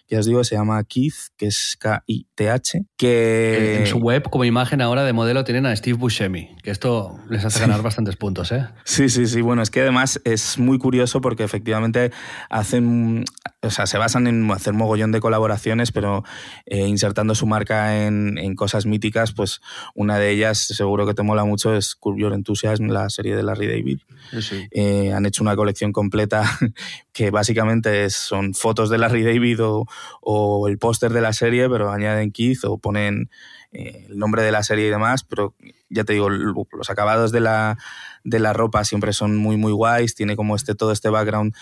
ya 0.08 0.18
os 0.18 0.26
digo, 0.26 0.44
se 0.44 0.54
llama 0.54 0.82
Keith, 0.84 1.28
que 1.36 1.46
es 1.46 1.76
K-I-T-H, 1.78 2.84
que... 2.96 3.78
En 3.80 3.86
su 3.86 3.98
web, 3.98 4.28
como 4.30 4.44
imagen 4.44 4.80
ahora 4.80 5.04
de 5.04 5.12
modelo, 5.12 5.44
tienen 5.44 5.66
a 5.66 5.74
Steve 5.74 5.96
Buscemi, 5.96 6.56
que 6.62 6.70
esto 6.70 7.18
les 7.28 7.44
hace 7.44 7.60
ganar 7.60 7.82
bastantes 7.82 8.16
puntos, 8.16 8.52
¿eh? 8.52 8.66
Sí, 8.84 9.08
sí, 9.08 9.26
sí. 9.26 9.40
Bueno, 9.40 9.62
es 9.62 9.70
que 9.70 9.80
además 9.80 10.20
es 10.24 10.58
muy 10.58 10.78
curioso 10.78 11.20
porque 11.20 11.44
efectivamente 11.44 12.12
hacen... 12.50 13.24
O 13.64 13.70
sea, 13.70 13.86
se 13.86 13.98
basan 13.98 14.26
en 14.26 14.50
hacer 14.50 14.74
mogollón 14.74 15.12
de 15.12 15.20
colaboraciones, 15.20 15.92
pero 15.92 16.24
eh, 16.66 16.86
insertando 16.86 17.34
su 17.34 17.46
marca 17.46 18.04
en, 18.04 18.38
en, 18.38 18.54
cosas 18.54 18.86
míticas, 18.86 19.32
pues 19.32 19.60
una 19.94 20.18
de 20.18 20.30
ellas, 20.30 20.58
seguro 20.58 21.06
que 21.06 21.14
te 21.14 21.22
mola 21.22 21.44
mucho, 21.44 21.74
es 21.74 21.94
Curb 21.94 22.18
Your 22.18 22.32
Enthusiasm, 22.32 22.88
la 22.88 23.10
serie 23.10 23.36
de 23.36 23.42
Larry 23.42 23.66
David. 23.66 24.00
Sí. 24.40 24.66
Eh, 24.70 25.12
han 25.12 25.26
hecho 25.26 25.42
una 25.42 25.56
colección 25.56 25.92
completa 25.92 26.44
que 27.12 27.30
básicamente 27.30 28.10
son 28.10 28.54
fotos 28.54 28.90
de 28.90 28.98
Larry 28.98 29.22
David 29.22 29.62
o, 29.62 29.86
o 30.20 30.68
el 30.68 30.78
póster 30.78 31.12
de 31.12 31.20
la 31.20 31.32
serie, 31.32 31.68
pero 31.68 31.90
añaden 31.90 32.30
Keith 32.30 32.64
o 32.64 32.78
ponen 32.78 33.30
eh, 33.74 34.06
el 34.08 34.18
nombre 34.18 34.42
de 34.42 34.52
la 34.52 34.62
serie 34.62 34.86
y 34.86 34.90
demás, 34.90 35.24
pero 35.24 35.54
ya 35.88 36.04
te 36.04 36.12
digo, 36.12 36.30
los 36.30 36.90
acabados 36.90 37.32
de 37.32 37.40
la, 37.40 37.76
de 38.22 38.38
la 38.38 38.52
ropa 38.52 38.84
siempre 38.84 39.12
son 39.12 39.36
muy, 39.36 39.56
muy 39.56 39.72
guays, 39.72 40.14
tiene 40.14 40.36
como 40.36 40.54
este, 40.54 40.76
todo 40.76 40.92
este 40.92 41.08
background 41.08 41.54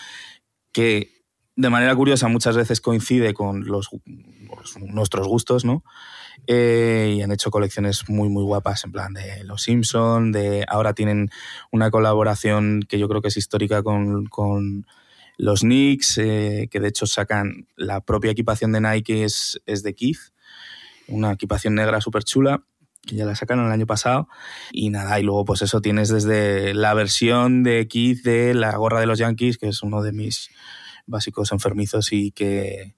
que 0.71 1.22
de 1.55 1.69
manera 1.69 1.95
curiosa 1.95 2.27
muchas 2.27 2.57
veces 2.57 2.81
coincide 2.81 3.33
con 3.33 3.65
los, 3.65 3.89
nuestros 4.79 5.27
gustos, 5.27 5.65
¿no? 5.65 5.83
Eh, 6.47 7.15
y 7.17 7.21
han 7.21 7.31
hecho 7.31 7.51
colecciones 7.51 8.09
muy, 8.09 8.27
muy 8.29 8.43
guapas, 8.43 8.83
en 8.85 8.91
plan 8.91 9.13
de 9.13 9.43
Los 9.43 9.63
Simpson, 9.63 10.31
de 10.31 10.65
ahora 10.67 10.93
tienen 10.93 11.29
una 11.71 11.91
colaboración 11.91 12.81
que 12.87 12.99
yo 12.99 13.07
creo 13.07 13.21
que 13.21 13.27
es 13.27 13.37
histórica 13.37 13.83
con, 13.83 14.25
con 14.25 14.85
los 15.37 15.61
Knicks, 15.61 16.17
eh, 16.17 16.67
que 16.71 16.79
de 16.79 16.87
hecho 16.87 17.05
sacan 17.05 17.67
la 17.75 18.01
propia 18.01 18.31
equipación 18.31 18.71
de 18.71 18.81
Nike 18.81 19.23
es, 19.23 19.61
es 19.65 19.83
de 19.83 19.93
Keith, 19.93 20.19
una 21.07 21.33
equipación 21.33 21.75
negra 21.75 22.01
súper 22.01 22.23
chula 22.23 22.63
que 23.05 23.17
ya 23.17 23.25
la 23.25 23.35
sacaron 23.35 23.65
el 23.65 23.71
año 23.71 23.85
pasado. 23.85 24.27
Y 24.71 24.89
nada, 24.89 25.19
y 25.19 25.23
luego 25.23 25.45
pues 25.45 25.61
eso 25.61 25.81
tienes 25.81 26.09
desde 26.09 26.73
la 26.73 26.93
versión 26.93 27.63
de 27.63 27.87
Keith 27.87 28.23
de 28.23 28.53
la 28.53 28.75
gorra 28.77 28.99
de 28.99 29.05
los 29.05 29.19
Yankees, 29.19 29.57
que 29.57 29.67
es 29.67 29.83
uno 29.83 30.01
de 30.01 30.13
mis 30.13 30.49
básicos 31.05 31.51
enfermizos 31.51 32.11
y 32.13 32.31
que, 32.31 32.95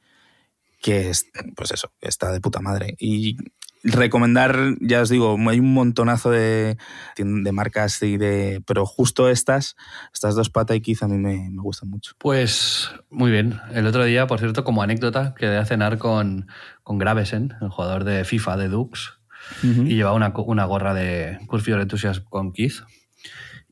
que 0.82 1.10
es, 1.10 1.28
pues 1.56 1.72
eso, 1.72 1.92
está 2.02 2.32
de 2.32 2.42
puta 2.42 2.60
madre. 2.60 2.96
Y 3.00 3.38
recomendar, 3.86 4.76
ya 4.82 5.02
os 5.02 5.10
digo, 5.10 5.38
hay 5.48 5.60
un 5.60 5.74
montonazo 5.74 6.32
de, 6.32 6.78
de 7.18 7.52
marcas 7.52 8.02
y 8.02 8.18
de. 8.18 8.62
Pero 8.66 8.86
justo 8.86 9.30
estas, 9.30 9.76
estas 10.14 10.36
dos 10.36 10.50
patas 10.50 10.78
y 10.78 10.82
quizá 10.82 11.06
a 11.06 11.10
mí 11.10 11.18
me, 11.18 11.50
me, 11.52 11.62
gustan 11.62 11.90
mucho. 11.90 12.14
Pues 12.18 12.90
muy 13.10 13.32
bien. 13.32 13.60
El 13.72 13.88
otro 13.88 14.04
día, 14.04 14.28
por 14.28 14.40
cierto, 14.40 14.64
como 14.64 14.82
anécdota, 14.82 15.36
quedé 15.38 15.58
a 15.58 15.66
cenar 15.66 15.98
con, 15.98 16.48
con 16.84 16.98
Gravesen, 16.98 17.54
el 17.62 17.70
jugador 17.70 18.04
de 18.04 18.26
FIFA 18.26 18.58
de 18.58 18.70
Dux, 18.70 19.20
uh 19.64 19.68
-huh. 19.68 19.88
y 19.88 19.96
llevaba 19.96 20.16
una, 20.16 20.34
una 20.36 20.66
gorra 20.66 20.94
de 20.94 21.38
Curfew 21.48 21.80
Enthusiasm 21.80 22.24
con 22.26 22.52
Keith. 22.52 22.82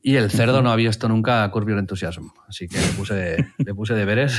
Y 0.06 0.16
el 0.16 0.30
cerdo 0.30 0.60
no 0.60 0.70
había 0.70 0.88
visto 0.90 1.08
nunca 1.08 1.50
Curb 1.50 1.66
Your 1.66 1.78
Enthusiasm, 1.78 2.28
así 2.46 2.68
que 2.68 2.78
le 2.78 2.88
puse, 2.88 3.36
le 3.56 3.74
puse 3.74 3.94
deberes 3.94 4.38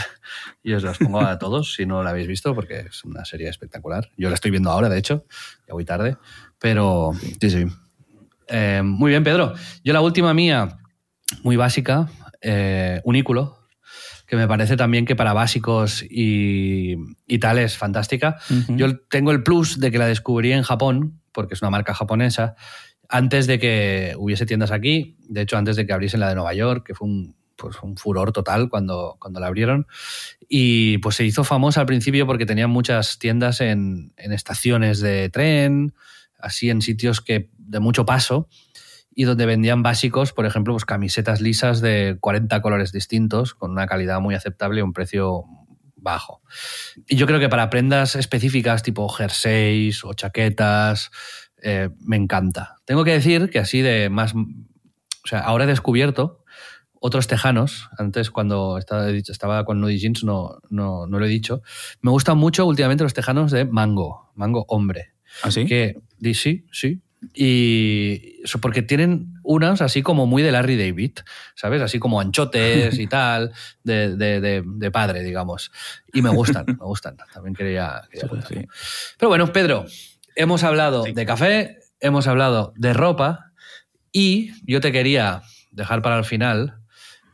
y 0.61 0.73
os 0.73 0.83
los 0.83 0.99
pongo 0.99 1.21
a 1.21 1.39
todos 1.39 1.73
si 1.73 1.87
no 1.87 2.03
lo 2.03 2.09
habéis 2.09 2.27
visto, 2.27 2.53
porque 2.53 2.81
es 2.81 3.03
una 3.03 3.25
serie 3.25 3.49
espectacular. 3.49 4.11
Yo 4.15 4.29
la 4.29 4.35
estoy 4.35 4.51
viendo 4.51 4.69
ahora, 4.69 4.89
de 4.89 4.99
hecho, 4.99 5.25
ya 5.67 5.73
voy 5.73 5.83
tarde, 5.83 6.17
pero 6.59 7.13
sí, 7.41 7.49
sí. 7.49 7.65
Eh, 8.47 8.83
muy 8.85 9.09
bien, 9.09 9.23
Pedro. 9.23 9.55
Yo 9.83 9.91
la 9.91 10.01
última 10.01 10.35
mía, 10.35 10.77
muy 11.41 11.55
básica, 11.55 12.09
eh, 12.41 13.01
Unículo, 13.03 13.57
que 14.27 14.35
me 14.35 14.47
parece 14.47 14.77
también 14.77 15.07
que 15.07 15.15
para 15.15 15.33
básicos 15.33 16.03
y, 16.03 16.95
y 17.25 17.39
tal 17.39 17.57
es 17.57 17.75
fantástica. 17.75 18.37
Uh 18.51 18.53
-huh. 18.53 18.77
Yo 18.77 18.99
tengo 19.09 19.31
el 19.31 19.41
plus 19.41 19.79
de 19.79 19.89
que 19.89 19.97
la 19.97 20.05
descubrí 20.05 20.51
en 20.51 20.61
Japón, 20.61 21.21
porque 21.31 21.55
es 21.55 21.61
una 21.63 21.71
marca 21.71 21.95
japonesa, 21.95 22.55
antes 23.09 23.47
de 23.47 23.59
que 23.59 24.13
hubiese 24.17 24.45
tiendas 24.45 24.71
aquí, 24.71 25.17
de 25.27 25.41
hecho 25.41 25.57
antes 25.57 25.75
de 25.75 25.85
que 25.85 25.93
abriesen 25.93 26.19
la 26.19 26.29
de 26.29 26.35
Nueva 26.35 26.53
York, 26.53 26.85
que 26.85 26.95
fue 26.95 27.07
un, 27.07 27.35
pues, 27.55 27.77
un 27.81 27.97
furor 27.97 28.31
total 28.31 28.69
cuando, 28.69 29.17
cuando 29.19 29.39
la 29.39 29.47
abrieron, 29.47 29.87
y 30.47 30.97
pues 30.99 31.15
se 31.15 31.25
hizo 31.25 31.43
famosa 31.43 31.81
al 31.81 31.87
principio 31.87 32.25
porque 32.25 32.45
tenían 32.45 32.69
muchas 32.69 33.19
tiendas 33.19 33.61
en, 33.61 34.13
en 34.17 34.31
estaciones 34.31 34.99
de 34.99 35.29
tren, 35.29 35.93
así 36.39 36.69
en 36.69 36.81
sitios 36.81 37.21
que 37.21 37.49
de 37.57 37.79
mucho 37.79 38.05
paso, 38.05 38.47
y 39.15 39.23
donde 39.23 39.45
vendían 39.45 39.81
básicos, 39.81 40.33
por 40.33 40.45
ejemplo, 40.45 40.73
pues 40.73 40.85
camisetas 40.85 41.39
lisas 41.39 41.79
de 41.79 42.17
40 42.19 42.61
colores 42.61 42.91
distintos, 42.91 43.53
con 43.53 43.71
una 43.71 43.87
calidad 43.87 44.19
muy 44.19 44.35
aceptable 44.35 44.79
y 44.79 44.83
un 44.83 44.91
precio 44.91 45.45
bajo. 45.95 46.41
Y 47.07 47.15
yo 47.15 47.25
creo 47.25 47.39
que 47.39 47.49
para 47.49 47.69
prendas 47.69 48.15
específicas 48.15 48.83
tipo 48.83 49.07
jerseys 49.09 50.03
o 50.03 50.13
chaquetas, 50.13 51.11
eh, 51.67 51.89
me 51.99 52.15
encanta. 52.15 52.77
Tengo 52.85 53.03
que 53.03 53.11
decir 53.11 53.49
que 53.49 53.57
así 53.57 53.81
de 53.81 54.09
más... 54.09 54.35
O 54.35 55.27
sea, 55.27 55.39
ahora 55.39 55.63
he 55.63 55.67
descubierto 55.67 56.43
otros 56.99 57.25
tejanos. 57.25 57.89
Antes, 57.97 58.29
cuando 58.29 58.77
estaba, 58.77 59.09
estaba 59.09 59.65
con 59.65 59.81
Nudie 59.81 59.97
Jeans, 59.97 60.23
no, 60.23 60.59
no, 60.69 61.07
no, 61.07 61.17
lo 61.17 61.25
he 61.25 61.29
dicho. 61.29 61.63
Me 62.01 62.11
gustan 62.11 62.37
mucho 62.37 62.67
últimamente 62.67 63.03
los 63.03 63.15
tejanos 63.15 63.51
de 63.51 63.65
mango, 63.65 64.31
mango 64.35 64.65
hombre. 64.67 65.13
¿Ah, 65.41 65.49
sí? 65.49 65.65
Que, 65.65 65.97
sí, 66.35 66.67
sí. 66.71 67.01
Y 67.33 68.43
porque 68.61 68.83
tienen 68.83 69.33
unas 69.41 69.81
así 69.81 70.03
como 70.03 70.27
muy 70.27 70.43
de 70.43 70.51
Larry 70.51 70.77
David, 70.77 71.13
¿sabes? 71.55 71.81
Así 71.81 71.97
como 71.97 72.21
anchotes 72.21 72.99
y 72.99 73.07
tal, 73.07 73.53
de, 73.83 74.15
de, 74.15 74.39
de, 74.39 74.63
de 74.63 74.91
padre, 74.91 75.23
digamos. 75.23 75.71
Y 76.13 76.21
me 76.21 76.29
gustan, 76.29 76.65
me 76.67 76.85
gustan. 76.85 77.17
También 77.33 77.55
quería, 77.55 78.03
quería 78.11 78.29
sí, 78.47 78.55
sí. 78.55 78.67
Pero 79.17 79.29
bueno, 79.29 79.51
Pedro, 79.51 79.87
hemos 80.35 80.63
hablado 80.63 81.03
sí. 81.05 81.13
de 81.13 81.25
café, 81.25 81.79
hemos 81.99 82.27
hablado 82.27 82.73
de 82.75 82.93
ropa 82.93 83.51
y 84.11 84.51
yo 84.71 84.81
te 84.81 84.91
quería 84.91 85.41
dejar 85.71 86.01
para 86.01 86.17
el 86.17 86.25
final 86.25 86.79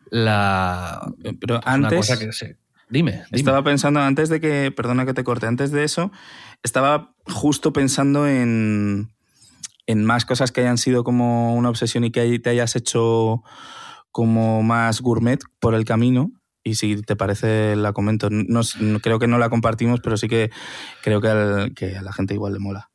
la... 0.10 1.14
Pero 1.40 1.62
antes... 1.64 1.92
Una 1.92 1.98
cosa 1.98 2.20
que 2.20 2.32
se... 2.32 2.58
Dime, 2.90 3.12
dime, 3.12 3.26
Estaba 3.32 3.64
pensando, 3.64 4.02
antes 4.02 4.28
de 4.28 4.42
que, 4.42 4.70
perdona 4.76 5.06
que 5.06 5.14
te 5.14 5.24
corte, 5.24 5.48
antes 5.48 5.72
de 5.72 5.86
eso, 5.86 6.12
estaba 6.62 7.16
justo 7.26 7.72
pensando 7.72 8.28
en, 8.28 9.14
en 9.88 10.04
más 10.04 10.26
cosas 10.26 10.52
que 10.52 10.60
hayan 10.60 10.78
sido 10.78 11.06
como 11.06 11.56
una 11.56 11.70
obsesión 11.70 12.04
y 12.04 12.12
que 12.12 12.38
te 12.40 12.50
hayas 12.50 12.76
hecho 12.76 13.44
como 14.12 14.62
más 14.62 15.02
gourmet 15.02 15.40
por 15.60 15.74
el 15.74 15.86
camino. 15.86 16.32
Y 16.64 16.76
si 16.76 17.02
te 17.02 17.16
parece, 17.16 17.76
la 17.76 17.94
comento. 17.94 18.30
No, 18.30 18.62
no, 18.80 19.00
creo 19.00 19.20
que 19.20 19.28
no 19.28 19.38
la 19.40 19.50
compartimos, 19.50 20.00
pero 20.02 20.18
sí 20.18 20.28
que 20.28 20.52
creo 21.02 21.22
que, 21.22 21.28
al, 21.28 21.74
que 21.74 21.98
a 21.98 22.02
la 22.02 22.14
gente 22.14 22.34
igual 22.34 22.54
le 22.54 22.60
mola. 22.60 22.91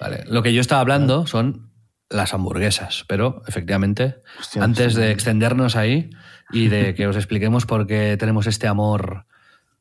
Vale. 0.00 0.24
Lo 0.26 0.42
que 0.42 0.54
yo 0.54 0.60
estaba 0.60 0.80
hablando 0.80 1.26
son 1.26 1.70
las 2.08 2.34
hamburguesas, 2.34 3.04
pero 3.06 3.42
efectivamente, 3.46 4.16
Hostia, 4.40 4.64
antes 4.64 4.94
sí. 4.94 5.00
de 5.00 5.12
extendernos 5.12 5.76
ahí 5.76 6.10
y 6.50 6.68
de 6.68 6.94
que 6.94 7.06
os 7.06 7.16
expliquemos 7.16 7.66
por 7.66 7.86
qué 7.86 8.16
tenemos 8.18 8.46
este 8.46 8.66
amor 8.66 9.26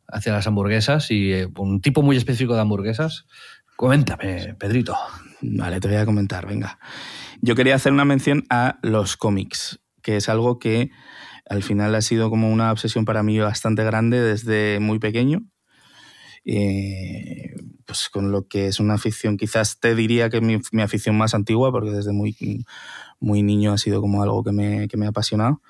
hacia 0.07 0.33
las 0.33 0.45
hamburguesas 0.45 1.09
y 1.11 1.33
eh, 1.33 1.47
un 1.57 1.81
tipo 1.81 2.01
muy 2.01 2.17
específico 2.17 2.53
de 2.53 2.61
hamburguesas, 2.61 3.25
coméntame, 3.75 4.55
Pedrito. 4.59 4.95
Vale, 5.41 5.79
te 5.79 5.87
voy 5.87 5.97
a 5.97 6.05
comentar, 6.05 6.45
venga. 6.45 6.79
Yo 7.41 7.55
quería 7.55 7.75
hacer 7.75 7.93
una 7.93 8.05
mención 8.05 8.43
a 8.49 8.77
los 8.83 9.17
cómics, 9.17 9.79
que 10.01 10.17
es 10.17 10.29
algo 10.29 10.59
que 10.59 10.91
al 11.49 11.63
final 11.63 11.95
ha 11.95 12.01
sido 12.01 12.29
como 12.29 12.51
una 12.51 12.71
obsesión 12.71 13.05
para 13.05 13.23
mí 13.23 13.39
bastante 13.39 13.83
grande 13.83 14.21
desde 14.21 14.79
muy 14.79 14.99
pequeño. 14.99 15.41
Eh, 16.51 17.53
pues 17.85 18.09
con 18.09 18.31
lo 18.31 18.47
que 18.47 18.67
es 18.67 18.79
una 18.79 18.95
afición, 18.95 19.37
quizás 19.37 19.79
te 19.79 19.93
diría 19.93 20.29
que 20.29 20.41
mi, 20.41 20.59
mi 20.71 20.81
afición 20.81 21.17
más 21.17 21.33
antigua, 21.33 21.71
porque 21.71 21.91
desde 21.91 22.11
muy, 22.11 22.65
muy 23.19 23.43
niño 23.43 23.73
ha 23.73 23.77
sido 23.77 24.01
como 24.01 24.23
algo 24.23 24.43
que 24.43 24.51
me, 24.51 24.87
que 24.87 24.97
me 24.97 25.05
ha 25.05 25.09
apasionado. 25.09 25.61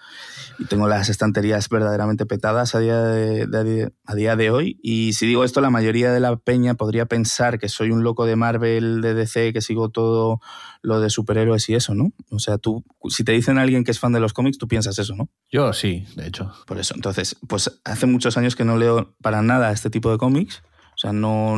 Y 0.58 0.66
tengo 0.66 0.88
las 0.88 1.10
estanterías 1.10 1.70
verdaderamente 1.70 2.26
petadas 2.26 2.76
a 2.76 2.80
día 2.80 3.02
de, 3.02 3.48
de, 3.48 3.92
a 4.06 4.16
día 4.16 4.36
de 4.36 4.52
hoy. 4.52 4.80
Y 4.84 5.14
si 5.14 5.28
digo 5.28 5.44
esto, 5.44 5.62
la 5.62 5.70
mayoría 5.70 6.12
de 6.12 6.20
la 6.20 6.36
peña 6.36 6.76
podría 6.76 7.06
pensar 7.06 7.60
que 7.60 7.70
soy 7.70 7.92
un 7.92 8.04
loco 8.04 8.26
de 8.26 8.36
Marvel, 8.36 9.02
de 9.02 9.14
DC, 9.14 9.54
que 9.54 9.62
sigo 9.62 9.90
todo 9.90 10.40
lo 10.82 11.00
de 11.00 11.10
superhéroes 11.10 11.68
y 11.70 11.76
eso, 11.76 11.96
¿no? 11.96 12.12
O 12.32 12.40
sea, 12.40 12.58
tú, 12.58 12.84
si 13.10 13.24
te 13.24 13.32
dicen 13.32 13.58
a 13.58 13.62
alguien 13.62 13.84
que 13.84 13.92
es 13.92 14.00
fan 14.00 14.14
de 14.14 14.20
los 14.20 14.34
cómics, 14.34 14.58
tú 14.58 14.68
piensas 14.68 15.00
eso, 15.00 15.16
¿no? 15.16 15.30
Yo 15.52 15.74
sí, 15.74 16.06
de 16.16 16.28
hecho. 16.28 16.54
Por 16.68 16.80
eso. 16.80 16.96
Entonces, 16.96 17.38
pues 17.48 17.80
hace 17.86 18.06
muchos 18.06 18.38
años 18.38 18.56
que 18.56 18.66
no 18.66 18.78
leo 18.78 19.16
para 19.22 19.42
nada 19.42 19.72
este 19.72 19.90
tipo 19.90 20.12
de 20.12 20.18
cómics. 20.18 20.62
O 21.00 21.02
sea, 21.02 21.14
no, 21.14 21.58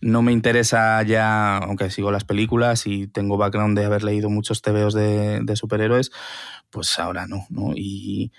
no 0.00 0.22
me 0.22 0.30
interesa 0.30 1.02
ya, 1.02 1.56
aunque 1.56 1.90
sigo 1.90 2.12
las 2.12 2.22
películas 2.22 2.86
y 2.86 3.08
tengo 3.08 3.36
background 3.36 3.76
de 3.76 3.84
haber 3.84 4.04
leído 4.04 4.30
muchos 4.30 4.62
TVOs 4.62 4.94
de, 4.94 5.56
superhéroes, 5.56 6.12
pues 6.70 6.96
ahora 7.00 7.26
no, 7.26 7.46
¿no? 7.50 7.72
Y 7.74 8.30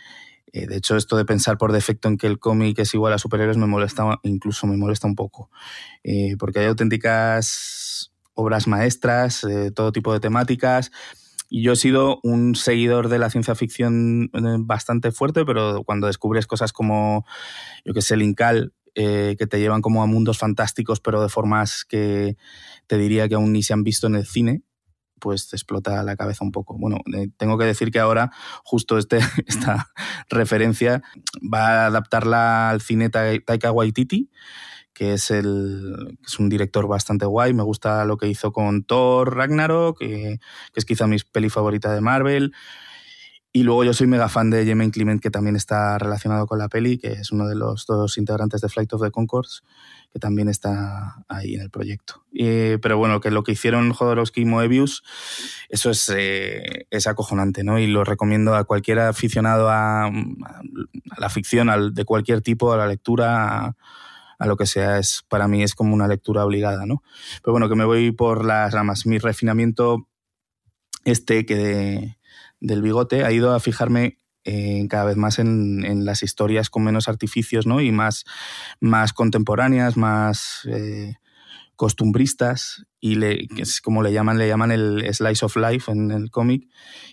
Eh, 0.54 0.68
de 0.68 0.78
hecho, 0.78 0.98
esto 0.98 1.18
de 1.18 1.26
pensar 1.26 1.58
por 1.58 1.72
defecto 1.74 2.08
en 2.10 2.18
que 2.18 2.28
el 2.28 2.40
cómic 2.40 2.80
es 2.80 2.94
igual 2.94 3.14
a 3.14 3.18
superhéroes 3.18 3.58
me 3.58 3.68
molesta, 3.68 4.20
incluso 4.24 4.68
me 4.68 4.78
molesta 4.78 5.08
un 5.08 5.16
poco, 5.16 5.50
eh, 6.04 6.36
porque 6.40 6.60
hay 6.60 6.68
auténticas 6.68 8.12
obras 8.34 8.68
maestras, 8.68 9.42
de 9.42 9.72
todo 9.72 9.92
tipo 9.92 10.14
de 10.14 10.20
temáticas. 10.20 10.92
Y 11.50 11.64
yo 11.64 11.74
he 11.74 11.76
sido 11.76 12.20
un 12.24 12.56
seguidor 12.56 13.10
de 13.10 13.20
la 13.20 13.30
ciencia 13.30 13.56
ficción 13.56 14.30
eh, 14.34 14.58
bastante 14.60 15.12
fuerte, 15.12 15.46
pero 15.46 15.84
cuando 15.84 16.08
descubres 16.08 16.48
cosas 16.48 16.74
como, 16.74 17.26
yo 17.86 17.94
que 17.94 18.02
sé, 18.02 18.16
Linkal, 18.18 18.74
que 18.94 19.48
te 19.50 19.60
llevan 19.60 19.82
como 19.82 20.04
a 20.04 20.06
mundos 20.06 20.38
fantásticos, 20.38 21.00
pero 21.00 21.22
de 21.22 21.30
formas 21.30 21.86
que 21.86 22.38
te 22.88 22.98
diría 22.98 23.30
que 23.30 23.36
aún 23.36 23.54
ni 23.54 23.64
se 23.64 23.74
han 23.74 23.84
visto 23.84 24.08
en 24.08 24.16
el 24.16 24.26
cine, 24.26 24.64
pues 25.22 25.48
te 25.48 25.56
explota 25.56 26.04
la 26.04 26.18
cabeza 26.18 26.44
un 26.44 26.52
poco. 26.52 26.78
Bueno, 26.78 26.98
eh, 27.16 27.30
tengo 27.38 27.58
que 27.58 27.64
decir 27.64 27.92
que 27.92 28.00
ahora 28.00 28.32
justo 28.66 28.98
este, 28.98 29.20
esta 29.48 29.88
referencia 30.30 31.02
va 31.42 31.84
a 31.84 31.86
adaptarla 31.86 32.72
al 32.72 32.82
cine 32.82 33.10
Taika 33.10 33.72
Waititi, 33.72 34.30
que 34.94 35.14
es, 35.14 35.32
el, 35.32 36.18
es 36.26 36.40
un 36.40 36.50
director 36.50 36.88
bastante 36.88 37.26
guay. 37.26 37.54
Me 37.54 37.64
gusta 37.64 38.04
lo 38.04 38.18
que 38.18 38.28
hizo 38.28 38.52
con 38.52 38.84
Thor 38.84 39.34
Ragnarok, 39.36 40.00
que, 40.00 40.40
que 40.74 40.80
es 40.80 40.86
quizá 40.86 41.08
mi 41.08 41.18
peli 41.32 41.50
favorita 41.50 41.94
de 41.94 42.02
Marvel. 42.02 42.52
Y 43.54 43.64
luego 43.64 43.84
yo 43.84 43.94
soy 43.94 44.08
mega 44.08 44.30
fan 44.30 44.50
de 44.50 44.64
Jemaine 44.64 44.92
Clement, 44.92 45.22
que 45.22 45.30
también 45.30 45.58
está 45.58 45.98
relacionado 45.98 46.48
con 46.48 46.58
la 46.58 46.70
peli, 46.70 46.98
que 46.98 47.12
es 47.12 47.34
uno 47.34 47.48
de 47.48 47.56
los 47.56 47.86
dos 47.86 48.18
integrantes 48.18 48.62
de 48.62 48.70
Flight 48.70 48.94
of 48.94 49.02
the 49.02 49.12
Concords, 49.12 49.64
que 50.14 50.20
también 50.20 50.48
está 50.48 51.26
ahí 51.28 51.56
en 51.56 51.62
el 51.62 51.70
proyecto. 51.70 52.24
pero 52.32 52.98
bueno, 52.98 53.20
que 53.20 53.30
lo 53.30 53.44
que 53.44 53.52
hicieron 53.52 53.92
Jodorowsky 53.92 54.42
y 54.42 54.46
Moebius, 54.46 55.04
eso 55.68 55.90
es, 55.90 56.10
eh, 56.16 56.88
es 56.92 57.08
acojonante, 57.08 57.66
¿no? 57.66 57.78
Y 57.78 57.88
lo 57.88 58.06
recomiendo 58.06 58.56
a 58.56 58.64
cualquier 58.64 59.00
aficionado 59.00 59.70
a, 59.70 60.10
la 61.18 61.30
ficción, 61.30 61.94
de 61.94 62.06
cualquier 62.06 62.42
tipo, 62.42 62.72
a 62.72 62.78
la 62.78 62.88
lectura, 62.88 63.76
a, 64.40 64.46
lo 64.46 64.56
que 64.56 64.66
sea, 64.66 64.98
es 64.98 65.26
para 65.28 65.50
mí 65.50 65.62
es 65.62 65.76
como 65.76 65.94
una 65.94 66.08
lectura 66.08 66.46
obligada, 66.46 66.86
¿no? 66.86 67.04
Pero 67.44 67.52
bueno, 67.52 67.68
que 67.68 67.76
me 67.76 67.84
voy 67.84 68.14
por 68.14 68.46
las 68.46 68.74
ramas. 68.74 69.06
Mi 69.06 69.18
refinamiento 69.18 70.08
este 71.04 71.46
que... 71.46 71.56
De, 71.56 72.21
del 72.62 72.82
bigote 72.82 73.26
ha 73.26 73.32
ido 73.32 73.54
a 73.54 73.60
fijarme 73.60 74.22
eh, 74.44 74.88
cada 74.90 75.06
vez 75.06 75.18
más 75.18 75.38
en, 75.38 76.06
las 76.06 76.24
historias 76.24 76.72
con 76.72 76.84
menos 76.84 77.08
artificios 77.08 77.68
¿no? 77.68 77.80
y 77.80 77.92
más, 77.92 78.26
más 78.80 79.14
contemporáneas, 79.14 79.98
más 79.98 80.68
eh, 80.68 81.14
costumbristas 81.76 82.88
y 83.00 83.16
le, 83.16 83.48
es 83.58 83.82
como 83.82 84.02
le 84.02 84.12
llaman, 84.14 84.40
le 84.40 84.48
llaman 84.48 84.72
el 84.72 85.06
slice 85.14 85.46
of 85.46 85.56
life 85.58 85.92
en 85.92 86.10
el 86.10 86.32
cómic 86.32 86.68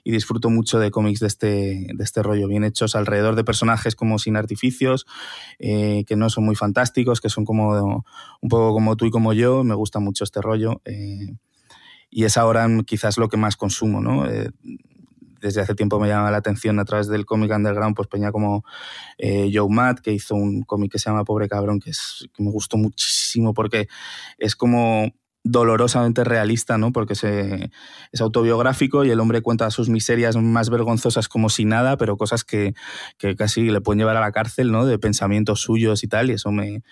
y 0.04 0.10
disfruto 0.10 0.48
mucho 0.48 0.78
de 0.78 0.90
cómics 0.90 1.20
de 1.20 1.26
este, 1.26 1.86
de 1.92 2.04
este 2.04 2.22
rollo, 2.22 2.48
bien 2.48 2.64
hechos 2.64 2.94
alrededor 2.94 3.34
de 3.34 3.44
personajes 3.44 3.94
como 3.94 4.18
sin 4.18 4.36
artificios, 4.36 5.06
eh, 5.58 6.04
que 6.06 6.16
no 6.16 6.30
son 6.30 6.46
muy 6.46 6.56
fantásticos, 6.56 7.20
que 7.20 7.28
son 7.28 7.44
como 7.44 8.04
un 8.40 8.48
poco 8.48 8.72
como 8.72 8.96
tú 8.96 9.04
y 9.04 9.10
como 9.10 9.34
yo, 9.34 9.64
me 9.64 9.74
gusta 9.74 9.98
mucho 9.98 10.24
este 10.24 10.40
rollo. 10.40 10.80
y 12.10 12.24
es 12.24 12.38
ahora 12.38 12.66
quizás 12.86 13.18
lo 13.18 13.28
que 13.28 13.36
más 13.36 13.56
consumo, 13.56 14.00
¿no? 14.00 14.26
Desde 15.40 15.60
hace 15.60 15.74
tiempo 15.74 15.98
me 15.98 16.08
llama 16.08 16.30
la 16.30 16.38
atención 16.38 16.78
a 16.78 16.84
través 16.84 17.08
del 17.08 17.26
cómic 17.26 17.52
underground, 17.54 17.94
pues 17.96 18.08
peña 18.08 18.32
como 18.32 18.64
eh, 19.18 19.50
Joe 19.52 19.68
Matt, 19.68 20.00
que 20.00 20.12
hizo 20.12 20.34
un 20.34 20.62
cómic 20.62 20.92
que 20.92 20.98
se 20.98 21.10
llama 21.10 21.24
Pobre 21.24 21.48
Cabrón, 21.48 21.80
que, 21.80 21.90
es, 21.90 22.28
que 22.34 22.42
me 22.42 22.50
gustó 22.50 22.76
muchísimo 22.76 23.54
porque 23.54 23.88
es 24.38 24.56
como 24.56 25.12
dolorosamente 25.44 26.24
realista, 26.24 26.78
¿no? 26.78 26.92
Porque 26.92 27.14
se, 27.14 27.70
es 28.12 28.20
autobiográfico 28.20 29.04
y 29.04 29.10
el 29.10 29.20
hombre 29.20 29.40
cuenta 29.40 29.70
sus 29.70 29.88
miserias 29.88 30.36
más 30.36 30.68
vergonzosas 30.68 31.28
como 31.28 31.48
si 31.48 31.64
nada, 31.64 31.96
pero 31.96 32.16
cosas 32.16 32.44
que, 32.44 32.74
que, 33.16 33.34
casi 33.34 33.70
le 33.70 33.80
pueden 33.80 34.00
llevar 34.00 34.16
a 34.16 34.20
la 34.20 34.32
cárcel, 34.32 34.70
¿no? 34.70 34.84
De 34.84 34.98
pensamientos 34.98 35.60
suyos 35.60 36.04
y 36.04 36.08
tal, 36.08 36.30
y 36.30 36.34
eso 36.34 36.50
me, 36.50 36.82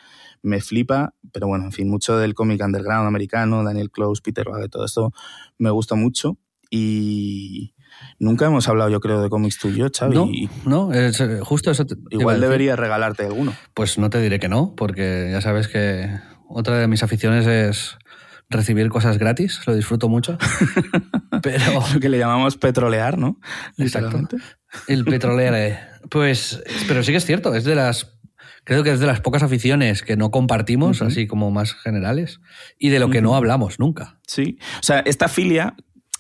me 0.43 0.61
flipa. 0.61 1.15
Pero 1.33 1.49
bueno, 1.49 1.65
en 1.67 1.73
fin, 1.73 1.89
mucho 1.91 2.17
del 2.17 2.35
cómic 2.35 2.63
underground 2.65 3.07
americano, 3.07 3.63
Daniel 3.63 3.91
Close, 3.91 4.23
Peter 4.23 4.49
Bagge, 4.49 4.69
todo 4.69 4.85
esto 4.85 5.13
me 5.59 5.71
gusta 5.71 5.95
mucho. 5.95 6.39
Y, 6.71 7.75
Nunca 8.19 8.47
hemos 8.47 8.69
hablado, 8.69 8.91
yo 8.91 9.01
creo, 9.01 9.21
de 9.21 9.29
cómics 9.29 9.59
tú 9.59 9.69
y 9.69 9.77
yo, 9.77 9.89
Xavi. 9.97 10.15
No, 10.15 10.29
no 10.65 10.93
es, 10.93 11.21
eh, 11.21 11.41
justo 11.43 11.71
eso. 11.71 11.85
Igual 12.11 12.41
debería 12.41 12.77
regalarte 12.77 13.25
alguno. 13.25 13.55
Pues 13.75 13.99
no 13.99 14.11
te 14.11 14.21
diré 14.21 14.41
que 14.41 14.49
no, 14.49 14.75
porque 14.75 15.29
ya 15.31 15.41
sabes 15.41 15.69
que 15.69 16.11
otra 16.49 16.79
de 16.79 16.89
mis 16.89 17.03
aficiones 17.03 17.47
es 17.47 17.99
recibir 18.49 18.89
cosas 18.89 19.19
gratis, 19.19 19.61
lo 19.67 19.75
disfruto 19.75 20.09
mucho. 20.09 20.39
pero... 21.43 21.85
Lo 21.93 22.01
que 22.01 22.09
le 22.09 22.19
llamamos 22.19 22.57
petrolear, 22.57 23.19
¿no? 23.19 23.39
Exactamente. 23.77 24.37
El 24.89 25.05
petrolear. 25.05 26.01
Pues, 26.11 26.63
pero 26.89 27.03
sí 27.03 27.13
que 27.13 27.19
es 27.19 27.27
cierto, 27.27 27.55
es 27.55 27.65
de 27.65 27.75
las 27.75 28.17
creo 28.67 28.83
que 28.83 28.91
es 28.91 28.99
de 28.99 29.07
las 29.07 29.21
pocas 29.21 29.45
aficiones 29.45 30.03
que 30.03 30.17
no 30.17 30.33
compartimos, 30.33 31.01
así 31.01 31.29
como 31.29 31.53
más 31.53 31.73
generales, 31.73 32.41
y 32.79 32.89
de 32.89 32.99
lo 32.99 33.11
que 33.11 33.23
no 33.23 33.37
hablamos 33.37 33.79
nunca. 33.79 34.19
Sí, 34.27 34.59
o 34.81 34.83
sea, 34.83 35.01
esta 35.01 35.29
filia 35.29 35.77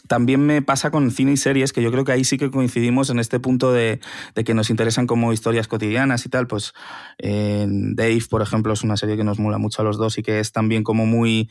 también 0.09 0.45
me 0.45 0.63
pasa 0.63 0.91
con 0.91 1.11
cine 1.11 1.33
y 1.33 1.37
series, 1.37 1.73
que 1.73 1.83
yo 1.83 1.91
creo 1.91 2.05
que 2.05 2.13
ahí 2.13 2.25
sí 2.25 2.39
que 2.39 2.51
coincidimos 2.51 3.11
en 3.11 3.19
este 3.19 3.41
punto 3.41 3.73
de, 3.73 4.01
que 4.45 4.55
nos 4.55 4.71
interesan 4.71 5.07
como 5.07 5.33
historias 5.33 5.69
cotidianas 5.69 6.27
y 6.27 6.29
tal. 6.29 6.47
Pues 6.47 6.73
Dave, 7.19 8.23
por 8.29 8.43
ejemplo, 8.43 8.73
es 8.73 8.83
una 8.83 8.97
serie 8.97 9.17
que 9.17 9.25
nos 9.25 9.39
mola 9.39 9.59
mucho 9.59 9.83
a 9.83 9.85
los 9.85 9.99
dos 9.99 10.19
y 10.19 10.23
que 10.23 10.41
es 10.41 10.53
también 10.53 10.83
como 10.83 11.07
muy, 11.07 11.51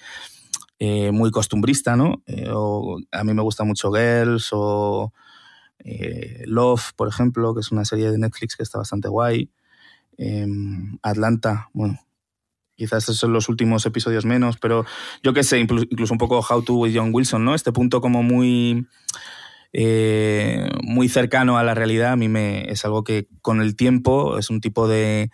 eh, 0.78 1.12
muy 1.12 1.32
costumbrista, 1.32 1.96
¿no? 1.96 2.22
Eh, 2.26 2.50
a 3.12 3.24
mí 3.24 3.34
me 3.34 3.42
gusta 3.42 3.64
mucho 3.64 3.92
Girls 3.94 4.50
o 4.52 5.14
eh, 5.80 6.44
Love, 6.48 6.94
por 6.96 7.08
ejemplo, 7.08 7.54
que 7.54 7.62
es 7.62 7.72
una 7.72 7.86
serie 7.86 8.12
de 8.12 8.18
Netflix 8.18 8.56
que 8.58 8.64
está 8.64 8.80
bastante 8.80 9.08
guay. 9.08 9.50
Em, 10.18 10.98
Atlanta, 11.02 11.70
bueno, 11.74 12.00
Quizás 12.76 13.04
esos 13.04 13.18
son 13.18 13.34
los 13.34 13.50
últimos 13.50 13.86
episodios 13.86 14.26
menos, 14.26 14.58
pero 14.58 14.86
yo 15.24 15.34
qué 15.34 15.44
sé, 15.44 15.60
incluso 15.60 16.14
un 16.14 16.18
poco 16.18 16.40
How 16.40 16.62
to 16.64 16.74
with 16.76 16.94
John 16.96 17.12
Wilson, 17.14 17.46
¿no? 17.46 17.56
Este 17.56 17.72
punto 17.72 18.02
como 18.02 18.22
muy, 18.22 18.86
eh, 19.72 20.70
muy 20.84 21.10
cercano 21.10 21.58
a 21.58 21.64
la 21.64 21.74
realidad, 21.74 22.12
a 22.12 22.16
mí 22.16 22.28
me, 22.28 22.70
es 22.70 22.86
algo 22.86 23.04
que 23.04 23.28
con 23.42 23.62
el 23.62 23.76
tiempo 23.76 24.38
es 24.38 24.50
un 24.50 24.62
tipo 24.62 24.88
de, 24.88 25.32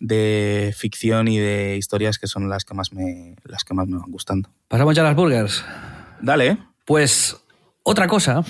de 0.00 0.74
ficción 0.76 1.28
y 1.28 1.38
de 1.38 1.76
historias 1.76 2.18
que 2.18 2.26
son 2.26 2.48
las 2.48 2.64
que 2.64 2.74
más 2.74 2.92
me, 2.92 3.36
las 3.44 3.64
que 3.64 3.74
más 3.74 3.86
me 3.86 3.98
van 3.98 4.10
gustando. 4.10 4.50
Pasamos 4.66 4.96
ya 4.96 5.02
a 5.02 5.06
las 5.06 5.16
burgers. 5.16 5.64
Dale. 6.20 6.58
Pues 6.86 7.36
otra 7.82 8.08
cosa 8.08 8.42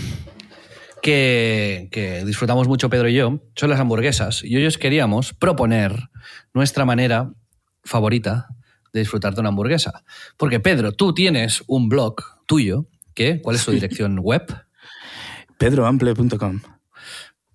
que, 1.02 1.88
que, 1.90 2.24
disfrutamos 2.24 2.68
mucho 2.68 2.88
Pedro 2.88 3.08
y 3.08 3.14
yo 3.14 3.40
son 3.54 3.70
las 3.70 3.80
hamburguesas. 3.80 4.44
Y 4.44 4.56
hoy 4.56 4.66
os 4.66 4.78
queríamos 4.78 5.34
proponer 5.34 6.10
nuestra 6.54 6.84
manera 6.84 7.32
favorita 7.84 8.48
de 8.92 9.00
disfrutar 9.00 9.34
de 9.34 9.40
una 9.40 9.50
hamburguesa. 9.50 10.04
Porque 10.36 10.60
Pedro, 10.60 10.92
tú 10.92 11.14
tienes 11.14 11.62
un 11.66 11.88
blog 11.88 12.16
tuyo, 12.46 12.86
¿qué? 13.14 13.40
¿Cuál 13.40 13.56
es 13.56 13.62
su 13.62 13.72
dirección 13.72 14.18
web? 14.18 14.46
pedroample.com. 15.58 16.60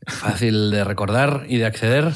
Fácil 0.08 0.70
de 0.70 0.84
recordar 0.84 1.46
y 1.50 1.58
de 1.58 1.66
acceder. 1.66 2.14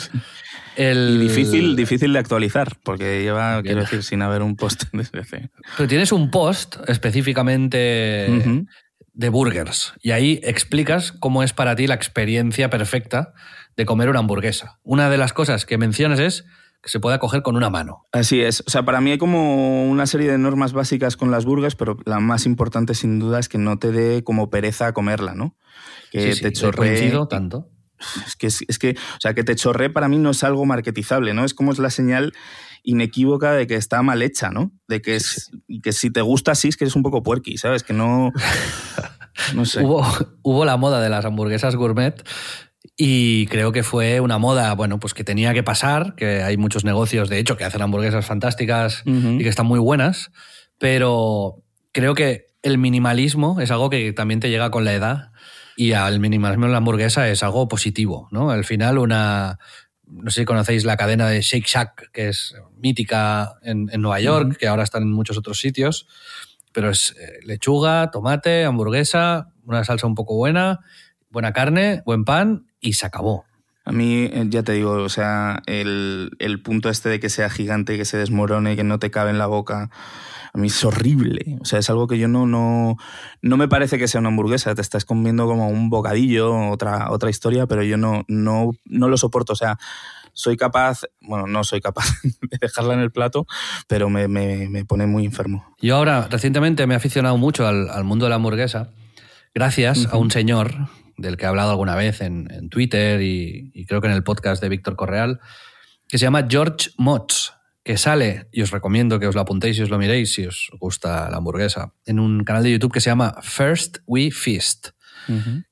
El... 0.76 1.16
Y 1.16 1.28
difícil, 1.28 1.76
difícil 1.76 2.14
de 2.14 2.20
actualizar, 2.20 2.78
porque 2.84 3.24
lleva, 3.24 3.62
quiero 3.64 3.82
decir, 3.82 4.03
sin 4.03 4.22
haber 4.22 4.43
un 4.43 4.55
post 4.55 4.84
desde 4.93 5.20
hace... 5.20 5.49
Pero 5.76 5.89
tienes 5.89 6.12
un 6.12 6.30
post 6.30 6.78
específicamente 6.88 8.68
de 9.14 9.30
burgers 9.30 9.93
y 10.01 10.12
ahí 10.12 10.39
explicas 10.43 11.12
cómo 11.12 11.43
es 11.43 11.51
para 11.51 11.76
ti 11.76 11.88
la 11.88 11.95
experiencia 11.95 12.70
perfecta 12.70 13.34
de 13.76 13.86
comer 13.86 14.10
una 14.10 14.20
hamburguesa. 14.20 14.80
Una 14.84 15.10
de 15.10 15.18
las 15.18 15.34
cosas 15.34 15.66
que 15.66 15.78
mencionas 15.78 16.20
es 16.20 16.45
que 16.82 16.90
se 16.90 17.00
pueda 17.00 17.20
coger 17.20 17.42
con 17.42 17.56
una 17.56 17.70
mano. 17.70 18.06
Así 18.12 18.42
es. 18.42 18.64
O 18.66 18.70
sea, 18.70 18.84
para 18.84 19.02
mí 19.02 19.12
hay 19.12 19.18
como 19.18 19.90
una 19.90 20.06
serie 20.06 20.32
de 20.32 20.38
normas 20.38 20.74
básicas 20.74 21.18
con 21.18 21.32
las 21.32 21.46
burgas, 21.46 21.76
pero 21.76 21.98
la 22.06 22.20
más 22.20 22.46
importante 22.46 22.94
sin 22.96 23.20
duda 23.20 23.40
es 23.40 23.50
que 23.50 23.58
no 23.58 23.78
te 23.80 23.92
dé 23.92 24.24
como 24.24 24.50
pereza 24.50 24.94
comerla, 24.94 25.34
¿no? 25.34 25.58
Que 26.12 26.36
te 26.36 26.52
chorree. 26.54 27.12
tanto. 27.30 27.70
Es 28.26 28.38
que, 28.38 28.48
es, 28.48 28.80
que, 28.80 28.92
o 28.92 29.20
sea, 29.20 29.34
que 29.34 29.44
te 29.44 29.56
chorree 29.56 29.90
para 29.90 30.08
mí 30.08 30.18
no 30.18 30.30
es 30.30 30.44
algo 30.46 30.66
marketizable, 30.66 31.34
¿no? 31.34 31.44
Es 31.44 31.54
como 31.54 31.74
es 31.74 31.80
la 31.80 31.90
señal 31.90 32.32
inequívoca 32.84 33.52
de 33.52 33.68
que 33.68 33.76
está 33.76 34.02
mal 34.02 34.22
hecha, 34.22 34.52
¿no? 34.52 34.72
De 34.88 35.02
que, 35.02 35.18
es, 35.18 35.52
que 35.84 35.92
si 35.92 36.10
te 36.10 36.22
gusta 36.22 36.54
así 36.54 36.70
es 36.70 36.78
que 36.78 36.86
eres 36.86 36.96
un 36.96 37.04
poco 37.04 37.24
puerqui, 37.24 37.58
¿sabes? 37.58 37.84
Que 37.84 37.94
no... 37.94 38.32
No 39.56 39.64
sé. 39.64 39.82
hubo, 39.82 40.06
hubo 40.42 40.66
la 40.66 40.76
moda 40.76 41.00
de 41.00 41.08
las 41.08 41.24
hamburguesas 41.24 41.78
gourmet 41.78 42.28
y 42.96 43.48
creo 43.48 43.72
que 43.72 43.84
fue 43.84 44.20
una 44.20 44.38
moda, 44.38 44.74
bueno, 44.74 45.00
pues 45.00 45.14
que 45.14 45.24
tenía 45.24 45.54
que 45.54 45.64
pasar, 45.64 46.16
que 46.16 46.44
hay 46.44 46.58
muchos 46.58 46.86
negocios, 46.86 47.30
de 47.30 47.40
hecho, 47.40 47.58
que 47.58 47.66
hacen 47.66 47.82
hamburguesas 47.82 48.26
fantásticas 48.26 49.04
y 49.06 49.40
que 49.40 49.50
están 49.50 49.66
muy 49.66 49.80
buenas, 49.80 50.32
pero 50.78 51.64
creo 51.92 52.14
que 52.16 52.48
el 52.62 52.78
minimalismo 52.78 53.60
es 53.60 53.72
algo 53.72 53.90
que 53.90 54.14
también 54.14 54.40
te 54.40 54.50
llega 54.50 54.72
con 54.72 54.86
la 54.86 54.94
edad 54.94 55.32
y 55.76 55.94
al 55.94 56.20
minimalismo 56.20 56.66
en 56.66 56.72
la 56.72 56.78
hamburguesa 56.78 57.30
es 57.30 57.44
algo 57.44 57.68
positivo, 57.68 58.28
¿no? 58.32 58.50
Al 58.50 58.66
final 58.66 58.98
una, 58.98 59.60
no 60.06 60.30
sé 60.32 60.42
si 60.42 60.46
conocéis 60.46 60.86
la 60.86 60.98
cadena 60.98 61.28
de 61.28 61.42
Shake 61.42 61.68
Shack, 61.68 62.12
que 62.12 62.30
es 62.30 62.56
mítica 62.78 63.56
en, 63.62 63.86
Nueva 63.98 64.20
York, 64.20 64.58
que 64.58 64.68
ahora 64.68 64.84
está 64.84 64.98
en 65.00 65.12
muchos 65.12 65.38
otros 65.38 65.60
sitios, 65.60 66.08
pero 66.74 66.90
es 66.90 67.16
eh, 67.20 67.40
lechuga, 67.46 68.10
tomate, 68.12 68.66
hamburguesa, 68.66 69.50
una 69.66 69.84
salsa 69.84 70.08
un 70.08 70.16
poco 70.16 70.36
buena, 70.36 70.80
buena 71.30 71.54
carne, 71.54 72.04
buen 72.06 72.26
pan 72.26 72.68
y 72.80 72.94
se 72.94 73.06
acabó. 73.06 73.46
A 73.86 73.92
mí, 73.92 74.26
eh, 74.26 74.46
ya 74.50 74.62
te 74.62 74.74
digo, 74.74 74.92
o 74.92 75.10
sea, 75.10 75.64
el, 75.66 76.32
el 76.40 76.62
punto 76.62 76.90
este 76.90 77.10
de 77.10 77.20
que 77.20 77.30
sea 77.30 77.50
gigante, 77.50 77.98
que 77.98 78.06
se 78.06 78.18
desmorone, 78.18 78.76
que 78.76 78.84
no 78.84 79.00
te 79.00 79.10
cabe 79.10 79.32
en 79.32 79.40
la 79.40 79.48
boca, 79.48 79.90
a 80.54 80.58
mí 80.58 80.68
es 80.68 80.84
horrible. 80.84 81.58
O 81.62 81.66
sea, 81.66 81.80
es 81.80 81.90
algo 81.90 82.08
que 82.08 82.18
yo 82.18 82.28
no, 82.28 82.46
no, 82.46 82.98
no 83.42 83.58
me 83.58 83.68
parece 83.68 83.98
que 83.98 84.08
sea 84.08 84.20
una 84.20 84.30
hamburguesa. 84.30 84.76
Te 84.76 84.82
estás 84.82 85.06
comiendo 85.06 85.48
como 85.48 85.70
un 85.70 85.90
bocadillo, 85.90 86.70
otra, 86.70 87.12
otra 87.12 87.30
historia, 87.30 87.66
pero 87.66 87.84
yo 87.84 87.98
no, 87.98 88.26
no, 88.28 88.72
no 88.86 89.08
lo 89.08 89.18
soporto. 89.18 89.54
O 89.54 89.56
sea, 89.56 89.80
soy 90.34 90.56
capaz, 90.56 91.02
bueno, 91.22 91.48
no 91.48 91.64
soy 91.64 91.82
capaz 91.82 92.06
de 92.24 92.58
dejarla 92.62 92.94
en 92.94 93.00
el 93.00 93.12
plato, 93.12 93.48
pero 93.88 94.10
me, 94.10 94.28
me, 94.28 94.86
pone 94.86 95.08
muy 95.08 95.26
enfermo. 95.26 95.66
Yo 95.82 95.96
ahora, 95.96 96.28
recientemente, 96.30 96.86
me 96.88 96.94
he 96.94 96.98
aficionado 96.98 97.38
mucho 97.38 97.68
al, 97.68 97.90
al 97.90 98.04
mundo 98.04 98.26
de 98.26 98.30
la 98.30 98.36
hamburguesa, 98.36 98.90
gracias 99.54 100.08
a 100.12 100.18
un 100.18 100.32
señor 100.32 100.90
del 101.22 101.38
que 101.38 101.45
he 101.45 101.47
hablado 101.47 101.72
alguna 101.72 101.95
vez 101.95 102.22
en, 102.22 102.47
en 102.51 102.70
Twitter 102.70 103.22
y, 103.22 103.72
y, 103.74 103.86
creo 103.86 104.01
que 104.01 104.07
en 104.07 104.13
el 104.13 104.24
podcast 104.24 104.61
de 104.61 104.70
Víctor 104.70 104.95
Correal, 104.95 105.39
que 106.07 106.17
se 106.17 106.26
llama 106.26 106.47
George 106.49 106.89
Motz 106.97 107.53
que 107.89 107.97
sale, 107.97 108.47
y 108.51 108.61
os 108.61 108.70
recomiendo 108.70 109.20
que 109.20 109.26
os 109.26 109.34
lo 109.34 109.41
apuntéis 109.41 109.80
y 109.80 109.82
os 109.82 109.89
lo 109.89 109.97
miréis 109.97 110.34
si 110.34 110.45
os 110.45 110.70
gusta 110.80 111.28
la 111.32 111.38
hamburguesa, 111.38 111.93
en 112.05 112.20
un 112.20 112.43
canal 112.43 112.61
de 112.61 112.72
YouTube 112.72 112.93
que 112.93 113.01
se 113.01 113.09
llama 113.09 113.36
First 113.41 113.99
We 114.05 114.30
Feast, 114.30 114.89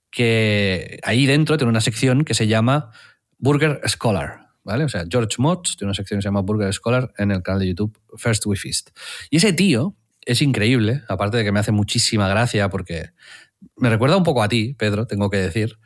que 0.09 0.99
ahí 1.03 1.27
dentro 1.27 1.57
tiene 1.57 1.69
una 1.69 1.79
sección 1.79 2.23
que 2.23 2.33
se 2.33 2.47
llama 2.47 2.89
Burger 3.37 3.81
Scholar. 3.87 4.47
¿Vale? 4.63 4.83
O 4.83 4.89
sea, 4.89 5.05
George 5.07 5.35
Motz 5.37 5.77
tiene 5.77 5.89
una 5.89 5.93
sección 5.93 6.17
que 6.17 6.23
se 6.23 6.27
llama 6.27 6.41
Burger 6.41 6.73
Scholar 6.73 7.13
en 7.19 7.29
el 7.29 7.43
canal 7.43 7.59
de 7.59 7.67
YouTube 7.67 7.97
First 8.17 8.47
We 8.47 8.57
Feast. 8.57 8.89
Y 9.29 9.37
ese 9.37 9.53
tío 9.53 9.95
es 10.25 10.41
increíble, 10.41 11.03
aparte 11.07 11.37
de 11.37 11.43
que 11.43 11.51
me 11.53 11.59
hace 11.59 11.71
muchísima 11.71 12.27
gracia 12.27 12.67
porque 12.69 13.11
me 13.75 13.89
recuerda 13.89 14.17
un 14.17 14.23
poco 14.23 14.43
a 14.43 14.49
ti, 14.49 14.73
Pedro, 14.73 15.07
tengo 15.07 15.29
que 15.29 15.37
decir. 15.37 15.77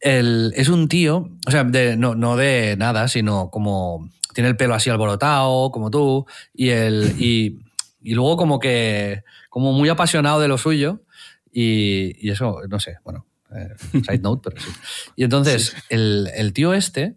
es 0.00 0.68
un 0.68 0.88
tío, 0.88 1.28
o 1.46 1.50
sea, 1.50 1.64
no, 1.64 2.14
no 2.14 2.36
de 2.36 2.76
nada, 2.76 3.08
sino 3.08 3.50
como 3.50 4.10
tiene 4.34 4.50
el 4.50 4.56
pelo 4.56 4.74
así 4.74 4.90
alborotado, 4.90 5.70
como 5.70 5.90
tú, 5.90 6.26
y, 6.52 6.68
el, 6.68 7.14
y, 7.18 7.58
luego 8.02 8.36
como 8.36 8.58
que, 8.58 9.24
como 9.48 9.72
muy 9.72 9.88
apasionado 9.88 10.40
de 10.40 10.48
lo 10.48 10.58
suyo, 10.58 11.02
y, 11.50 12.28
eso, 12.28 12.60
no 12.68 12.78
sé, 12.78 12.98
bueno, 13.02 13.26
eh, 13.54 13.74
side 14.04 14.18
note, 14.18 14.50
pero 14.50 14.60
sí. 14.60 14.70
Y 15.16 15.24
entonces, 15.24 15.74
El, 15.88 16.28
el, 16.34 16.52
tío 16.52 16.74
este 16.74 17.16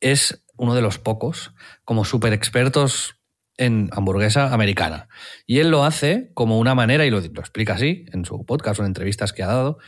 es 0.00 0.44
uno 0.56 0.74
de 0.74 0.82
los 0.82 0.98
pocos, 0.98 1.52
como 1.84 2.04
súper 2.04 2.32
expertos 2.32 3.16
en 3.56 3.90
hamburguesa 3.92 4.52
americana. 4.52 5.08
Y 5.46 5.58
él 5.58 5.70
lo 5.70 5.84
hace 5.84 6.30
como 6.34 6.58
una 6.58 6.74
manera, 6.74 7.04
y 7.06 7.10
lo, 7.10 7.20
lo 7.20 7.40
explica 7.40 7.74
así 7.74 8.06
en 8.12 8.24
su 8.24 8.44
podcast 8.44 8.80
o 8.80 8.82
en 8.82 8.88
entrevistas 8.88 9.32
que 9.32 9.42
ha 9.42 9.48
dado, 9.48 9.78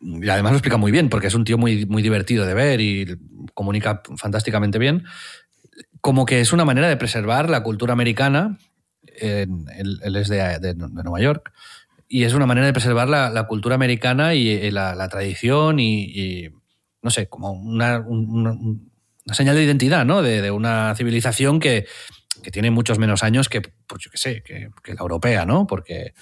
y 0.00 0.28
además 0.28 0.52
lo 0.52 0.58
explica 0.58 0.78
muy 0.78 0.92
bien, 0.92 1.08
porque 1.08 1.26
es 1.26 1.34
un 1.34 1.44
tío 1.44 1.58
muy, 1.58 1.84
muy 1.86 2.02
divertido 2.02 2.46
de 2.46 2.54
ver 2.54 2.80
y 2.80 3.18
comunica 3.54 4.02
fantásticamente 4.16 4.78
bien 4.78 5.04
como 6.00 6.26
que 6.26 6.40
es 6.40 6.52
una 6.52 6.64
manera 6.64 6.88
de 6.88 6.96
preservar 6.96 7.50
la 7.50 7.62
cultura 7.62 7.92
americana. 7.92 8.58
él, 9.16 10.16
es 10.16 10.28
de, 10.28 10.74
Nueva 10.74 11.20
York. 11.20 11.52
Y 12.08 12.24
es 12.24 12.34
una 12.34 12.46
manera 12.46 12.66
de 12.66 12.72
preservar 12.72 13.08
la, 13.08 13.46
cultura 13.46 13.74
americana 13.74 14.34
y, 14.34 14.70
la, 14.70 15.08
tradición 15.08 15.78
y, 15.78 16.50
no 17.02 17.10
sé, 17.10 17.28
como 17.28 17.52
una, 17.52 18.04
señal 19.32 19.56
de 19.56 19.64
identidad, 19.64 20.04
¿no? 20.04 20.22
De, 20.22 20.50
una 20.50 20.94
civilización 20.96 21.60
que, 21.60 21.86
tiene 22.50 22.70
muchos 22.70 22.98
menos 22.98 23.22
años 23.22 23.48
que, 23.48 23.60
pues 23.60 24.02
yo 24.02 24.10
qué 24.10 24.18
sé, 24.18 24.42
que, 24.42 24.70
la 24.94 25.00
europea, 25.00 25.44
¿no? 25.44 25.66
Porque 25.66 26.14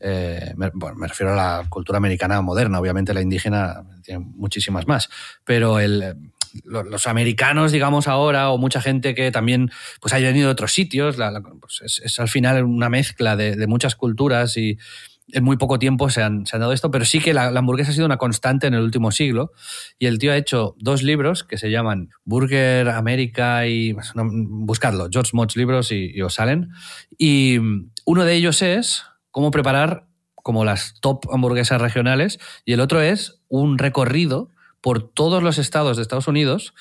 eh, 0.00 0.54
me, 0.56 0.70
me, 0.96 1.08
refiero 1.08 1.32
a 1.32 1.36
la 1.36 1.66
cultura 1.68 1.98
americana 1.98 2.40
moderna, 2.40 2.80
obviamente 2.80 3.14
la 3.14 3.20
indígena 3.20 3.82
tiene 4.02 4.20
muchísimas 4.20 4.86
más, 4.86 5.08
pero 5.44 5.78
el, 5.78 6.16
los 6.64 7.06
americanos, 7.06 7.72
digamos, 7.72 8.08
ahora, 8.08 8.50
o 8.50 8.58
mucha 8.58 8.80
gente 8.80 9.14
que 9.14 9.30
también 9.30 9.70
pues, 10.00 10.12
haya 10.14 10.28
venido 10.28 10.48
de 10.48 10.52
otros 10.52 10.72
sitios, 10.72 11.16
pues, 11.60 12.00
es, 12.02 12.18
al 12.18 12.28
final 12.28 12.64
una 12.64 12.88
mezcla 12.88 13.36
de, 13.36 13.66
muchas 13.66 13.94
culturas 13.96 14.56
y 14.56 14.78
en 15.28 15.44
muy 15.44 15.56
poco 15.56 15.78
tiempo 15.78 16.10
se 16.10 16.22
han, 16.22 16.44
dado 16.44 16.72
esto, 16.72 16.90
pero 16.90 17.04
sí 17.04 17.20
que 17.20 17.32
la, 17.32 17.46
hamburguesa 17.46 17.90
ha 17.90 17.94
sido 17.94 18.06
una 18.06 18.16
constante 18.16 18.66
en 18.66 18.74
el 18.74 18.82
último 18.82 19.12
siglo 19.12 19.52
y 19.98 20.06
el 20.06 20.18
tío 20.18 20.32
ha 20.32 20.36
hecho 20.36 20.74
dos 20.78 21.02
libros 21.02 21.44
que 21.44 21.58
se 21.58 21.70
llaman 21.70 22.10
Burger 22.24 22.88
América 22.88 23.66
y... 23.66 23.94
Pues, 23.94 24.12
buscadlo, 24.14 25.08
George 25.10 25.30
Motz 25.34 25.56
libros 25.56 25.92
y, 25.92 26.20
os 26.22 26.34
salen. 26.34 26.70
Y 27.16 27.58
uno 28.04 28.24
de 28.24 28.34
ellos 28.34 28.62
es 28.62 29.04
cómo 29.30 29.50
preparar 29.50 30.06
como 30.34 30.64
las 30.64 31.00
top 31.00 31.26
hamburguesas 31.32 31.80
regionales 31.80 32.38
y 32.64 32.72
el 32.72 32.80
otro 32.80 33.00
es 33.00 33.40
un 33.48 33.78
recorrido 33.78 34.50
por 34.80 35.12
todos 35.12 35.42
los 35.42 35.58
estados 35.58 35.96
de 35.96 36.02
Estados 36.02 36.26
Unidos 36.26 36.74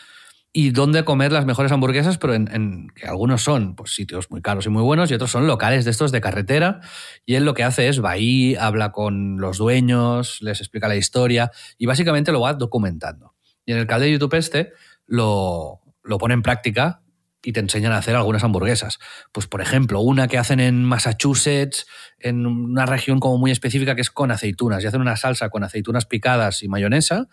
y 0.54 0.72
dónde 0.72 1.06
comer 1.06 1.32
las 1.32 1.46
mejores 1.46 1.72
hamburguesas, 1.72 2.18
pero 2.18 2.34
en, 2.34 2.90
que 2.96 3.08
algunos 3.08 3.42
son 3.42 3.76
pues, 3.76 3.94
sitios 3.94 4.30
muy 4.30 4.42
caros 4.42 4.66
y 4.66 4.70
muy 4.70 4.84
buenos 4.84 5.10
y 5.10 5.14
otros 5.14 5.32
son 5.32 5.48
locales 5.48 5.86
de 5.86 5.92
estos 5.92 6.12
de 6.12 6.20
carretera. 6.20 6.82
Y 7.26 7.36
él 7.36 7.46
lo 7.46 7.54
que 7.54 7.64
hace 7.64 7.88
es 7.88 8.04
va 8.04 8.12
ahí, 8.12 8.56
habla 8.56 8.92
con 8.92 9.38
los 9.40 9.58
dueños, 9.58 10.42
les 10.42 10.60
explica 10.60 10.90
la 10.90 10.98
historia 10.98 11.52
y 11.78 11.86
básicamente 11.86 12.32
lo 12.32 12.42
va 12.42 12.54
documentando. 12.54 13.34
Y 13.66 13.72
en 13.72 13.78
el 13.78 13.88
canal 13.88 14.02
de 14.02 14.12
YouTube 14.12 14.34
este 14.34 14.74
lo, 15.08 15.80
lo 16.04 16.18
pone 16.18 16.34
en 16.34 16.42
práctica 16.42 17.02
y 17.44 17.54
te 17.54 17.60
enseñan 17.60 17.94
a 17.94 17.98
hacer 17.98 18.16
algunas 18.16 18.44
hamburguesas. 18.44 19.00
Pues, 19.32 19.48
por 19.48 19.62
ejemplo, 19.62 20.02
una 20.02 20.28
que 20.28 20.38
hacen 20.38 20.60
en 20.60 20.84
Massachusetts, 20.84 21.88
en 22.20 22.46
una 22.46 22.86
región 22.86 23.20
como 23.20 23.38
muy 23.38 23.52
específica 23.52 23.96
que 23.96 24.02
es 24.02 24.12
con 24.12 24.32
aceitunas, 24.32 24.84
y 24.84 24.88
hacen 24.88 25.02
una 25.02 25.18
salsa 25.18 25.50
con 25.50 25.64
aceitunas 25.64 26.06
picadas 26.06 26.62
y 26.62 26.68
mayonesa, 26.68 27.30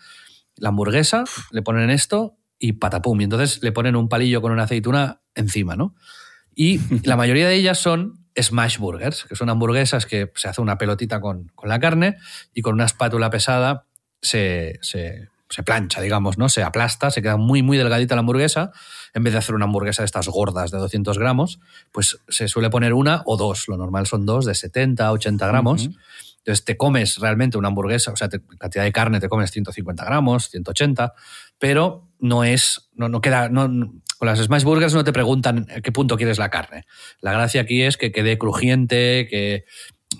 la 0.57 0.71
hamburguesa, 0.71 1.25
le 1.51 1.63
ponen 1.63 1.91
esto 1.91 2.38
y 2.59 2.75
patapum. 2.75 3.21
Y 3.21 3.25
entonces 3.25 3.63
le 3.63 3.73
ponen 3.73 3.97
un 3.97 4.09
palillo 4.09 4.43
con 4.43 4.53
una 4.53 4.65
aceituna 4.65 5.21
encima, 5.35 5.77
¿no? 5.77 5.95
Y 6.55 6.81
la 7.05 7.17
mayoría 7.17 7.49
de 7.49 7.55
ellas 7.55 7.79
son 7.79 8.27
smash 8.41 8.79
burgers, 8.79 9.25
que 9.25 9.37
son 9.37 9.51
hamburguesas 9.51 10.07
que 10.07 10.31
se 10.35 10.49
hace 10.49 10.61
una 10.61 10.79
pelotita 10.79 11.21
con, 11.21 11.53
la 11.65 11.81
carne 11.81 12.17
y 12.55 12.63
con 12.63 12.75
una 12.75 12.85
espátula 12.85 13.31
pesada 13.31 13.87
se, 14.23 14.79
se, 14.83 15.29
plancha, 15.65 16.01
digamos, 16.01 16.39
¿no? 16.39 16.49
Se 16.49 16.63
aplasta, 16.63 17.11
se 17.11 17.23
queda 17.23 17.37
muy, 17.37 17.63
muy 17.63 17.77
delgadita 17.79 18.15
la 18.15 18.21
hamburguesa. 18.21 18.71
En 19.15 19.25
vez 19.25 19.33
de 19.33 19.39
hacer 19.39 19.55
una 19.55 19.65
hamburguesa 19.65 20.03
de 20.03 20.07
estas 20.07 20.29
gordas 20.29 20.71
de 20.71 20.79
200 20.79 21.19
gramos, 21.19 21.59
pues 21.91 22.19
se 22.29 22.49
suele 22.49 22.71
poner 22.71 22.93
una 22.93 23.23
o 23.25 23.37
dos. 23.37 23.67
Lo 23.67 23.77
normal 23.77 24.07
son 24.07 24.27
dos 24.27 24.45
de 24.45 24.55
70, 24.55 25.11
80 25.11 25.47
gramos. 25.47 25.91
Entonces 26.39 26.65
te 26.65 26.77
comes 26.77 27.19
realmente 27.19 27.59
una 27.59 27.69
hamburguesa, 27.69 28.13
o 28.13 28.17
sea, 28.17 28.29
cantidad 28.59 28.85
de 28.85 28.93
carne 28.93 29.21
te 29.21 29.29
comes 29.29 29.51
150 29.51 30.05
gramos, 30.05 30.49
180, 30.51 31.13
pero 31.59 32.09
no 32.21 32.45
es, 32.45 32.89
no, 32.95 33.09
no 33.09 33.21
queda, 33.21 33.49
no, 33.49 33.69
con 34.19 34.27
las 34.27 34.41
smash 34.41 34.65
burgers 34.65 34.95
no 34.95 35.05
te 35.05 35.13
preguntan 35.13 35.67
qué 35.83 35.93
punto 35.93 36.17
quieres 36.17 36.39
la 36.39 36.51
carne. 36.51 36.85
La 37.21 37.33
gracia 37.33 37.61
aquí 37.61 37.83
es 37.83 37.97
que 37.97 38.11
quede 38.11 38.37
crujiente, 38.37 39.29
que, 39.31 39.65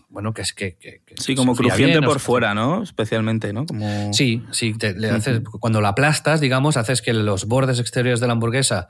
bueno, 0.09 0.33
que 0.33 0.43
es 0.43 0.53
que, 0.53 0.77
sí, 1.19 1.35
como 1.35 1.57
crujiente 1.57 2.01
por 2.03 2.21
fuera, 2.21 2.55
¿no? 2.55 2.83
Especialmente, 2.83 3.53
¿no? 3.53 3.67
Como... 3.67 4.13
Sí, 4.13 4.45
sí. 4.53 4.75
le 4.97 5.11
haces, 5.11 5.41
Cuando 5.61 5.81
la 5.81 5.89
aplastas, 5.89 6.41
digamos, 6.41 6.77
haces 6.77 7.03
que 7.03 7.13
los 7.13 7.47
bordes 7.47 7.81
exteriores 7.81 8.21
de 8.21 8.27
la 8.27 8.35
hamburguesa 8.35 8.89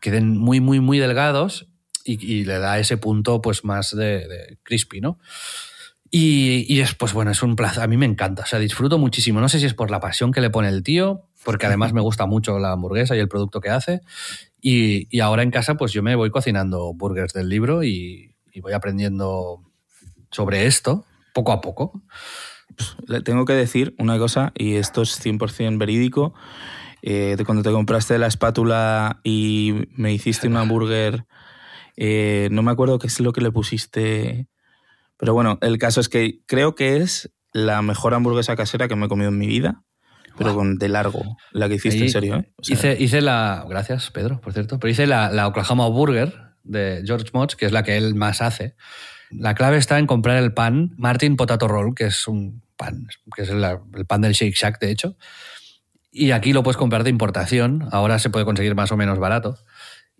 queden 0.00 0.36
muy, 0.36 0.60
muy, 0.60 0.80
muy 0.80 0.98
delgados 0.98 1.68
y, 2.04 2.44
le 2.44 2.58
da 2.58 2.80
ese 2.80 2.96
punto, 2.96 3.40
pues, 3.40 3.64
más 3.64 3.94
de, 3.94 4.26
de 4.26 4.58
crispy, 4.64 5.00
¿no? 5.00 5.20
Y, 6.14 6.66
y 6.68 6.80
es, 6.80 6.94
pues 6.94 7.14
bueno, 7.14 7.30
es 7.30 7.42
un 7.42 7.56
placer. 7.56 7.82
A 7.82 7.86
mí 7.86 7.96
me 7.96 8.04
encanta. 8.04 8.42
O 8.42 8.46
sea, 8.46 8.58
disfruto 8.58 8.98
muchísimo. 8.98 9.40
No 9.40 9.48
sé 9.48 9.58
si 9.58 9.66
es 9.66 9.72
por 9.72 9.90
la 9.90 9.98
pasión 9.98 10.30
que 10.30 10.42
le 10.42 10.50
pone 10.50 10.68
el 10.68 10.82
tío, 10.82 11.22
porque 11.42 11.64
además 11.64 11.94
me 11.94 12.02
gusta 12.02 12.26
mucho 12.26 12.58
la 12.58 12.72
hamburguesa 12.72 13.16
y 13.16 13.18
el 13.18 13.28
producto 13.28 13.62
que 13.62 13.70
hace. 13.70 14.02
Y, 14.60 15.08
y 15.10 15.20
ahora 15.20 15.42
en 15.42 15.50
casa, 15.50 15.76
pues 15.76 15.92
yo 15.92 16.02
me 16.02 16.14
voy 16.14 16.30
cocinando 16.30 16.92
burgers 16.92 17.32
del 17.32 17.48
libro 17.48 17.82
y, 17.82 18.36
y 18.52 18.60
voy 18.60 18.74
aprendiendo 18.74 19.62
sobre 20.30 20.66
esto 20.66 21.06
poco 21.32 21.52
a 21.52 21.62
poco. 21.62 22.02
Le 23.06 23.22
tengo 23.22 23.44
que 23.44 23.54
decir 23.54 23.94
una 23.98 24.18
cosa, 24.18 24.52
y 24.54 24.74
esto 24.74 25.02
es 25.02 25.18
100% 25.24 25.78
verídico. 25.78 26.34
Eh, 27.02 27.36
cuando 27.44 27.62
te 27.62 27.72
compraste 27.72 28.18
la 28.18 28.28
espátula 28.28 29.20
y 29.24 29.88
me 29.96 30.12
hiciste 30.12 30.46
un 30.46 30.56
hamburger, 30.56 31.26
eh, 31.96 32.48
no 32.52 32.62
me 32.62 32.70
acuerdo 32.70 32.98
qué 32.98 33.08
es 33.08 33.18
lo 33.20 33.32
que 33.32 33.40
le 33.40 33.50
pusiste 33.50 34.46
pero 35.22 35.34
bueno, 35.34 35.56
el 35.62 35.78
caso 35.78 36.00
es 36.00 36.08
que 36.08 36.40
creo 36.46 36.74
que 36.74 36.96
es 36.96 37.32
la 37.52 37.80
mejor 37.80 38.12
hamburguesa 38.12 38.56
casera 38.56 38.88
que 38.88 38.96
me 38.96 39.06
he 39.06 39.08
comido 39.08 39.28
en 39.28 39.38
mi 39.38 39.46
vida. 39.46 39.84
Pero 40.36 40.52
con 40.52 40.78
de 40.78 40.88
largo, 40.88 41.36
la 41.52 41.68
que 41.68 41.76
hiciste 41.76 42.02
en 42.02 42.10
serio. 42.10 42.36
¿eh? 42.38 42.52
hice, 42.66 42.96
hice 42.98 43.20
la. 43.20 43.64
Gracias, 43.68 44.10
Pedro, 44.10 44.40
por 44.40 44.52
cierto. 44.52 44.80
Pero 44.80 44.90
hice 44.90 45.06
la, 45.06 45.30
la 45.30 45.46
Oklahoma 45.46 45.86
Burger 45.86 46.34
de 46.64 47.04
George 47.06 47.28
Motz, 47.32 47.54
que 47.54 47.66
es 47.66 47.70
la 47.70 47.84
que 47.84 47.96
él 47.96 48.16
más 48.16 48.42
hace. 48.42 48.74
La 49.30 49.54
clave 49.54 49.76
está 49.76 50.00
en 50.00 50.08
comprar 50.08 50.42
el 50.42 50.54
pan 50.54 50.92
Martin 50.96 51.36
Potato 51.36 51.68
Roll, 51.68 51.94
que 51.94 52.06
es 52.06 52.26
un 52.26 52.60
pan, 52.76 53.06
que 53.36 53.42
es 53.42 53.50
el, 53.50 53.62
el, 53.62 54.06
pan 54.06 54.22
del 54.22 54.32
Shake 54.32 54.56
Shack, 54.56 54.80
de 54.80 54.90
hecho. 54.90 55.16
Y 56.10 56.32
aquí 56.32 56.52
lo 56.52 56.64
puedes 56.64 56.76
comprar 56.76 57.04
de 57.04 57.10
importación. 57.10 57.86
Ahora 57.92 58.18
se 58.18 58.28
puede 58.28 58.44
conseguir 58.44 58.74
más 58.74 58.90
o 58.90 58.96
menos 58.96 59.20
barato. 59.20 59.56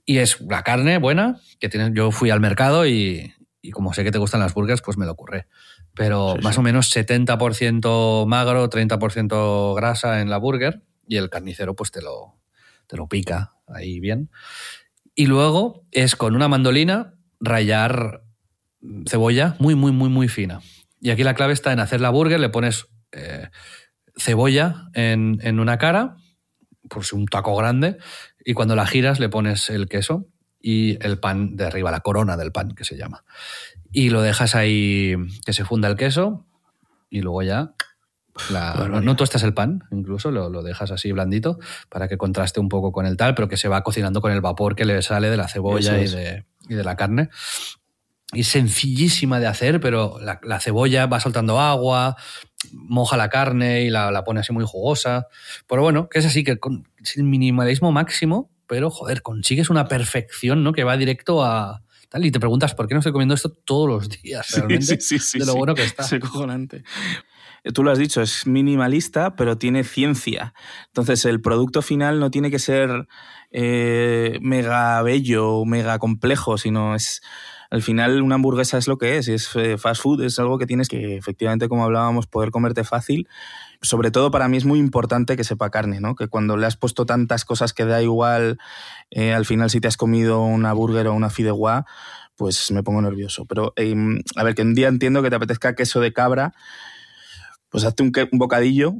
Y 0.04 0.18
es 0.18 0.40
la 0.42 0.62
carne 0.62 0.98
buena, 0.98 1.40
que 1.58 1.68
tienes, 1.68 1.90
yo 1.92 2.12
fui 2.12 2.30
al 2.30 2.38
mercado 2.38 2.86
y, 2.86 3.32
y 3.62 3.70
como 3.70 3.94
sé 3.94 4.02
que 4.02 4.10
te 4.10 4.18
gustan 4.18 4.40
las 4.40 4.54
burgers, 4.54 4.82
pues 4.82 4.98
me 4.98 5.06
lo 5.06 5.12
ocurre. 5.12 5.46
Pero 5.94 6.34
más 6.42 6.58
o 6.58 6.62
menos 6.62 6.94
70% 6.94 8.26
magro, 8.26 8.68
30% 8.68 9.76
grasa 9.76 10.20
en 10.20 10.28
la 10.28 10.38
burger. 10.38 10.82
y 11.06 11.16
el 11.16 11.30
carnicero 11.30 11.74
pues 11.76 11.90
te 11.90 12.02
lo, 12.02 12.40
te 12.88 12.96
lo 12.96 13.08
pica 13.08 13.54
ahí 13.68 14.00
bien. 14.00 14.30
Y 15.14 15.26
luego 15.26 15.86
es 15.92 16.16
con 16.16 16.34
una 16.34 16.48
mandolina 16.48 17.14
rayar 17.38 18.24
cebolla 19.06 19.56
muy, 19.60 19.74
muy, 19.74 19.92
muy, 19.92 20.08
muy 20.08 20.28
fina. 20.28 20.60
Y 21.00 21.10
aquí 21.10 21.22
la 21.22 21.34
clave 21.34 21.52
está 21.52 21.72
en 21.72 21.80
hacer 21.80 22.00
la 22.00 22.10
burger, 22.10 22.40
le 22.40 22.48
pones 22.48 22.86
eh, 23.12 23.48
cebolla 24.16 24.88
en, 24.94 25.38
en, 25.42 25.60
una 25.60 25.78
cara, 25.78 26.16
pues 26.88 27.12
un 27.12 27.26
taco 27.26 27.56
grande, 27.56 27.98
y 28.44 28.54
cuando 28.54 28.74
la 28.74 28.86
giras 28.86 29.20
le 29.20 29.28
pones 29.28 29.70
el 29.70 29.88
queso 29.88 30.31
y 30.62 31.04
el 31.04 31.18
pan 31.18 31.56
de 31.56 31.66
arriba, 31.66 31.90
la 31.90 32.00
corona 32.00 32.36
del 32.36 32.52
pan 32.52 32.74
que 32.74 32.84
se 32.84 32.96
llama. 32.96 33.24
Y 33.90 34.10
lo 34.10 34.22
dejas 34.22 34.54
ahí 34.54 35.16
que 35.44 35.52
se 35.52 35.64
funda 35.64 35.88
el 35.88 35.96
queso 35.96 36.46
y 37.10 37.20
luego 37.20 37.42
ya 37.42 37.74
la, 38.50 38.88
no, 38.88 39.00
no 39.02 39.16
tostas 39.16 39.42
el 39.42 39.52
pan, 39.52 39.84
incluso 39.90 40.30
lo, 40.30 40.48
lo, 40.48 40.62
dejas 40.62 40.90
así 40.90 41.12
blandito 41.12 41.58
para 41.90 42.08
que 42.08 42.16
contraste 42.16 42.60
un 42.60 42.68
poco 42.70 42.90
con 42.90 43.04
el 43.04 43.16
tal, 43.16 43.34
pero 43.34 43.48
que 43.48 43.58
se 43.58 43.68
va 43.68 43.82
cocinando 43.82 44.22
con 44.22 44.32
el 44.32 44.40
vapor 44.40 44.74
que 44.74 44.86
le 44.86 45.02
sale 45.02 45.28
de 45.28 45.36
la 45.36 45.48
cebolla 45.48 45.98
y 45.98 46.08
de, 46.08 46.46
y 46.68 46.74
de, 46.74 46.84
la 46.84 46.96
carne. 46.96 47.28
Y 48.32 48.44
sencillísima 48.44 49.38
de 49.38 49.48
hacer, 49.48 49.80
pero 49.80 50.18
la, 50.18 50.40
la, 50.42 50.60
cebolla 50.60 51.04
va 51.04 51.20
soltando 51.20 51.60
agua, 51.60 52.16
moja 52.72 53.18
la 53.18 53.28
carne 53.28 53.82
y 53.82 53.90
la, 53.90 54.10
la, 54.10 54.24
pone 54.24 54.40
así 54.40 54.54
muy 54.54 54.64
jugosa. 54.64 55.26
Pero 55.68 55.82
bueno, 55.82 56.08
que 56.08 56.20
es 56.20 56.24
así 56.24 56.42
que 56.42 56.58
con 56.58 56.88
el 57.14 57.24
minimalismo 57.24 57.92
máximo, 57.92 58.50
pero 58.66 58.90
joder, 58.90 59.22
consigues 59.22 59.70
una 59.70 59.86
perfección, 59.86 60.62
¿no? 60.62 60.72
Que 60.72 60.84
va 60.84 60.96
directo 60.96 61.44
a, 61.44 61.82
Tal, 62.12 62.26
y 62.26 62.30
te 62.30 62.38
preguntas 62.38 62.74
por 62.74 62.86
qué 62.86 62.92
no 62.92 63.00
estoy 63.00 63.12
comiendo 63.12 63.34
esto 63.34 63.48
todos 63.48 63.88
los 63.88 64.10
días 64.20 64.46
realmente 64.50 65.00
sí, 65.00 65.18
sí, 65.18 65.18
sí, 65.18 65.38
de 65.38 65.46
lo 65.46 65.54
bueno 65.54 65.74
que 65.74 65.82
está. 65.82 66.02
Es 66.12 66.20
cojonante. 66.20 66.84
Tú 67.72 67.82
lo 67.82 67.90
has 67.90 67.98
dicho, 67.98 68.20
es 68.20 68.46
minimalista, 68.46 69.34
pero 69.34 69.56
tiene 69.56 69.82
ciencia. 69.82 70.52
Entonces, 70.88 71.24
el 71.24 71.40
producto 71.40 71.80
final 71.80 72.20
no 72.20 72.30
tiene 72.30 72.50
que 72.50 72.58
ser 72.58 73.08
eh, 73.50 74.38
mega 74.42 75.00
bello 75.00 75.52
o 75.52 75.64
mega 75.64 75.98
complejo, 75.98 76.58
sino 76.58 76.94
es. 76.94 77.22
Al 77.70 77.80
final, 77.80 78.20
una 78.20 78.34
hamburguesa 78.34 78.76
es 78.76 78.86
lo 78.86 78.98
que 78.98 79.16
es, 79.16 79.28
es 79.28 79.48
eh, 79.56 79.78
fast 79.78 80.02
food, 80.02 80.22
es 80.24 80.38
algo 80.38 80.58
que 80.58 80.66
tienes 80.66 80.90
que, 80.90 81.16
efectivamente, 81.16 81.70
como 81.70 81.84
hablábamos, 81.84 82.26
poder 82.26 82.50
comerte 82.50 82.84
fácil. 82.84 83.26
Sobre 83.82 84.10
todo 84.10 84.30
para 84.30 84.48
mí 84.48 84.56
es 84.56 84.64
muy 84.64 84.78
importante 84.78 85.36
que 85.36 85.44
sepa 85.44 85.70
carne, 85.70 86.00
¿no? 86.00 86.14
Que 86.14 86.28
cuando 86.28 86.56
le 86.56 86.66
has 86.66 86.76
puesto 86.76 87.04
tantas 87.04 87.44
cosas 87.44 87.72
que 87.72 87.84
da 87.84 88.02
igual, 88.02 88.58
eh, 89.10 89.34
al 89.34 89.44
final 89.44 89.70
si 89.70 89.80
te 89.80 89.88
has 89.88 89.96
comido 89.96 90.42
una 90.42 90.72
burger 90.72 91.08
o 91.08 91.14
una 91.14 91.30
fideuá, 91.30 91.84
pues 92.36 92.70
me 92.70 92.82
pongo 92.82 93.02
nervioso. 93.02 93.44
Pero, 93.46 93.72
eh, 93.76 93.94
a 94.36 94.44
ver, 94.44 94.54
que 94.54 94.62
un 94.62 94.74
día 94.74 94.88
entiendo 94.88 95.22
que 95.22 95.30
te 95.30 95.36
apetezca 95.36 95.74
queso 95.74 96.00
de 96.00 96.12
cabra, 96.12 96.54
pues 97.70 97.84
hazte 97.84 98.02
un, 98.02 98.12
bocadillo, 98.32 98.94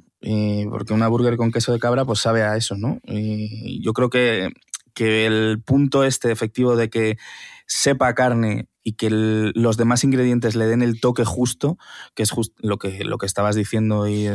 porque 0.70 0.94
una 0.94 1.08
burger 1.08 1.36
con 1.36 1.52
queso 1.52 1.72
de 1.72 1.78
cabra 1.78 2.04
pues 2.04 2.20
sabe 2.20 2.42
a 2.42 2.56
eso, 2.56 2.76
¿no? 2.76 3.00
Yo 3.04 3.92
creo 3.92 4.08
que, 4.08 4.50
que 4.94 5.26
el 5.26 5.62
punto 5.64 6.04
este 6.04 6.32
efectivo 6.32 6.76
de 6.76 6.90
que 6.90 7.18
sepa 7.66 8.14
carne 8.14 8.68
y 8.82 8.94
que 8.94 9.06
el, 9.06 9.52
los 9.54 9.76
demás 9.76 10.04
ingredientes 10.04 10.56
le 10.56 10.66
den 10.66 10.82
el 10.82 11.00
toque 11.00 11.24
justo, 11.24 11.78
que 12.14 12.22
es 12.22 12.30
just, 12.30 12.52
lo, 12.60 12.78
que, 12.78 13.04
lo 13.04 13.18
que 13.18 13.26
estabas 13.26 13.54
diciendo 13.54 14.08
y, 14.08 14.28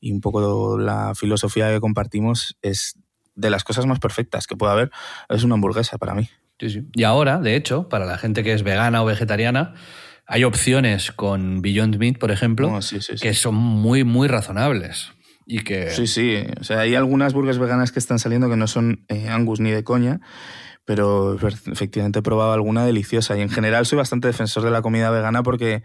y 0.00 0.12
un 0.12 0.20
poco 0.20 0.78
la 0.78 1.14
filosofía 1.14 1.70
que 1.70 1.80
compartimos, 1.80 2.56
es 2.62 2.98
de 3.34 3.50
las 3.50 3.64
cosas 3.64 3.86
más 3.86 3.98
perfectas 3.98 4.46
que 4.46 4.56
puede 4.56 4.72
haber, 4.72 4.90
es 5.28 5.44
una 5.44 5.54
hamburguesa 5.54 5.98
para 5.98 6.14
mí. 6.14 6.28
Sí, 6.58 6.70
sí. 6.70 6.82
Y 6.94 7.04
ahora, 7.04 7.38
de 7.38 7.54
hecho, 7.54 7.88
para 7.88 8.06
la 8.06 8.16
gente 8.16 8.42
que 8.42 8.54
es 8.54 8.62
vegana 8.62 9.02
o 9.02 9.06
vegetariana, 9.06 9.74
hay 10.26 10.44
opciones 10.44 11.12
con 11.12 11.60
Beyond 11.60 11.96
Meat, 11.98 12.18
por 12.18 12.30
ejemplo, 12.30 12.70
No, 12.70 12.82
sí, 12.82 13.00
sí, 13.00 13.12
sí. 13.16 13.22
que 13.22 13.34
son 13.34 13.54
muy, 13.54 14.04
muy 14.04 14.26
razonables. 14.26 15.12
Y 15.44 15.60
que... 15.60 15.90
Sí, 15.90 16.06
sí. 16.08 16.44
O 16.60 16.64
sea, 16.64 16.80
hay 16.80 16.94
algunas 16.96 17.32
burgers 17.32 17.58
veganas 17.58 17.92
que 17.92 18.00
están 18.00 18.18
saliendo 18.18 18.48
que 18.50 18.56
no 18.56 18.66
son 18.66 19.04
eh, 19.08 19.28
Angus 19.28 19.60
ni 19.60 19.70
de 19.70 19.84
coña, 19.84 20.20
pero 20.86 21.34
efectivamente 21.34 22.20
he 22.20 22.22
probado 22.22 22.52
alguna 22.54 22.86
deliciosa. 22.86 23.36
Y 23.36 23.42
en 23.42 23.50
general 23.50 23.84
soy 23.84 23.98
bastante 23.98 24.28
defensor 24.28 24.62
de 24.62 24.70
la 24.70 24.80
comida 24.80 25.10
vegana 25.10 25.42
porque 25.42 25.82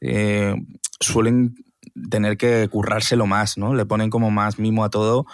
eh, 0.00 0.54
suelen 1.00 1.54
tener 2.10 2.36
que 2.36 2.68
currárselo 2.70 3.26
más, 3.26 3.58
¿no? 3.58 3.74
Le 3.74 3.84
ponen 3.84 4.08
como 4.08 4.30
más 4.30 4.58
mimo 4.58 4.84
a 4.84 4.90
todo 4.90 5.26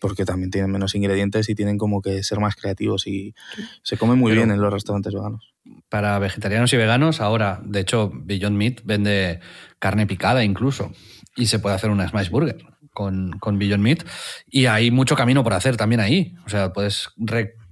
porque 0.00 0.24
también 0.24 0.50
tienen 0.50 0.70
menos 0.70 0.94
ingredientes 0.94 1.48
y 1.48 1.54
tienen 1.54 1.78
como 1.78 2.00
que 2.00 2.22
ser 2.22 2.38
más 2.38 2.54
creativos 2.54 3.06
y 3.08 3.34
se 3.82 3.96
come 3.96 4.14
muy 4.14 4.30
Pero- 4.30 4.42
bien 4.42 4.54
en 4.54 4.60
los 4.62 4.72
restaurantes 4.72 5.12
veganos. 5.12 5.52
Para 5.88 6.18
vegetarianos 6.20 6.72
y 6.72 6.76
veganos, 6.76 7.20
ahora, 7.20 7.60
de 7.64 7.80
hecho, 7.80 8.12
Beyond 8.14 8.56
Meat 8.56 8.80
vende 8.84 9.40
carne 9.80 10.06
picada 10.06 10.44
incluso. 10.44 10.92
Y 11.34 11.46
se 11.46 11.58
puede 11.58 11.74
hacer 11.74 11.90
una 11.90 12.06
smash 12.08 12.30
burger 12.30 12.56
con, 12.94 13.32
con 13.40 13.58
Beyond 13.58 13.82
Meat. 13.82 14.04
Y 14.48 14.66
hay 14.66 14.90
mucho 14.90 15.16
camino 15.16 15.42
por 15.42 15.54
hacer 15.54 15.76
también 15.76 16.00
ahí. 16.00 16.34
O 16.46 16.48
sea, 16.48 16.72
puedes 16.72 17.08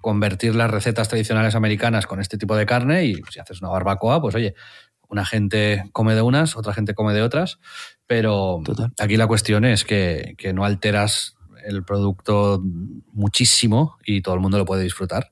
reconvertir 0.08 0.54
las 0.54 0.70
recetas 0.70 1.08
tradicionales 1.08 1.54
americanas 1.54 2.06
con 2.06 2.20
este 2.20 2.36
tipo 2.36 2.54
de 2.56 2.66
carne 2.66 3.06
y 3.06 3.14
si 3.30 3.40
haces 3.40 3.62
una 3.62 3.70
barbacoa, 3.70 4.20
pues 4.20 4.34
oye, 4.34 4.54
una 5.08 5.24
gente 5.24 5.88
come 5.92 6.14
de 6.14 6.20
unas, 6.20 6.56
otra 6.56 6.74
gente 6.74 6.94
come 6.94 7.14
de 7.14 7.22
otras. 7.22 7.58
Pero 8.06 8.60
Total. 8.62 8.92
aquí 9.00 9.16
la 9.16 9.26
cuestión 9.26 9.64
es 9.64 9.84
que, 9.84 10.34
que 10.36 10.52
no 10.52 10.66
alteras 10.66 11.36
el 11.66 11.84
producto 11.84 12.60
muchísimo 13.12 13.96
y 14.04 14.20
todo 14.20 14.34
el 14.34 14.40
mundo 14.40 14.58
lo 14.58 14.66
puede 14.66 14.82
disfrutar. 14.82 15.30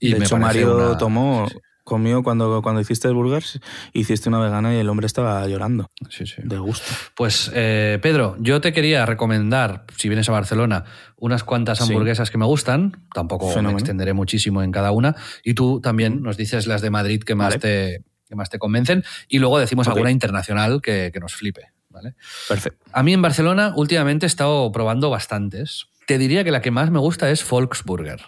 Y 0.00 0.12
de 0.14 0.18
me 0.20 0.24
hecho, 0.24 0.38
Mario 0.38 0.74
una- 0.74 0.96
tomó, 0.96 1.46
comió 1.84 2.22
cuando, 2.22 2.62
cuando 2.62 2.80
hiciste 2.80 3.08
el 3.08 3.14
burgers, 3.14 3.60
hiciste 3.92 4.28
una 4.28 4.40
vegana 4.40 4.74
y 4.74 4.78
el 4.78 4.88
hombre 4.88 5.06
estaba 5.06 5.46
llorando 5.46 5.90
sí, 6.10 6.26
sí. 6.26 6.36
de 6.42 6.58
gusto. 6.58 6.86
Pues 7.14 7.50
eh, 7.54 7.98
Pedro, 8.02 8.36
yo 8.40 8.60
te 8.60 8.72
quería 8.72 9.04
recomendar, 9.06 9.84
si 9.96 10.08
vienes 10.08 10.28
a 10.28 10.32
Barcelona, 10.32 10.84
unas 11.16 11.44
cuantas 11.44 11.78
Sí. 11.78 11.84
hamburguesas 11.84 12.30
que 12.30 12.38
me 12.38 12.46
gustan. 12.46 13.04
Tampoco 13.14 13.54
me 13.62 13.72
extenderé 13.72 14.12
muchísimo 14.14 14.62
en 14.62 14.72
cada 14.72 14.90
una. 14.90 15.14
Y 15.44 15.54
tú 15.54 15.80
también 15.80 16.22
nos 16.22 16.36
dices 16.36 16.66
las 16.66 16.80
de 16.82 16.90
Madrid 16.90 17.22
que 17.22 17.34
más, 17.34 17.50
Vale. 17.50 17.58
te, 17.60 18.04
que 18.28 18.34
más 18.34 18.50
te 18.50 18.58
convencen. 18.58 19.04
Y 19.28 19.38
luego 19.38 19.58
decimos 19.58 19.86
alguna 19.88 20.10
internacional 20.10 20.80
que, 20.82 21.10
que 21.12 21.20
nos 21.20 21.34
flipe. 21.34 21.72
¿vale? 21.90 22.14
Perfecto. 22.48 22.84
A 22.92 23.02
mí 23.02 23.12
en 23.12 23.22
Barcelona 23.22 23.72
últimamente 23.76 24.26
he 24.26 24.28
estado 24.28 24.72
probando 24.72 25.10
bastantes. 25.10 25.86
Te 26.06 26.18
diría 26.18 26.42
que 26.44 26.50
la 26.50 26.60
que 26.60 26.70
más 26.70 26.90
me 26.90 26.98
gusta 26.98 27.30
es 27.30 27.48
Volksburger, 27.48 28.20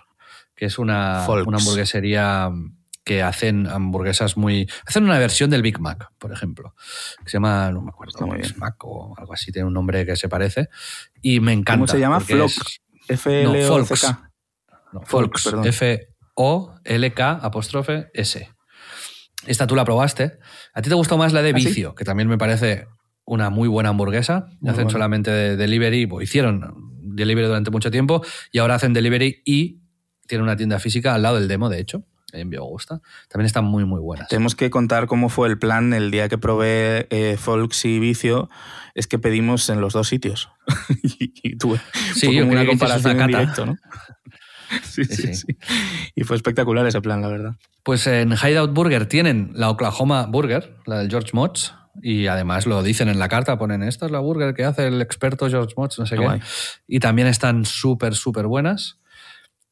que 0.54 0.66
es 0.66 0.78
una, 0.78 1.26
Volks. 1.26 1.46
una 1.48 1.59
hamburguesería 1.59 2.50
que 3.07 3.22
hacen 3.22 3.68
hamburguesas 3.68 4.36
muy... 4.36 4.68
Hacen 4.84 5.04
una 5.04 5.16
versión 5.20 5.48
del 5.48 5.62
Big 5.62 5.78
Mac, 5.78 6.11
por 6.18 6.32
ejemplo, 6.32 6.74
que 7.22 7.30
se 7.30 7.36
llama, 7.36 7.70
no 7.70 7.80
me 7.80 7.90
acuerdo, 7.90 8.18
Big. 8.32 8.59
Mac 8.59 8.74
o 8.84 9.14
algo 9.16 9.32
así, 9.32 9.52
tiene 9.52 9.68
un 9.68 9.74
nombre 9.74 10.04
que 10.04 10.16
se 10.16 10.28
parece. 10.28 10.68
Y 11.22 11.38
me 11.38 11.52
encanta. 11.52 11.74
¿Cómo 11.74 11.86
se 11.86 12.00
llama? 12.00 12.18
Flock. 12.18 12.50
F-L-O-C-K. 13.09 14.32
no, 14.92 14.98
Volks, 14.98 15.11
Volks, 15.12 15.44
perdón. 15.44 15.66
F-O-L-K 15.68 17.30
apóstrofe 17.30 18.11
S. 18.12 18.50
Esta 19.46 19.68
tú 19.68 19.76
la 19.76 19.84
probaste. 19.84 20.40
¿A 20.74 20.82
ti 20.82 20.88
te 20.88 20.96
gustó 20.96 21.16
más 21.16 21.32
la 21.32 21.42
de 21.42 21.50
¿Ah? 21.50 21.52
Vicio? 21.52 21.94
Que 21.94 22.04
también 22.04 22.28
me 22.28 22.38
parece 22.38 22.88
una 23.24 23.50
muy 23.50 23.68
buena 23.68 23.90
hamburguesa. 23.90 24.48
Hacen 24.66 24.90
solamente 24.90 25.30
de 25.30 25.57
delivery, 25.57 26.09
o 26.11 26.20
hicieron 26.22 26.74
delivery 27.02 27.46
durante 27.46 27.70
mucho 27.70 27.92
tiempo 27.92 28.20
y 28.50 28.59
ahora 28.59 28.74
hacen 28.74 28.92
delivery 28.92 29.42
y 29.44 29.80
tienen 30.26 30.42
una 30.42 30.57
tienda 30.57 30.80
física 30.80 31.14
al 31.14 31.22
lado 31.22 31.36
del 31.36 31.46
demo, 31.46 31.68
de 31.68 31.78
hecho, 31.78 32.04
en 32.33 32.51
Biogusta. 32.51 33.01
También 33.29 33.47
están 33.47 33.64
muy, 33.64 33.85
muy 33.85 34.01
buenas. 34.01 34.29
Tenemos 34.29 34.55
que 34.55 34.68
contar 34.70 35.07
cómo 35.07 35.29
fue 35.29 35.49
el 35.49 35.59
plan 35.59 35.93
el 35.95 36.11
día 36.11 36.29
que 36.29 36.39
probé 36.39 37.07
eh, 37.11 37.37
Folks 37.39 37.85
y 37.85 37.99
Vicio. 37.99 38.49
Es 38.95 39.07
que 39.07 39.18
pedimos 39.18 39.68
en 39.70 39.81
los 39.81 39.93
dos 39.93 40.09
sitios. 40.09 40.49
y, 41.03 41.33
y 41.43 41.57
tuve 41.57 41.81
Sí, 42.14 42.35
yo 42.35 42.47
una 42.47 42.66
comparación 42.66 43.14
una 43.16 43.24
en 43.24 43.31
cata. 43.31 43.39
directo, 43.41 43.66
¿no? 43.66 43.77
Sí, 44.83 45.05
Sí, 45.05 45.33
sí. 45.35 45.47
Y 46.16 46.24
fue 46.24 46.35
espectacular 46.35 46.85
ese 46.87 47.01
plan, 47.01 47.22
la 47.22 47.29
verdad. 47.29 47.55
Pues 47.85 48.05
en 48.09 48.33
Hideout 48.33 48.72
Burger 48.72 49.07
tienen 49.07 49.53
la 49.55 49.70
Oklahoma 49.70 50.27
Burger, 50.27 50.74
la 50.87 50.99
del 50.99 51.09
George 51.09 51.31
Motz, 51.35 51.70
y 52.03 52.27
además 52.27 52.66
lo 52.66 52.83
dicen 52.83 53.09
en 53.09 53.20
la 53.20 53.29
carta, 53.29 53.59
ponen 53.59 53.85
esta 53.85 54.07
es 54.07 54.12
la 54.12 54.18
burger 54.18 54.55
que 54.55 54.64
hace 54.64 54.89
el 54.89 55.01
experto 55.01 55.49
George 55.49 55.74
Motz, 55.77 56.01
no 56.01 56.07
sé 56.07 56.16
Qué 56.16 56.20
qué. 56.20 56.27
guay. 56.27 56.41
Y 56.89 56.99
también 56.99 57.29
están 57.29 57.64
súper, 57.64 58.16
súper 58.16 58.47
buenas. 58.49 58.99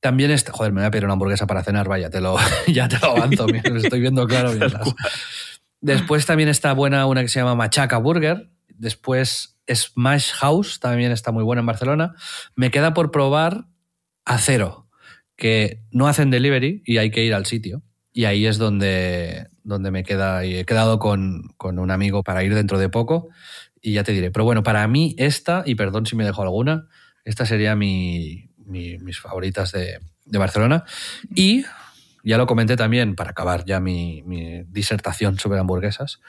También 0.04 0.30
está, 0.32 0.52
joder, 0.52 0.70
me 0.70 0.82
voy 0.82 0.88
a 0.88 0.90
pedir 0.90 1.06
una 1.06 1.14
hamburguesa 1.14 1.46
para 1.46 1.64
cenar, 1.64 1.88
vaya, 1.88 2.10
te 2.10 2.20
lo, 2.20 2.36
ya 2.66 2.88
te 2.88 2.98
lo 2.98 3.12
avanzo, 3.12 3.46
mira, 3.46 3.70
lo 3.70 3.78
estoy 3.78 4.02
viendo 4.02 4.26
claro 4.26 4.52
mientras. 4.58 4.94
Después 5.80 6.26
también 6.26 6.50
está 6.50 6.74
buena 6.74 7.06
una 7.06 7.22
que 7.22 7.28
se 7.28 7.40
llama 7.40 7.54
Machaca 7.54 7.96
Burger. 7.96 8.50
Después 8.68 9.56
Smash 9.66 10.32
House, 10.32 10.78
también 10.78 11.10
está 11.10 11.32
muy 11.32 11.42
buena 11.42 11.60
en 11.60 11.66
Barcelona. 11.66 12.14
Me 12.54 12.70
queda 12.70 12.92
por 12.92 13.12
probar 13.12 13.64
Acero, 14.26 14.90
que 15.36 15.80
no 15.90 16.06
hacen 16.06 16.30
delivery 16.30 16.82
y 16.84 16.98
hay 16.98 17.10
que 17.10 17.24
ir 17.24 17.32
al 17.32 17.46
sitio. 17.46 17.82
Y 18.12 18.26
ahí 18.26 18.44
es 18.44 18.58
donde, 18.58 19.46
donde 19.62 19.90
me 19.90 20.04
queda. 20.04 20.44
Y 20.44 20.56
he 20.56 20.66
quedado 20.66 20.98
con, 20.98 21.54
con 21.56 21.78
un 21.78 21.90
amigo 21.90 22.22
para 22.22 22.44
ir 22.44 22.54
dentro 22.54 22.78
de 22.78 22.90
poco. 22.90 23.30
Y 23.80 23.94
ya 23.94 24.04
te 24.04 24.12
diré. 24.12 24.30
Pero 24.30 24.44
bueno, 24.44 24.62
para 24.62 24.86
mí 24.86 25.14
esta, 25.16 25.62
y 25.64 25.76
perdón 25.76 26.04
si 26.04 26.14
me 26.14 26.26
dejo 26.26 26.42
alguna, 26.42 26.88
esta 27.24 27.46
sería 27.46 27.74
mi, 27.74 28.43
mi- 28.66 28.98
mis 28.98 29.20
favoritas 29.20 29.72
de, 29.72 29.98
de 30.24 30.38
Barcelona. 30.38 30.84
Y 31.34 31.64
ya 32.26 32.38
lo 32.38 32.46
comenté 32.46 32.76
también 32.76 33.16
para 33.16 33.32
acabar 33.32 33.66
ya 33.66 33.80
mi, 33.80 34.22
disertación 34.68 35.38
sobre 35.38 35.58
hamburguesas. 35.60 36.20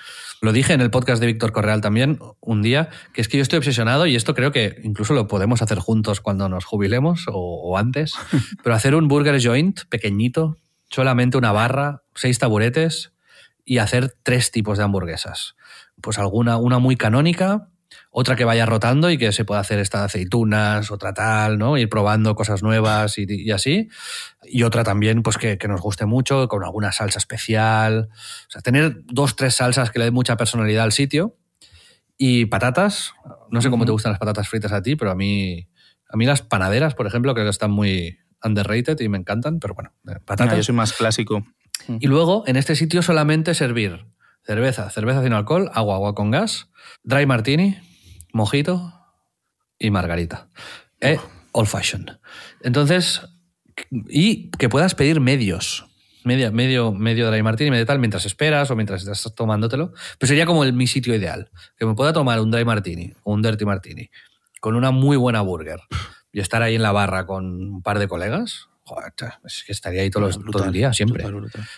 Lo 0.41 0.51
dije 0.51 0.73
en 0.73 0.81
el 0.81 0.91
podcast 0.91 1.21
de 1.21 1.27
Víctor 1.27 1.53
Correal 1.53 1.79
también 1.79 2.19
un 2.41 2.61
día, 2.61 2.89
que 3.13 3.21
es 3.21 3.29
que 3.29 3.37
yo 3.37 3.43
estoy 3.43 3.57
obsesionado 3.59 4.05
y 4.05 4.15
esto 4.17 4.35
creo 4.35 4.51
que 4.51 4.81
incluso 4.83 5.13
lo 5.13 5.27
podemos 5.27 5.61
hacer 5.61 5.79
juntos 5.79 6.19
cuando 6.19 6.49
nos 6.49 6.65
jubilemos 6.65 7.25
o, 7.31 7.77
antes, 7.77 8.13
pero 8.63 8.75
hacer 8.75 8.93
un 8.93 9.07
burger 9.07 9.41
joint 9.41 9.81
pequeñito, 9.89 10.57
solamente 10.89 11.37
una 11.37 11.53
barra, 11.53 12.03
seis 12.13 12.39
taburetes 12.39 13.13
y 13.63 13.77
hacer 13.77 14.13
tres 14.21 14.51
tipos 14.51 14.77
de 14.77 14.83
hamburguesas. 14.83 15.55
Pues 16.01 16.19
alguna, 16.19 16.57
una 16.57 16.77
muy 16.77 16.97
canónica, 16.97 17.69
otra 18.17 18.37
que 18.37 18.45
vaya 18.45 18.65
rotando 18.65 19.11
y 19.11 19.17
que 19.17 19.33
se 19.33 19.43
pueda 19.43 19.59
hacer 19.59 19.77
esta 19.79 19.99
de 19.99 20.05
aceitunas, 20.05 20.89
otra 20.89 21.13
tal, 21.13 21.57
¿no? 21.57 21.77
Ir 21.77 21.89
probando 21.89 22.33
cosas 22.33 22.63
nuevas 22.63 23.17
y, 23.17 23.51
así. 23.51 23.89
Y 24.45 24.63
otra 24.63 24.85
también, 24.85 25.21
pues 25.21 25.37
que, 25.37 25.59
nos 25.67 25.81
guste 25.81 26.05
mucho, 26.05 26.47
con 26.47 26.63
alguna 26.63 26.93
salsa 26.93 27.19
especial. 27.19 28.07
O 28.13 28.49
sea, 28.49 28.61
tener 28.61 29.01
dos, 29.03 29.35
tres 29.35 29.55
salsas 29.55 29.91
que 29.91 29.99
le 29.99 30.05
den 30.05 30.13
mucha 30.13 30.37
personalidad 30.37 30.85
al 30.85 30.93
sitio. 30.93 31.35
Y 32.17 32.45
patatas. 32.45 33.11
No 33.51 33.61
sé 33.61 33.69
cómo 33.69 33.83
te 33.83 33.91
gustan 33.91 34.13
las 34.13 34.19
patatas 34.19 34.47
fritas 34.47 34.71
a 34.71 34.81
ti, 34.81 34.95
pero 34.95 35.11
a 35.11 35.15
mí, 35.15 35.67
a 36.09 36.15
mí 36.15 36.25
las 36.25 36.41
panaderas, 36.41 36.95
por 36.95 37.07
ejemplo, 37.07 37.33
creo 37.33 37.45
que 37.45 37.49
están 37.51 37.71
muy 37.71 38.17
underrated 38.41 38.97
y 39.01 39.09
me 39.09 39.17
encantan, 39.17 39.59
pero 39.59 39.73
bueno, 39.73 39.91
eh, 40.07 40.21
patatas. 40.23 40.55
yo 40.55 40.63
soy 40.63 40.75
más 40.75 40.93
clásico. 40.93 41.45
Y 41.99 42.07
luego, 42.07 42.45
en 42.47 42.55
este 42.55 42.77
sitio 42.77 43.01
solamente 43.01 43.53
servir 43.55 44.05
cerveza, 44.45 44.89
cerveza 44.89 45.21
sin 45.21 45.33
alcohol, 45.33 45.69
agua, 45.73 45.95
agua 45.95 46.15
con 46.15 46.31
gas, 46.31 46.69
dry 47.03 47.25
martini, 47.25 47.77
mojito 48.35 48.93
y 49.79 49.89
margarita. 49.91 50.49
Eh, 50.99 51.17
old 51.53 51.67
fashion. 51.67 52.19
Entonces, 52.61 53.21
y 54.09 54.51
que 54.51 54.67
puedas 54.67 54.93
pedir 54.93 55.21
medios. 55.21 55.87
Medio, 56.25 56.51
medio, 56.51 56.91
medio 56.91 57.29
dry 57.31 57.43
martini, 57.43 57.71
medio 57.71 57.85
tal, 57.85 57.99
mientras 57.99 58.25
esperas 58.25 58.69
o 58.71 58.75
mientras 58.75 59.01
estás 59.01 59.33
tomándotelo. 59.35 59.93
Pues 60.19 60.27
sería 60.27 60.45
como 60.45 60.63
el, 60.63 60.73
mi 60.73 60.85
sitio 60.85 61.15
ideal. 61.15 61.49
Que 61.77 61.85
me 61.85 61.93
pueda 61.93 62.11
tomar 62.11 62.41
un 62.41 62.51
dry 62.51 62.65
martini 62.65 63.13
o 63.23 63.33
un 63.33 63.41
dirty 63.41 63.63
martini 63.63 64.09
con 64.59 64.75
una 64.75 64.91
muy 64.91 65.15
buena 65.15 65.41
burger 65.41 65.79
y 66.33 66.39
estar 66.39 66.61
ahí 66.61 66.75
en 66.75 66.81
la 66.81 66.91
barra 66.91 67.25
con 67.25 67.45
un 67.45 67.81
par 67.83 67.99
de 67.99 68.07
colegas 68.07 68.67
joder, 68.85 69.13
es 69.43 69.63
que 69.65 69.71
estaría 69.71 70.03
ahí 70.03 70.11
todo, 70.11 70.29
el 70.29 70.71
día, 70.71 70.93
siempre. 70.93 71.25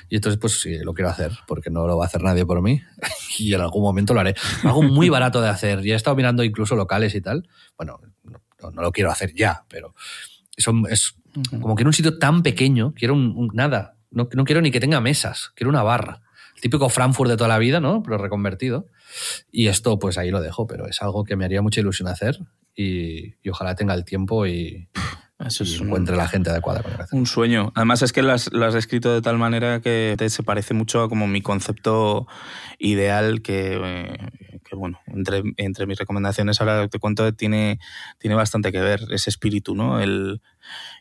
Y 0.09 0.17
entonces, 0.17 0.39
pues 0.39 0.59
sí, 0.59 0.77
lo 0.79 0.93
quiero 0.93 1.09
hacer, 1.09 1.31
porque 1.47 1.69
no 1.69 1.87
lo 1.87 1.97
va 1.97 2.03
a 2.03 2.07
hacer 2.07 2.21
nadie 2.21 2.45
por 2.45 2.61
mí. 2.61 2.81
y 3.39 3.53
en 3.53 3.61
algún 3.61 3.81
momento 3.81 4.13
lo 4.13 4.19
haré. 4.19 4.35
Algo 4.63 4.83
muy 4.83 5.09
barato 5.09 5.41
de 5.41 5.47
hacer. 5.47 5.81
Ya 5.83 5.93
he 5.93 5.95
estado 5.95 6.15
mirando 6.15 6.43
incluso 6.43 6.75
locales 6.75 7.15
y 7.15 7.21
tal. 7.21 7.47
Bueno, 7.77 8.01
no, 8.23 8.81
lo 8.81 8.91
quiero 8.91 9.09
hacer 9.09 9.33
ya, 9.33 9.63
pero 9.69 9.95
son, 10.57 10.85
es 10.89 11.15
como 11.61 11.75
que 11.75 11.83
en 11.83 11.87
un 11.87 11.93
sitio 11.93 12.19
tan 12.19 12.43
pequeño, 12.43 12.93
quiero 12.93 13.13
un, 13.13 13.49
nada. 13.53 13.95
No, 14.11 14.27
no 14.33 14.43
quiero 14.43 14.61
ni 14.61 14.71
que 14.71 14.79
tenga 14.79 14.99
mesas, 14.99 15.51
quiero 15.55 15.69
una 15.69 15.83
barra. 15.83 16.21
El 16.55 16.61
típico 16.61 16.89
Frankfurt 16.89 17.29
de 17.29 17.37
toda 17.37 17.47
la 17.47 17.59
vida, 17.59 17.79
¿no? 17.79 18.03
Pero 18.03 18.17
reconvertido. 18.17 18.87
Y 19.51 19.67
esto, 19.67 19.97
pues 19.99 20.17
ahí 20.17 20.31
lo 20.31 20.41
dejo, 20.41 20.67
pero 20.67 20.87
es 20.87 21.01
algo 21.01 21.23
que 21.23 21.35
me 21.37 21.45
haría 21.45 21.61
mucha 21.61 21.79
ilusión 21.79 22.09
hacer 22.09 22.39
y, 22.75 23.35
y 23.41 23.49
ojalá 23.49 23.75
tenga 23.75 23.93
el 23.93 24.03
tiempo 24.03 24.45
y, 24.47 24.89
eso 25.39 25.63
es 25.63 25.79
encuentre 25.79 26.15
la 26.15 26.27
gente 26.27 26.49
adecuada. 26.49 26.83
Un 27.11 27.27
sueño. 27.27 27.71
Además 27.75 28.01
es 28.01 28.11
que 28.11 28.23
lo 28.23 28.33
has, 28.33 28.49
escrito 28.75 29.13
de 29.13 29.21
tal 29.21 29.37
manera 29.37 29.81
que 29.81 30.15
te, 30.17 30.29
se 30.29 30.43
parece 30.43 30.73
mucho 30.73 31.01
a 31.01 31.09
como 31.09 31.27
mi 31.27 31.41
concepto 31.41 32.27
ideal 32.79 33.41
que, 33.41 33.79
eh, 33.79 34.29
bueno, 34.71 34.99
entre, 35.05 35.43
entre 35.57 35.85
mis 35.85 35.99
recomendaciones 35.99 36.59
ahora 36.59 36.87
te 36.87 36.99
cuento 36.99 37.31
tiene, 37.33 37.79
tiene 38.17 38.35
bastante 38.35 38.71
que 38.71 38.81
ver 38.81 39.01
ese 39.11 39.29
espíritu, 39.29 39.75
¿no? 39.75 39.99
El, 39.99 40.41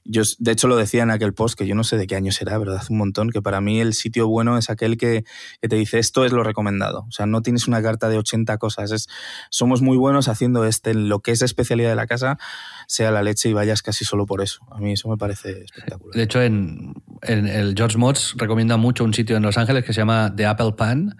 yo, 0.04 0.22
de 0.38 0.52
hecho, 0.52 0.68
lo 0.68 0.76
decía 0.76 1.02
en 1.02 1.10
aquel 1.10 1.34
post, 1.34 1.58
que 1.58 1.66
yo 1.66 1.74
no 1.74 1.84
sé 1.84 1.96
de 1.96 2.06
qué 2.06 2.16
año 2.16 2.32
será, 2.32 2.56
¿verdad? 2.58 2.76
Hace 2.76 2.92
un 2.92 2.98
montón, 2.98 3.30
que 3.30 3.42
para 3.42 3.60
mí 3.60 3.80
el 3.80 3.94
sitio 3.94 4.28
bueno 4.28 4.56
es 4.56 4.70
aquel 4.70 4.96
que, 4.96 5.24
te 5.60 5.76
dice 5.76 5.98
esto 5.98 6.24
es 6.24 6.32
lo 6.32 6.42
recomendado. 6.42 7.06
O 7.08 7.10
sea, 7.10 7.26
no 7.26 7.42
tienes 7.42 7.66
una 7.66 7.82
carta 7.82 8.08
de 8.08 8.18
80 8.18 8.56
cosas. 8.58 8.92
Es, 8.92 9.08
somos 9.50 9.82
muy 9.82 9.96
buenos 9.96 10.28
haciendo 10.28 10.64
este, 10.64 10.94
lo 10.94 11.20
que 11.20 11.32
es 11.32 11.42
especialidad 11.42 11.90
de 11.90 11.96
la 11.96 12.06
casa, 12.06 12.38
sea 12.86 13.10
la 13.10 13.22
leche 13.22 13.48
y 13.48 13.52
vayas 13.52 13.82
casi 13.82 14.04
solo 14.04 14.26
por 14.26 14.42
eso. 14.42 14.60
A 14.70 14.78
mí 14.78 14.92
eso 14.92 15.08
me 15.08 15.16
parece 15.16 15.64
espectacular. 15.64 16.14
De 16.14 16.22
hecho, 16.22 16.40
en, 16.42 16.94
en 17.22 17.46
el 17.46 17.74
George 17.76 17.98
Motz 17.98 18.34
recomienda 18.36 18.76
mucho 18.76 19.04
un 19.04 19.14
sitio 19.14 19.36
en 19.36 19.42
Los 19.42 19.58
Ángeles 19.58 19.84
que 19.84 19.92
se 19.92 20.00
llama 20.00 20.32
The 20.36 20.46
Apple 20.46 20.72
Pan, 20.76 21.16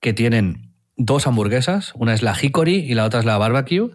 que 0.00 0.12
tienen 0.12 0.71
dos 1.04 1.26
hamburguesas, 1.26 1.92
una 1.94 2.14
es 2.14 2.22
la 2.22 2.36
Hickory 2.40 2.76
y 2.76 2.94
la 2.94 3.04
otra 3.04 3.20
es 3.20 3.26
la 3.26 3.38
Barbecue, 3.38 3.90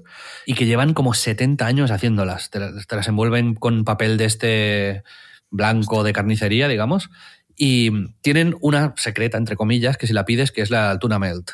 y 0.46 0.54
que 0.54 0.66
llevan 0.66 0.94
como 0.94 1.14
70 1.14 1.66
años 1.66 1.92
haciéndolas. 1.92 2.50
Te, 2.50 2.60
las 2.60 3.08
envuelven 3.08 3.56
con 3.56 3.84
papel 3.84 4.18
de 4.18 4.26
este 4.26 5.04
blanco 5.50 6.04
de 6.04 6.14
carnicería, 6.14 6.68
digamos, 6.68 7.10
y 7.56 7.92
tienen 8.22 8.56
una 8.62 8.94
secreta, 8.98 9.38
entre 9.38 9.56
comillas, 9.56 9.98
que 9.98 10.08
si 10.08 10.14
la 10.14 10.26
pides, 10.26 10.52
que 10.52 10.62
es 10.62 10.70
la 10.70 10.98
tuna 11.00 11.20
melt, 11.20 11.52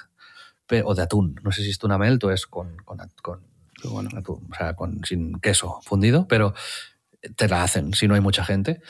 o 0.84 0.96
de 0.96 1.04
atún. 1.04 1.40
No 1.44 1.52
sé 1.52 1.64
si 1.64 1.70
es 1.70 1.78
tuna 1.78 1.98
melt 1.98 2.24
o 2.24 2.32
es 2.32 2.48
con, 2.48 2.78
con, 2.78 3.00
bueno, 3.84 4.10
atún, 4.18 4.48
o 4.52 4.56
sea, 4.56 4.76
con, 4.76 5.04
sin 5.06 5.40
queso 5.40 5.80
fundido, 5.84 6.28
pero 6.28 6.54
te 7.36 7.48
la 7.48 7.64
hacen 7.64 7.94
si 7.94 8.08
no 8.08 8.16
hay 8.16 8.22
mucha 8.22 8.44
gente. 8.44 8.82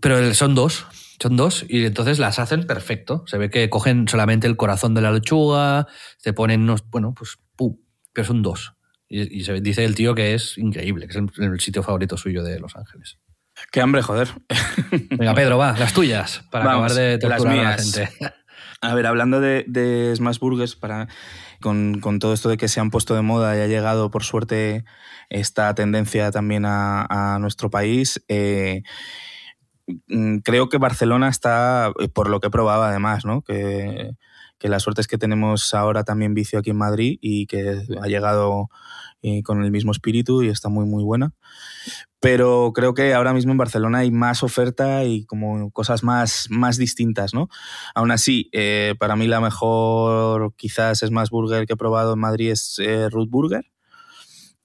Pero 0.00 0.32
son 0.34 0.54
dos, 0.54 0.86
son 1.20 1.36
dos 1.36 1.64
y 1.68 1.84
entonces 1.84 2.18
las 2.18 2.38
hacen 2.38 2.66
perfecto. 2.66 3.24
Se 3.26 3.38
ve 3.38 3.50
que 3.50 3.68
cogen 3.70 4.08
solamente 4.08 4.46
el 4.46 4.56
corazón 4.56 4.94
de 4.94 5.00
la 5.00 5.12
lechuga, 5.12 5.86
se 6.18 6.32
ponen 6.32 6.62
unos, 6.62 6.88
bueno, 6.90 7.14
pues, 7.16 7.38
¡pum! 7.56 7.76
pero 8.12 8.26
son 8.26 8.42
dos. 8.42 8.74
Y, 9.10 9.44
se 9.44 9.60
dice 9.60 9.84
el 9.84 9.94
tío 9.94 10.14
que 10.14 10.34
es 10.34 10.58
increíble, 10.58 11.06
que 11.06 11.16
es 11.16 11.24
el, 11.38 11.60
sitio 11.60 11.82
favorito 11.82 12.18
suyo 12.18 12.42
de 12.42 12.60
Los 12.60 12.76
Ángeles. 12.76 13.18
Qué 13.72 13.80
hambre, 13.80 14.02
joder. 14.02 14.28
Venga, 15.10 15.34
Pedro, 15.34 15.56
va, 15.56 15.72
las 15.78 15.94
tuyas, 15.94 16.44
para 16.50 16.64
acabar 16.64 16.92
de 16.92 17.18
torturar 17.18 17.58
a 17.58 17.62
la 17.62 17.78
gente. 17.78 18.08
A 18.80 18.94
ver, 18.94 19.06
hablando 19.06 19.40
de, 19.40 19.64
de 19.66 20.14
Smash 20.14 20.38
Burgers, 20.38 20.76
para, 20.76 21.08
con, 21.60 22.00
con, 22.00 22.18
todo 22.18 22.32
esto 22.34 22.48
de 22.48 22.56
que 22.56 22.68
se 22.68 22.80
han 22.80 22.90
puesto 22.90 23.14
de 23.14 23.22
moda 23.22 23.56
y 23.56 23.60
ha 23.60 23.66
llegado, 23.66 24.10
por 24.10 24.22
suerte, 24.22 24.84
esta 25.30 25.74
tendencia 25.74 26.30
también 26.30 26.64
a, 26.64 27.06
a 27.08 27.38
nuestro 27.40 27.70
país, 27.70 28.22
eh, 28.28 28.82
creo 30.42 30.68
que 30.68 30.78
Barcelona 30.78 31.28
está, 31.28 31.92
eh, 31.98 32.08
por 32.08 32.28
lo 32.28 32.40
que 32.40 32.48
he 32.48 32.50
probado 32.50 32.82
además, 32.82 33.24
¿no? 33.24 33.42
Que, 33.42 34.12
la 34.60 34.80
suerte 34.80 35.00
es 35.00 35.06
que 35.06 35.18
tenemos 35.18 35.72
ahora 35.72 36.02
también 36.02 36.34
vicio 36.34 36.58
aquí 36.58 36.70
en 36.70 36.78
Madrid 36.78 37.18
y 37.20 37.46
que 37.46 37.80
ha 38.02 38.06
llegado 38.08 38.68
eh, 39.22 39.42
con 39.44 39.62
el 39.62 39.70
mismo 39.70 39.92
espíritu 39.92 40.42
y 40.42 40.48
está 40.48 40.68
muy, 40.68 40.84
muy 40.84 41.04
buena. 41.04 41.32
Pero 42.20 42.72
creo 42.74 42.92
que 42.92 43.14
ahora 43.14 43.32
mismo 43.32 43.52
en 43.52 43.58
Barcelona 43.58 43.98
hay 43.98 44.10
más 44.10 44.42
oferta 44.42 45.04
y 45.04 45.24
como 45.26 45.70
cosas 45.70 46.02
más, 46.02 46.48
más 46.50 46.76
distintas, 46.76 47.34
¿no? 47.34 47.48
Aún 47.94 48.10
así, 48.10 48.48
eh, 48.52 48.96
para 48.98 49.14
mí 49.14 49.28
la 49.28 49.40
mejor 49.40 50.52
quizás 50.56 51.04
es 51.04 51.12
más 51.12 51.30
burger 51.30 51.64
que 51.66 51.74
he 51.74 51.76
probado 51.76 52.14
en 52.14 52.18
Madrid 52.18 52.50
es 52.50 52.80
Root 53.12 53.30
Burger 53.30 53.64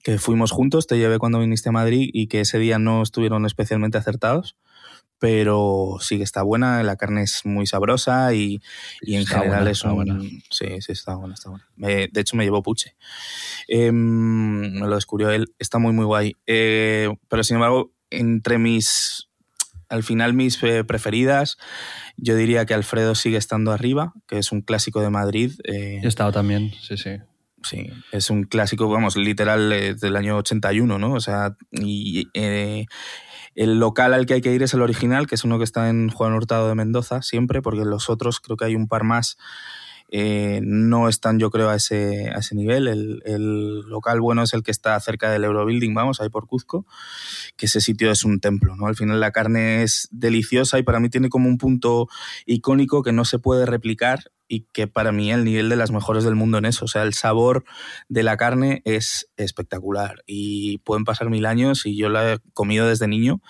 que 0.02 0.18
fuimos 0.18 0.50
juntos, 0.50 0.86
te 0.86 0.98
llevé 0.98 1.18
cuando 1.18 1.40
viniste 1.40 1.70
a 1.70 1.72
Madrid 1.72 2.10
y 2.12 2.26
que 2.26 2.40
ese 2.40 2.58
día 2.58 2.78
no 2.78 3.02
estuvieron 3.02 3.46
especialmente 3.46 3.96
acertados 3.96 4.54
pero 5.24 5.96
sí 6.00 6.18
que 6.18 6.22
está 6.22 6.42
buena, 6.42 6.82
la 6.82 6.96
carne 6.96 7.22
es 7.22 7.46
muy 7.46 7.66
sabrosa 7.66 8.34
y, 8.34 8.60
en 9.00 9.24
general 9.24 9.66
es 9.68 9.82
un... 9.82 10.42
Sí, 10.50 10.82
sí, 10.82 10.92
está 10.92 11.14
buena, 11.14 11.32
está 11.32 11.48
buena. 11.48 11.64
de 11.78 12.20
hecho 12.20 12.36
me 12.36 12.44
llevó 12.44 12.62
Puche. 12.62 12.94
Em, 13.66 14.74
me 14.74 14.86
lo 14.86 14.96
descubrió 14.96 15.30
él, 15.30 15.54
está 15.58 15.78
muy, 15.78 15.94
muy 15.94 16.04
guay. 16.04 16.36
Eh, 16.46 17.08
pero 17.30 17.42
sin 17.42 17.54
embargo, 17.54 17.94
entre 18.10 18.58
mis... 18.58 19.30
Al 19.88 20.02
final 20.02 20.34
mis 20.34 20.62
eh, 20.62 20.84
preferidas, 20.84 21.56
yo 22.18 22.36
diría 22.36 22.66
que 22.66 22.74
Alfredo 22.74 23.14
sigue 23.14 23.38
estando 23.38 23.72
arriba, 23.72 24.12
que 24.28 24.36
es 24.36 24.52
un 24.52 24.60
clásico 24.60 25.00
de 25.00 25.08
Madrid. 25.08 25.52
Eh, 25.64 26.00
He 26.02 26.06
estado 26.06 26.32
también, 26.32 26.74
sí, 26.82 26.98
sí. 26.98 27.12
Sí, 27.62 27.90
es 28.12 28.28
un 28.28 28.44
clásico, 28.44 28.90
vamos, 28.90 29.16
literal 29.16 29.70
del 29.98 30.16
año 30.16 30.36
81, 30.36 30.98
¿no? 30.98 31.14
O 31.14 31.20
sea, 31.20 31.56
y 31.72 32.28
el 33.54 33.78
local 33.78 34.14
al 34.14 34.26
que 34.26 34.34
hay 34.34 34.40
que 34.40 34.52
ir 34.52 34.62
es 34.62 34.74
el 34.74 34.82
original, 34.82 35.26
que 35.26 35.34
es 35.34 35.44
uno 35.44 35.58
que 35.58 35.64
está 35.64 35.88
en 35.88 36.10
Juan 36.10 36.32
Hurtado 36.32 36.68
de 36.68 36.74
Mendoza, 36.74 37.22
siempre, 37.22 37.62
porque 37.62 37.84
los 37.84 38.10
otros 38.10 38.40
creo 38.40 38.56
que 38.56 38.64
hay 38.64 38.74
un 38.74 38.88
par 38.88 39.04
más. 39.04 39.36
Eh, 40.16 40.60
no 40.62 41.08
están, 41.08 41.40
yo 41.40 41.50
creo, 41.50 41.70
a 41.70 41.74
ese, 41.74 42.30
a 42.30 42.38
ese 42.38 42.54
nivel. 42.54 42.86
El, 42.86 43.80
local 43.80 44.20
bueno 44.20 44.44
es 44.44 44.54
el 44.54 44.62
que 44.62 44.70
está 44.70 44.98
cerca 45.00 45.28
del 45.28 45.42
Eurobuilding, 45.42 45.92
vamos, 45.92 46.20
ahí 46.20 46.28
por 46.28 46.46
Cuzco, 46.46 46.86
que 47.56 47.66
ese 47.66 47.80
sitio 47.80 48.12
es 48.12 48.24
un 48.24 48.38
templo, 48.38 48.76
¿no? 48.76 48.86
Al 48.86 48.94
final 48.94 49.18
la 49.18 49.32
carne 49.32 49.82
es 49.82 50.06
deliciosa 50.12 50.78
y 50.78 50.84
para 50.84 51.00
mí 51.00 51.10
tiene 51.10 51.30
como 51.30 51.48
un 51.48 51.58
punto 51.58 52.06
icónico 52.46 53.02
que 53.02 53.10
no 53.10 53.24
se 53.24 53.40
puede 53.40 53.66
replicar 53.66 54.30
y 54.46 54.68
que 54.72 54.86
para 54.86 55.10
mí 55.10 55.32
el 55.32 55.42
nivel 55.42 55.68
de 55.68 55.74
las 55.74 55.90
mejores 55.90 56.22
del 56.22 56.36
mundo 56.36 56.58
en 56.58 56.66
eso. 56.66 56.84
O 56.84 56.88
sea, 56.88 57.02
el 57.02 57.14
sabor 57.14 57.64
de 58.08 58.22
la 58.22 58.36
carne 58.36 58.82
es 58.84 59.28
espectacular 59.36 60.22
y 60.28 60.78
pueden 60.78 61.02
pasar 61.02 61.28
mil 61.28 61.44
años 61.44 61.86
y 61.86 61.96
yo 61.96 62.08
la 62.08 62.34
he 62.34 62.38
comido 62.52 62.86
desde 62.86 63.08
niño, 63.08 63.42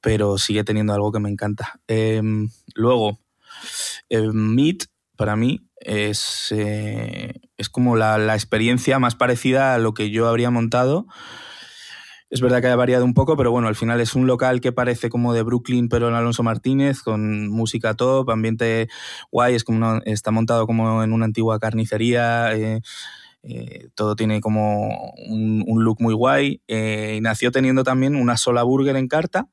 pero 0.00 0.38
sigue 0.38 0.62
teniendo 0.62 0.94
algo 0.94 1.10
que 1.10 1.18
me 1.18 1.28
encanta. 1.28 1.80
Em, 1.88 2.50
luego, 2.76 3.18
eh, 4.10 4.30
Meat 4.32 4.84
para 5.16 5.34
mí 5.34 5.67
es, 5.80 6.48
eh, 6.50 7.34
es 7.56 7.68
como 7.68 7.96
la, 7.96 8.18
la, 8.18 8.34
experiencia 8.34 8.98
más 8.98 9.14
parecida 9.14 9.74
a 9.74 9.78
lo 9.78 9.94
que 9.94 10.10
yo 10.10 10.28
habría 10.28 10.50
montado 10.50 11.06
Es 12.30 12.40
verdad 12.40 12.60
que 12.60 12.68
ha 12.68 12.76
variado 12.76 13.04
un 13.04 13.14
poco, 13.14 13.36
pero 13.36 13.50
bueno, 13.50 13.68
al 13.68 13.76
final 13.76 14.00
es 14.00 14.14
un 14.14 14.26
local 14.26 14.60
que 14.60 14.72
parece 14.72 15.08
como 15.08 15.32
de 15.32 15.42
Brooklyn, 15.42 15.88
pero 15.88 16.08
en 16.08 16.14
Alonso 16.14 16.42
Martínez, 16.42 17.00
con 17.02 17.48
música 17.48 17.94
top, 17.94 18.30
ambiente 18.30 18.88
guay, 19.30 19.54
es 19.54 19.64
como 19.64 20.00
está 20.04 20.30
montado 20.30 20.66
como 20.66 21.02
en 21.02 21.12
una 21.12 21.24
antigua 21.24 21.58
carnicería. 21.58 22.54
Eh, 22.54 22.80
eh, 23.44 23.88
todo 23.94 24.16
tiene 24.16 24.40
como 24.40 25.12
un, 25.26 25.84
look 25.84 26.00
muy 26.00 26.12
guay. 26.12 26.60
Y 26.66 27.20
nació 27.22 27.50
teniendo 27.50 27.82
también 27.84 28.14
una 28.14 28.36
sola 28.36 28.62
burger 28.62 28.96
en 28.96 29.08
carta 29.08 29.48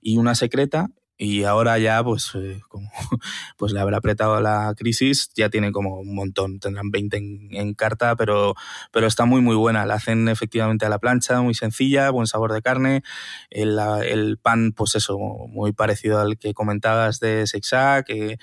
y 0.00 0.18
una 0.18 0.34
secreta 0.34 0.90
y 1.22 1.44
ahora 1.44 1.78
ya, 1.78 2.02
pues, 2.02 2.32
eh, 2.34 2.60
como, 2.68 2.90
pues 3.56 3.72
le 3.72 3.78
habrá 3.78 3.98
apretado 3.98 4.40
la 4.40 4.74
crisis, 4.76 5.30
ya 5.36 5.50
tiene 5.50 5.70
como 5.70 6.00
un 6.00 6.16
montón, 6.16 6.58
tendrán 6.58 6.90
20 6.90 7.16
en, 7.52 7.74
carta, 7.74 8.16
pero, 8.16 8.56
pero 8.90 9.06
está 9.06 9.24
muy, 9.24 9.40
muy 9.40 9.54
buena. 9.54 9.86
La 9.86 9.94
hacen 9.94 10.28
efectivamente 10.28 10.84
a 10.84 10.88
la 10.88 10.98
plancha, 10.98 11.40
muy 11.40 11.54
sencilla, 11.54 12.10
buen 12.10 12.26
sabor 12.26 12.52
de 12.52 12.60
carne. 12.60 13.04
El, 13.50 13.78
el 14.04 14.36
pan, 14.38 14.72
pues 14.72 14.96
eso, 14.96 15.16
muy 15.16 15.72
parecido 15.72 16.18
al 16.18 16.38
que 16.38 16.54
comentabas 16.54 17.20
de 17.20 17.46
Seixac. 17.46 18.10
Eh, 18.10 18.38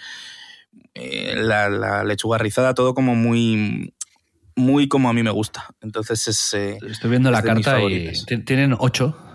eh, 0.94 1.34
la, 1.36 2.06
lechuga 2.06 2.38
rizada, 2.38 2.76
todo 2.76 2.94
como 2.94 3.14
muy 3.14 3.94
muy 4.56 4.88
como 4.88 5.10
a 5.10 5.14
mí 5.14 5.22
me 5.22 5.32
gusta. 5.32 5.66
Entonces 5.82 6.26
es. 6.30 6.54
Estoy 6.54 7.10
viendo 7.10 7.30
la 7.30 7.44
carta 7.44 7.82
y 7.82 8.14
tienen 8.46 8.74
ocho 8.80 9.29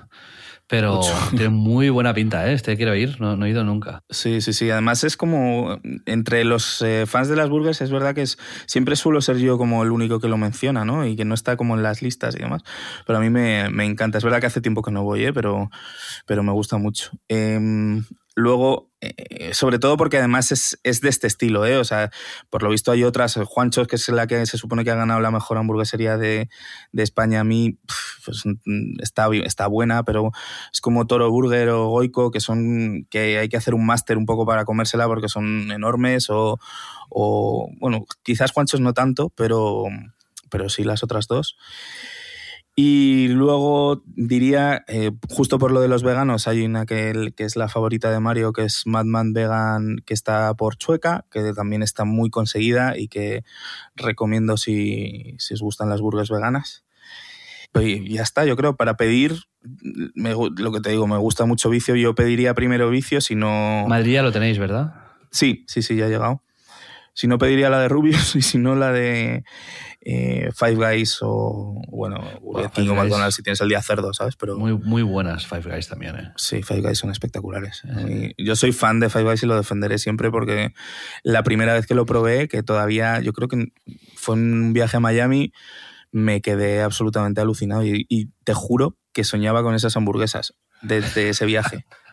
pero 0.66 1.00
tiene 1.30 1.50
muy 1.50 1.90
buena 1.90 2.14
pinta, 2.14 2.48
¿eh? 2.48 2.54
Este 2.54 2.76
quiero 2.76 2.94
ir, 2.94 3.20
no, 3.20 3.44
he 3.44 3.50
ido 3.50 3.64
nunca. 3.64 4.02
Sí, 4.08 4.40
sí, 4.40 4.52
sí. 4.52 4.70
Además 4.70 5.04
es 5.04 5.16
como, 5.16 5.78
entre 6.06 6.44
los 6.44 6.80
eh, 6.82 7.04
fans 7.06 7.28
de 7.28 7.36
las 7.36 7.48
burgers, 7.48 7.80
es 7.80 7.90
verdad 7.90 8.14
que 8.14 8.22
es, 8.22 8.38
siempre 8.66 8.96
suelo 8.96 9.20
ser 9.20 9.36
yo 9.38 9.58
como 9.58 9.82
el 9.82 9.90
único 9.90 10.20
que 10.20 10.28
lo 10.28 10.36
menciona, 10.36 10.84
¿no? 10.84 11.06
Y 11.06 11.16
que 11.16 11.24
no 11.24 11.34
está 11.34 11.56
como 11.56 11.74
en 11.76 11.82
las 11.82 12.02
listas 12.02 12.34
y 12.36 12.38
demás. 12.38 12.62
Pero 13.06 13.18
a 13.18 13.22
mí 13.22 13.30
me, 13.30 13.68
me 13.70 13.84
encanta. 13.84 14.18
Es 14.18 14.24
verdad 14.24 14.40
que 14.40 14.46
hace 14.46 14.60
tiempo 14.60 14.82
que 14.82 14.90
no 14.90 15.02
voy, 15.02 15.24
¿eh? 15.24 15.32
Pero, 15.32 15.70
pero 16.26 16.42
me 16.42 16.52
gusta 16.52 16.78
mucho. 16.78 17.10
Em, 17.28 18.04
Luego, 18.36 18.90
eh, 19.00 19.54
sobre 19.54 19.78
todo 19.78 19.96
porque 19.96 20.18
además 20.18 20.50
es, 20.50 20.78
de 20.82 21.08
este 21.08 21.28
estilo, 21.28 21.64
¿eh? 21.66 21.76
O 21.76 21.84
sea, 21.84 22.10
por 22.50 22.64
lo 22.64 22.70
visto 22.70 22.90
hay 22.90 23.04
otras, 23.04 23.38
Juanchos, 23.44 23.86
que 23.86 23.94
es 23.94 24.08
la 24.08 24.26
que 24.26 24.44
se 24.46 24.58
supone 24.58 24.82
que 24.82 24.90
ha 24.90 24.96
ganado 24.96 25.20
la 25.20 25.30
mejor 25.30 25.56
hamburguesería 25.56 26.16
de, 26.16 26.48
España, 26.94 27.40
a 27.40 27.44
mí 27.44 27.78
pues, 28.24 28.42
mm, 28.44 29.00
está, 29.00 29.28
está 29.44 29.68
buena, 29.68 30.02
pero 30.02 30.32
es 30.72 30.80
como 30.80 31.06
Toro 31.06 31.30
Burger 31.30 31.68
o 31.68 31.88
Goico, 31.88 32.32
que 32.32 32.40
son 32.40 33.06
que 33.08 33.38
hay 33.38 33.48
que 33.48 33.56
hacer 33.56 33.74
un 33.74 33.86
máster 33.86 34.16
un 34.16 34.26
poco 34.26 34.44
para 34.46 34.64
comérsela 34.64 35.06
porque 35.06 35.28
son 35.28 35.70
enormes, 35.70 36.28
o, 36.28 36.58
o 37.10 37.70
bueno, 37.78 38.06
quizás 38.24 38.50
Juanchos 38.50 38.80
no 38.80 38.94
tanto, 38.94 39.30
pero, 39.36 39.84
pero 40.50 40.68
sí 40.68 40.82
las 40.82 41.04
otras 41.04 41.28
dos. 41.28 41.56
Y 42.76 43.28
luego 43.28 44.02
diría, 44.06 44.84
eh, 44.88 45.12
justo 45.28 45.58
por 45.58 45.70
lo 45.70 45.80
de 45.80 45.86
los 45.86 46.02
veganos, 46.02 46.48
hay 46.48 46.64
una 46.64 46.86
que, 46.86 47.32
que, 47.36 47.44
es 47.44 47.54
la 47.54 47.68
favorita 47.68 48.10
de 48.10 48.18
Mario, 48.18 48.52
que 48.52 48.64
es 48.64 48.84
Madman 48.84 49.32
Vegan, 49.32 49.98
que 50.04 50.12
está 50.12 50.54
por 50.54 50.76
Chueca, 50.76 51.24
que 51.30 51.52
también 51.52 51.84
está 51.84 52.04
muy 52.04 52.30
conseguida 52.30 52.98
y 52.98 53.06
que 53.06 53.44
recomiendo 53.94 54.56
si, 54.56 55.36
si 55.38 55.54
os 55.54 55.60
gustan 55.60 55.88
las 55.88 56.00
burgers 56.00 56.30
veganas. 56.30 56.84
Y 57.80 58.12
ya 58.12 58.22
está, 58.22 58.44
yo 58.44 58.56
creo, 58.56 58.76
para 58.76 58.96
pedir, 58.96 59.34
lo 60.14 60.72
que 60.72 60.80
te 60.80 60.90
digo, 60.90 61.06
me 61.06 61.16
gusta 61.16 61.44
mucho 61.44 61.70
vicio, 61.70 61.96
yo 61.96 62.14
pediría 62.14 62.54
primero 62.54 62.88
vicio, 62.88 63.20
si 63.20 63.34
no... 63.34 63.84
Madrid 63.88 64.14
ya 64.14 64.22
lo 64.22 64.30
tenéis, 64.30 64.58
¿verdad? 64.58 64.94
Sí, 65.30 65.64
sí, 65.66 65.82
sí, 65.82 65.96
ya 65.96 66.06
ha 66.06 66.08
llegado. 66.08 66.43
Si 67.14 67.28
no, 67.28 67.38
pediría 67.38 67.70
la 67.70 67.78
de 67.80 67.88
Rubius 67.88 68.36
y 68.36 68.42
si 68.42 68.58
no, 68.58 68.74
la 68.74 68.92
de 68.92 69.44
eh, 70.00 70.50
Five 70.54 70.74
Guys 70.74 71.18
o, 71.22 71.80
bueno, 71.88 72.20
Burger 72.42 72.70
King 72.70 72.88
o 72.88 72.94
McDonald's 72.94 73.36
si 73.36 73.42
tienes 73.42 73.60
el 73.60 73.68
día 73.68 73.80
cerdo, 73.80 74.12
¿sabes? 74.12 74.36
Pero, 74.36 74.58
muy, 74.58 74.76
muy 74.76 75.02
buenas 75.02 75.46
Five 75.46 75.62
Guys 75.62 75.88
también, 75.88 76.16
¿eh? 76.16 76.32
Sí, 76.36 76.62
Five 76.62 76.82
Guys 76.82 76.98
son 76.98 77.10
espectaculares. 77.10 77.82
Yo 78.36 78.56
soy 78.56 78.72
fan 78.72 79.00
de 79.00 79.08
Five 79.08 79.24
Guys 79.24 79.42
y 79.42 79.46
lo 79.46 79.56
defenderé 79.56 79.98
siempre 79.98 80.30
porque 80.30 80.74
la 81.22 81.42
primera 81.42 81.72
vez 81.72 81.86
que 81.86 81.94
lo 81.94 82.04
probé, 82.04 82.48
que 82.48 82.62
todavía, 82.62 83.20
yo 83.20 83.32
creo 83.32 83.48
que 83.48 83.72
fue 84.16 84.34
un 84.34 84.72
viaje 84.72 84.96
a 84.96 85.00
Miami, 85.00 85.52
me 86.14 86.40
quedé 86.40 86.82
absolutamente 86.82 87.40
alucinado 87.40 87.84
y, 87.84 88.30
te 88.44 88.54
juro 88.54 88.96
que 89.12 89.24
soñaba 89.24 89.62
con 89.62 89.74
esas 89.74 89.96
hamburguesas 89.96 90.54
desde 90.82 91.30
ese 91.30 91.46
viaje. 91.46 91.86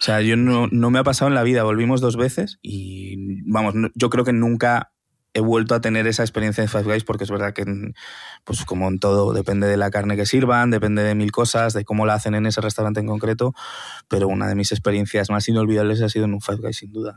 O 0.00 0.02
sea, 0.02 0.22
yo 0.22 0.34
no, 0.36 0.66
no, 0.70 0.90
me 0.90 0.98
ha 0.98 1.04
pasado 1.04 1.28
en 1.28 1.34
la 1.34 1.42
vida. 1.42 1.62
Volvimos 1.62 2.00
dos 2.00 2.16
veces 2.16 2.58
y, 2.62 3.42
vamos, 3.50 3.74
yo 3.94 4.08
creo 4.08 4.24
que 4.24 4.32
nunca 4.32 4.92
he 5.34 5.40
vuelto 5.40 5.74
a 5.74 5.82
tener 5.82 6.06
esa 6.06 6.22
experiencia 6.22 6.62
de 6.62 6.68
Five 6.68 6.84
Guys 6.84 7.04
porque 7.04 7.24
es 7.24 7.30
verdad 7.30 7.52
que, 7.52 7.64
pues 8.44 8.64
como 8.64 8.88
en 8.88 8.98
todo, 8.98 9.34
depende 9.34 9.66
de 9.66 9.76
la 9.76 9.90
carne 9.90 10.16
que 10.16 10.24
sirvan, 10.24 10.70
depende 10.70 11.02
de 11.02 11.14
mil 11.14 11.30
cosas, 11.32 11.74
de 11.74 11.84
cómo 11.84 12.06
la 12.06 12.14
hacen 12.14 12.34
en 12.34 12.46
ese 12.46 12.62
restaurante 12.62 13.00
en 13.00 13.06
concreto, 13.06 13.52
pero 14.08 14.26
una 14.26 14.48
de 14.48 14.54
mis 14.54 14.72
experiencias 14.72 15.28
más 15.28 15.46
inolvidables 15.48 16.00
ha 16.00 16.08
sido 16.08 16.24
en 16.24 16.32
un 16.32 16.40
Five 16.40 16.58
Guys, 16.62 16.78
sin 16.78 16.92
duda. 16.92 17.16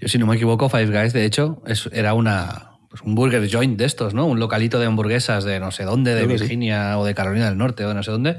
Yo, 0.00 0.08
si 0.08 0.18
no 0.18 0.26
me 0.26 0.34
equivoco, 0.34 0.68
Five 0.68 0.86
Guys, 0.86 1.12
de 1.12 1.24
hecho, 1.24 1.62
era 1.92 2.14
una, 2.14 2.72
pues 2.90 3.00
un 3.02 3.14
burger 3.14 3.48
joint 3.48 3.78
de 3.78 3.84
estos, 3.84 4.12
¿no? 4.12 4.26
Un 4.26 4.40
localito 4.40 4.80
de 4.80 4.86
hamburguesas 4.86 5.44
de 5.44 5.60
no 5.60 5.70
sé 5.70 5.84
dónde, 5.84 6.16
de 6.16 6.26
Virginia 6.26 6.98
o 6.98 7.04
de 7.04 7.14
Carolina 7.14 7.46
del 7.46 7.56
Norte 7.56 7.84
o 7.84 7.88
de 7.88 7.94
no 7.94 8.02
sé 8.02 8.10
dónde, 8.10 8.38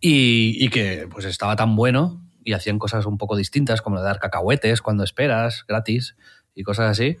y, 0.00 0.56
y 0.58 0.70
que 0.70 1.06
pues 1.10 1.26
estaba 1.26 1.54
tan 1.54 1.76
bueno 1.76 2.29
y 2.44 2.52
hacían 2.52 2.78
cosas 2.78 3.06
un 3.06 3.18
poco 3.18 3.36
distintas, 3.36 3.82
como 3.82 4.00
dar 4.00 4.18
cacahuetes 4.18 4.82
cuando 4.82 5.04
esperas, 5.04 5.64
gratis, 5.66 6.16
y 6.54 6.62
cosas 6.62 6.90
así 6.90 7.18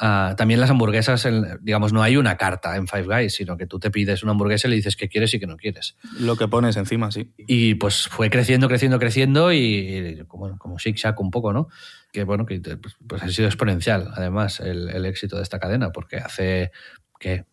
Ah, 0.00 0.34
también 0.36 0.60
las 0.60 0.70
hamburguesas, 0.70 1.26
digamos, 1.60 1.92
no 1.92 2.04
hay 2.04 2.16
una 2.16 2.36
carta 2.36 2.76
en 2.76 2.86
Five 2.86 3.02
Guys, 3.02 3.34
sino 3.34 3.56
que 3.56 3.66
tú 3.66 3.80
te 3.80 3.90
pides 3.90 4.22
una 4.22 4.30
hamburguesa 4.30 4.68
y 4.68 4.70
le 4.70 4.76
dices 4.76 4.94
qué 4.94 5.08
quieres 5.08 5.34
y 5.34 5.40
qué 5.40 5.48
no 5.48 5.56
quieres. 5.56 5.96
Lo 6.20 6.36
que 6.36 6.46
pones 6.46 6.76
encima, 6.76 7.10
sí. 7.10 7.32
Y 7.36 7.74
pues 7.74 8.06
fue 8.06 8.30
creciendo, 8.30 8.68
creciendo, 8.68 9.00
creciendo 9.00 9.52
y, 9.52 10.24
como, 10.28 10.56
como 10.56 10.78
Shake 10.78 10.96
Shack 10.96 11.20
un 11.20 11.32
poco, 11.32 11.52
¿no? 11.52 11.68
Que 12.12 12.22
bueno, 12.22 12.46
que 12.46 12.60
pues, 12.60 12.96
pues 13.08 13.22
ha 13.24 13.28
sido 13.28 13.48
exponencial, 13.48 14.12
además, 14.14 14.60
el, 14.60 15.04
éxito 15.04 15.36
de 15.36 15.42
esta 15.42 15.58
cadena, 15.58 15.90
porque 15.90 16.18
hace, 16.18 16.70
¿qué? 17.18 17.46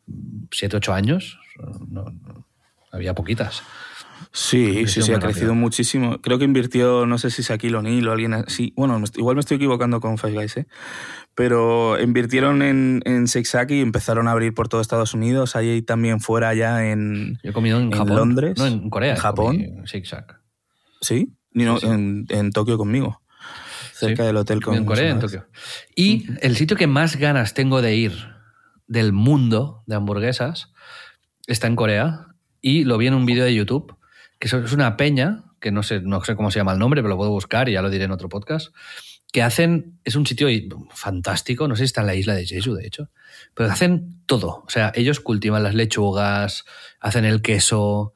¿Siete, 0.52 0.78
ocho 0.78 0.94
años? 0.94 1.40
no, 1.88 2.06
había 2.92 3.16
poquitas. 3.16 3.64
Sí, 4.32 4.86
sí, 4.88 5.02
sí, 5.02 5.14
ha 5.14 5.20
crecido 5.20 5.56
muchísimo. 5.56 6.20
Creo 6.22 6.38
que 6.38 6.44
invirtió, 6.44 7.06
no 7.06 7.18
sé 7.18 7.32
si 7.32 7.42
es 7.42 7.52
Aquilo 7.52 7.80
O'Neill 7.80 8.08
o 8.08 8.12
alguien 8.12 8.34
así. 8.34 8.74
Bueno, 8.76 9.02
igual 9.16 9.36
me 9.36 9.40
estoy 9.40 9.56
equivocando 9.56 10.02
con 10.02 10.18
Five 10.18 10.34
Guys, 10.34 10.58
¿eh? 10.58 10.68
Pero 11.36 12.00
invirtieron 12.02 12.62
en, 12.62 13.02
en 13.06 13.26
y 13.70 13.80
empezaron 13.82 14.28
a 14.28 14.32
abrir 14.32 14.54
por 14.54 14.68
todo 14.68 14.82
Estados 14.82 15.14
Unidos. 15.14 15.56
Ahí 15.56 15.82
también 15.82 16.20
fuera 16.20 16.54
ya 16.54 16.86
en, 16.86 17.40
Yo 17.44 17.52
he 17.52 17.54
comido 17.54 17.80
en, 17.80 17.92
Londres. 17.92 18.58
No, 18.58 18.66
en 18.66 18.90
Corea. 18.90 19.12
En 19.12 19.18
Japón. 19.18 19.84
¿Sí? 21.02 21.34
En, 21.54 22.52
Tokio 22.52 22.78
conmigo. 22.78 23.22
Cerca 23.94 24.24
del 24.24 24.36
hotel 24.36 24.62
con 24.62 24.76
En 24.76 24.86
Corea, 24.86 25.12
en 25.12 25.20
Tokio. 25.20 25.48
Y 25.96 26.26
el 26.42 26.58
sitio 26.58 26.76
que 26.76 26.88
más 26.88 27.16
ganas 27.16 27.54
tengo 27.54 27.82
de 27.82 27.96
ir 27.96 28.14
del 28.88 29.14
mundo 29.14 29.84
de 29.88 29.96
hamburguesas 29.96 30.74
está 31.48 31.68
en 31.68 31.76
Corea. 31.76 32.28
Y 32.62 32.84
lo 32.84 32.98
vi 32.98 33.08
en 33.08 33.14
un 33.14 33.26
vídeo 33.26 33.46
de 33.46 33.54
YouTube 33.54 33.96
que 34.52 34.66
es 34.66 34.74
una 34.74 34.98
peña, 34.98 35.44
que 35.60 35.72
no 35.72 35.84
sé, 35.84 36.02
no 36.02 36.24
sé 36.24 36.36
cómo 36.36 36.52
se 36.52 36.60
llama 36.60 36.74
el 36.74 36.80
nombre, 36.80 37.02
pero 37.02 37.10
lo 37.10 37.18
puedo 37.18 37.32
buscar 37.32 37.70
y 37.70 37.74
ya 37.74 37.82
lo 37.82 37.90
diré 37.90 38.06
en 38.06 38.12
otro 38.12 38.30
podcast, 38.30 38.74
que 39.32 39.44
hacen, 39.44 40.00
es 40.06 40.16
un 40.16 40.26
sitio 40.26 40.48
fantástico, 40.92 41.68
no 41.68 41.76
sé 41.76 41.80
si 41.80 41.86
está 41.86 42.02
en 42.02 42.08
la 42.08 42.16
isla 42.16 42.36
de 42.36 42.46
Jeju, 42.46 42.74
de 42.74 42.88
hecho, 42.88 43.10
pero 43.54 43.70
hacen 43.70 44.22
todo. 44.26 44.64
O 44.66 44.70
sea, 44.70 44.92
ellos 44.96 45.20
cultivan 45.20 45.64
las 45.64 45.76
lechugas, 45.76 46.64
hacen 47.00 47.26
el 47.26 47.42
queso. 47.42 48.14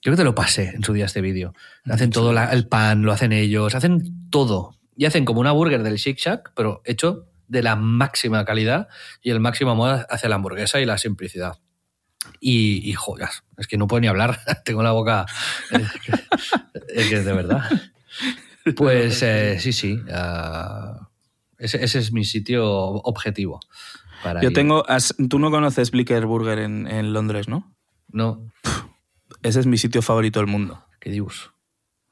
Creo 0.00 0.14
que 0.14 0.18
te 0.18 0.24
lo 0.24 0.34
pasé 0.34 0.68
en 0.68 0.84
su 0.84 0.92
día 0.92 1.06
este 1.06 1.20
vídeo. 1.20 1.54
Hacen 1.86 2.10
todo 2.10 2.30
el 2.30 2.68
pan, 2.68 3.02
lo 3.02 3.12
hacen 3.12 3.32
ellos, 3.32 3.74
hacen 3.74 4.30
todo. 4.30 4.76
Y 4.96 5.06
hacen 5.06 5.24
como 5.24 5.40
una 5.40 5.52
burger 5.52 5.82
del 5.82 5.96
Shake 5.96 6.20
Shack, 6.20 6.52
pero 6.54 6.82
hecho 6.84 7.26
de 7.48 7.64
la 7.64 7.74
máxima 7.74 8.44
calidad 8.44 8.86
y 9.22 9.30
el 9.30 9.40
máximo 9.40 9.72
amor 9.72 10.06
hacia 10.08 10.28
la 10.28 10.36
hamburguesa 10.36 10.80
y 10.80 10.84
la 10.84 10.98
simplicidad. 10.98 11.58
Y, 12.40 12.88
y 12.88 12.92
joyas, 12.94 13.44
es 13.56 13.66
que 13.66 13.76
no 13.76 13.86
puedo 13.86 14.00
ni 14.00 14.06
hablar, 14.06 14.40
tengo 14.64 14.82
la 14.82 14.92
boca. 14.92 15.26
Es 16.92 17.08
que, 17.08 17.16
es 17.16 17.24
de 17.24 17.32
verdad. 17.32 17.62
Pues 18.76 19.22
eh, 19.22 19.58
sí, 19.58 19.72
sí. 19.72 19.98
Ah, 20.12 21.08
ese, 21.58 21.82
es 21.82 22.12
mi 22.12 22.24
sitio 22.24 22.66
objetivo. 22.66 23.60
Yo 24.42 24.52
tengo. 24.52 24.84
Tú 25.28 25.38
no 25.38 25.50
conoces 25.50 25.90
Blicker 25.90 26.26
Burger 26.26 26.58
en, 26.58 27.12
Londres, 27.12 27.48
¿no? 27.48 27.74
No. 28.08 28.52
Ese 29.42 29.60
es 29.60 29.66
mi 29.66 29.78
sitio 29.78 30.02
favorito 30.02 30.40
del 30.40 30.46
mundo. 30.46 30.84
¿Qué 31.00 31.10
dios? 31.10 31.52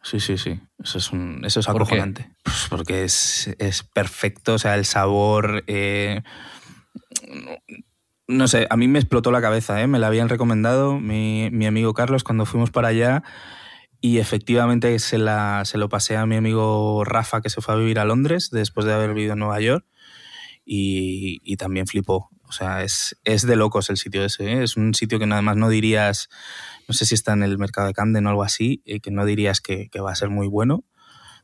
Sí, 0.02 0.20
sí, 0.20 0.38
sí. 0.38 0.58
Eso 0.82 0.98
es, 0.98 1.12
un, 1.12 1.44
eso 1.44 1.60
es 1.60 1.68
acojonante. 1.68 2.30
Pues 2.42 2.66
porque 2.70 3.04
es, 3.04 3.86
perfecto. 3.92 4.54
O 4.54 4.58
sea, 4.58 4.74
el 4.74 4.86
sabor. 4.86 5.64
Eh, 5.66 6.22
no 8.28 8.46
sé, 8.46 8.66
a 8.68 8.76
mí 8.76 8.88
me 8.88 8.98
explotó 8.98 9.32
la 9.32 9.40
cabeza, 9.40 9.80
¿eh? 9.80 9.86
me 9.86 9.98
la 9.98 10.06
habían 10.06 10.28
recomendado 10.28 11.00
mi, 11.00 11.48
mi, 11.50 11.66
amigo 11.66 11.94
Carlos 11.94 12.24
cuando 12.24 12.44
fuimos 12.44 12.70
para 12.70 12.88
allá 12.88 13.22
y 14.00 14.18
efectivamente 14.18 14.98
se, 14.98 15.18
la, 15.18 15.64
se 15.64 15.78
lo 15.78 15.88
pasé 15.88 16.16
a 16.16 16.26
mi 16.26 16.36
amigo 16.36 17.04
Rafa 17.04 17.40
que 17.40 17.48
se 17.48 17.62
fue 17.62 17.74
a 17.74 17.78
vivir 17.78 17.98
a 17.98 18.04
Londres 18.04 18.50
después 18.52 18.86
de 18.86 18.92
haber 18.92 19.14
vivido 19.14 19.32
en 19.32 19.40
Nueva 19.40 19.60
York 19.60 19.84
y, 20.64 21.56
también 21.56 21.86
flipó. 21.86 22.28
O 22.42 22.52
sea, 22.52 22.82
es, 22.82 23.18
es 23.24 23.46
de 23.46 23.56
locos 23.56 23.88
el 23.88 23.96
sitio 23.96 24.24
ese. 24.24 24.44
¿eh? 24.44 24.62
Es 24.62 24.76
un 24.76 24.94
sitio 24.94 25.18
que 25.18 25.24
además 25.24 25.56
no 25.56 25.70
dirías, 25.70 26.28
no 26.86 26.94
sé 26.94 27.06
si 27.06 27.14
está 27.14 27.32
en 27.32 27.42
el 27.42 27.58
mercado 27.58 27.86
de 27.86 27.94
Camden 27.94 28.26
o 28.26 28.30
algo 28.30 28.42
así, 28.42 28.82
eh, 28.84 29.00
que 29.00 29.10
no 29.10 29.24
dirías 29.24 29.60
que, 29.60 29.88
que 29.88 30.00
va 30.00 30.12
a 30.12 30.14
ser 30.14 30.28
muy 30.28 30.46
bueno. 30.46 30.84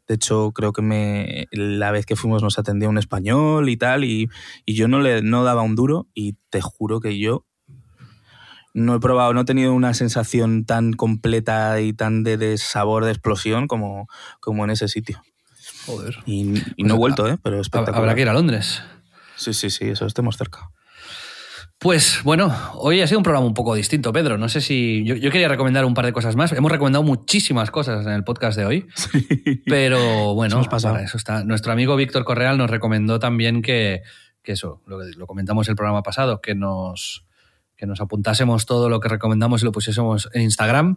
De 0.06 0.14
hecho, 0.14 0.52
creo 0.52 0.72
que 0.72 0.82
me, 0.82 1.48
la 1.50 1.90
vez 1.90 2.04
que 2.04 2.16
fuimos 2.16 2.42
nos 2.42 2.58
atendía 2.58 2.88
un 2.88 2.98
español 2.98 3.68
y 3.68 3.76
tal, 3.76 4.04
y, 4.04 4.28
y, 4.66 4.74
yo 4.74 4.86
no 4.86 5.00
le 5.00 5.22
no 5.22 5.44
daba 5.44 5.62
un 5.62 5.76
duro, 5.76 6.08
y 6.14 6.36
te 6.50 6.60
juro 6.60 7.00
que 7.00 7.18
yo 7.18 7.46
no 8.74 8.96
he 8.96 9.00
probado, 9.00 9.32
no 9.32 9.42
he 9.42 9.44
tenido 9.44 9.72
una 9.72 9.94
sensación 9.94 10.64
tan 10.64 10.92
completa 10.92 11.80
y 11.80 11.92
tan 11.92 12.24
de, 12.24 12.58
sabor 12.58 13.04
de 13.04 13.12
explosión 13.12 13.68
como, 13.68 14.08
como 14.40 14.64
en 14.64 14.70
ese 14.70 14.88
sitio. 14.88 15.22
Joder. 15.86 16.18
Y, 16.26 16.44
no 16.44 16.58
he 16.58 16.74
pues 16.76 16.94
vuelto, 16.94 17.28
¿eh? 17.28 17.38
Pero 17.42 17.60
espectacular. 17.60 18.00
Habrá 18.00 18.14
que 18.14 18.22
ir 18.22 18.28
a 18.28 18.34
Londres. 18.34 18.82
Sí, 19.36 19.54
sí, 19.54 19.70
sí, 19.70 19.88
eso 19.88 20.06
estemos 20.06 20.36
cerca. 20.36 20.70
Pues 21.84 22.22
bueno, 22.24 22.50
hoy 22.76 23.02
ha 23.02 23.06
sido 23.06 23.18
un 23.18 23.24
programa 23.24 23.46
un 23.46 23.52
poco 23.52 23.74
distinto, 23.74 24.10
Pedro. 24.10 24.38
No 24.38 24.48
sé 24.48 24.62
si. 24.62 25.04
Yo, 25.04 25.30
quería 25.30 25.48
recomendar 25.48 25.84
un 25.84 25.92
par 25.92 26.06
de 26.06 26.14
cosas 26.14 26.34
más. 26.34 26.50
Hemos 26.52 26.72
recomendado 26.72 27.02
muchísimas 27.02 27.70
cosas 27.70 28.06
en 28.06 28.12
el 28.12 28.24
podcast 28.24 28.56
de 28.56 28.64
hoy. 28.64 28.86
Pero 29.66 30.32
bueno, 30.32 30.62
eso, 30.62 30.96
eso 30.96 31.16
está. 31.18 31.44
Nuestro 31.44 31.72
amigo 31.72 31.94
Víctor 31.94 32.24
Correal 32.24 32.56
nos 32.56 32.70
recomendó 32.70 33.18
también 33.18 33.60
que, 33.60 34.00
que 34.42 34.52
eso, 34.52 34.80
lo, 34.86 34.98
lo 35.04 35.26
comentamos 35.26 35.68
el 35.68 35.76
programa 35.76 36.02
pasado, 36.02 36.40
que 36.40 36.54
nos, 36.54 37.26
que 37.76 37.84
nos 37.84 38.00
apuntásemos 38.00 38.64
todo 38.64 38.88
lo 38.88 38.98
que 38.98 39.10
recomendamos 39.10 39.60
y 39.60 39.66
lo 39.66 39.72
pusiésemos 39.72 40.30
en 40.32 40.40
Instagram. 40.40 40.96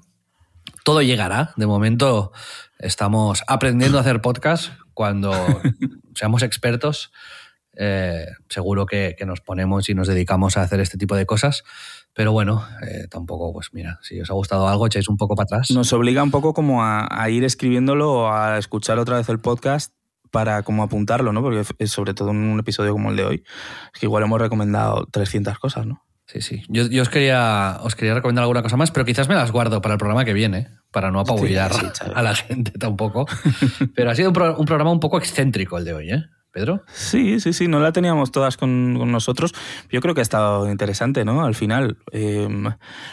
Todo 0.86 1.02
llegará. 1.02 1.52
De 1.58 1.68
momento 1.68 2.32
estamos 2.80 3.44
aprendiendo 3.48 3.98
a 3.98 4.02
hacer 4.02 4.22
podcast. 4.22 4.72
Cuando 4.94 5.34
seamos 6.16 6.44
expertos, 6.44 7.12
eh, 7.80 8.26
seguro 8.50 8.86
que, 8.86 9.16
nos 9.26 9.42
ponemos 9.42 9.88
y 9.90 9.94
nos 9.94 10.08
dedicamos 10.08 10.58
a 10.58 10.64
hacer 10.64 10.80
este 10.80 10.98
tipo 10.98 11.16
de 11.16 11.26
cosas. 11.26 11.64
Pero 12.14 12.32
bueno, 12.32 12.66
eh, 12.82 13.08
tampoco, 13.10 13.54
pues 13.54 13.70
mira, 13.74 14.00
si 14.02 14.20
os 14.20 14.30
ha 14.30 14.34
gustado 14.34 14.68
algo, 14.68 14.88
echáis 14.88 15.08
un 15.08 15.18
poco 15.18 15.36
para 15.36 15.44
atrás. 15.44 15.72
Nos 15.72 15.94
obliga 15.94 16.24
un 16.24 16.32
poco 16.32 16.54
como 16.54 16.84
a, 16.84 17.30
ir 17.30 17.44
escribiéndolo 17.44 18.12
o 18.12 18.32
a 18.32 18.58
escuchar 18.58 18.98
otra 18.98 19.18
vez 19.18 19.30
el 19.30 19.40
podcast 19.40 19.94
para 20.32 20.64
como 20.64 20.84
apuntarlo, 20.84 21.32
¿no? 21.32 21.42
Porque 21.42 21.64
es 21.78 21.92
sobre 21.92 22.14
todo 22.14 22.32
en 22.32 22.38
un 22.38 22.60
episodio 22.60 22.92
como 22.94 23.12
el 23.12 23.16
de 23.16 23.26
hoy, 23.26 23.44
es 23.94 24.00
que 24.00 24.08
igual 24.08 24.24
hemos 24.24 24.42
recomendado 24.42 25.08
300 25.12 25.60
cosas, 25.60 25.86
¿no? 25.86 26.04
Sí, 26.28 26.42
sí. 26.42 26.64
Yo, 26.68 26.84
os, 27.02 27.10
quería, 27.10 27.80
os 27.84 27.96
quería 27.96 28.14
recomendar 28.14 28.44
alguna 28.44 28.62
cosa 28.62 28.76
más, 28.76 28.92
pero 28.92 29.06
quizás 29.06 29.30
me 29.30 29.36
las 29.36 29.52
guardo 29.52 29.82
para 29.82 29.94
el 29.94 29.98
programa 29.98 30.26
que 30.26 30.34
viene, 30.34 30.68
para 30.92 31.10
no 31.10 31.22
apabullar 31.22 31.72
a 32.14 32.22
la 32.22 32.36
gente 32.36 32.72
tampoco. 32.72 33.26
pero 33.96 34.12
ha 34.12 34.16
sido 34.16 34.30
un, 34.30 34.66
programa 34.66 34.92
un 34.92 35.00
poco 35.00 35.18
excéntrico 35.18 35.78
el 35.78 35.86
de 35.86 35.94
hoy, 35.94 36.12
¿eh? 36.12 36.26
Pedro. 36.58 36.84
Sí, 36.92 37.40
sí, 37.40 37.54
sí, 37.54 37.68
no 37.68 37.80
la 37.80 37.92
teníamos 37.92 38.32
todas 38.32 38.58
con, 38.58 39.12
nosotros. 39.12 39.54
Yo 39.92 40.02
creo 40.02 40.16
que 40.16 40.22
ha 40.22 40.24
estado 40.24 40.68
interesante, 40.72 41.24
¿no? 41.24 41.46
Al 41.46 41.54
final, 41.54 42.00
em, 42.12 42.66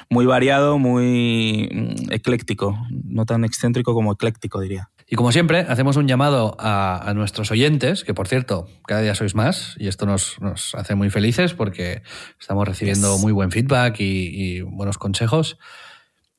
muy 0.08 0.24
variado, 0.24 0.78
muy 0.78 1.68
mm, 1.70 2.10
ecléctico, 2.10 2.78
no 2.90 3.26
tan 3.26 3.44
excéntrico 3.44 3.92
como 3.92 4.12
ecléctico, 4.12 4.60
diría. 4.60 4.88
Y 5.06 5.16
como 5.16 5.30
siempre, 5.30 5.58
hacemos 5.58 5.98
un 5.98 6.08
llamado 6.08 6.56
a, 6.58 7.12
nuestros 7.14 7.50
oyentes, 7.50 8.02
que 8.02 8.14
por 8.14 8.28
cierto, 8.28 8.66
cada 8.86 9.02
día 9.02 9.14
sois 9.14 9.34
más, 9.34 9.76
y 9.78 9.88
esto 9.88 10.06
nos, 10.06 10.38
hace 10.74 10.94
muy 10.94 11.10
felices 11.10 11.52
porque 11.52 12.02
estamos 12.40 12.66
recibiendo 12.66 13.18
muy 13.18 13.32
buen 13.32 13.50
feedback 13.50 13.96
y, 13.98 14.62
buenos 14.62 14.96
consejos. 14.96 15.58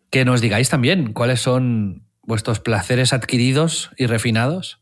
Que 0.09 0.25
nos 0.25 0.41
digáis 0.41 0.69
también 0.69 1.13
cuáles 1.13 1.39
son 1.39 2.07
vuestros 2.23 2.59
placeres 2.59 3.13
adquiridos 3.13 3.91
y 3.95 4.07
refinados 4.07 4.79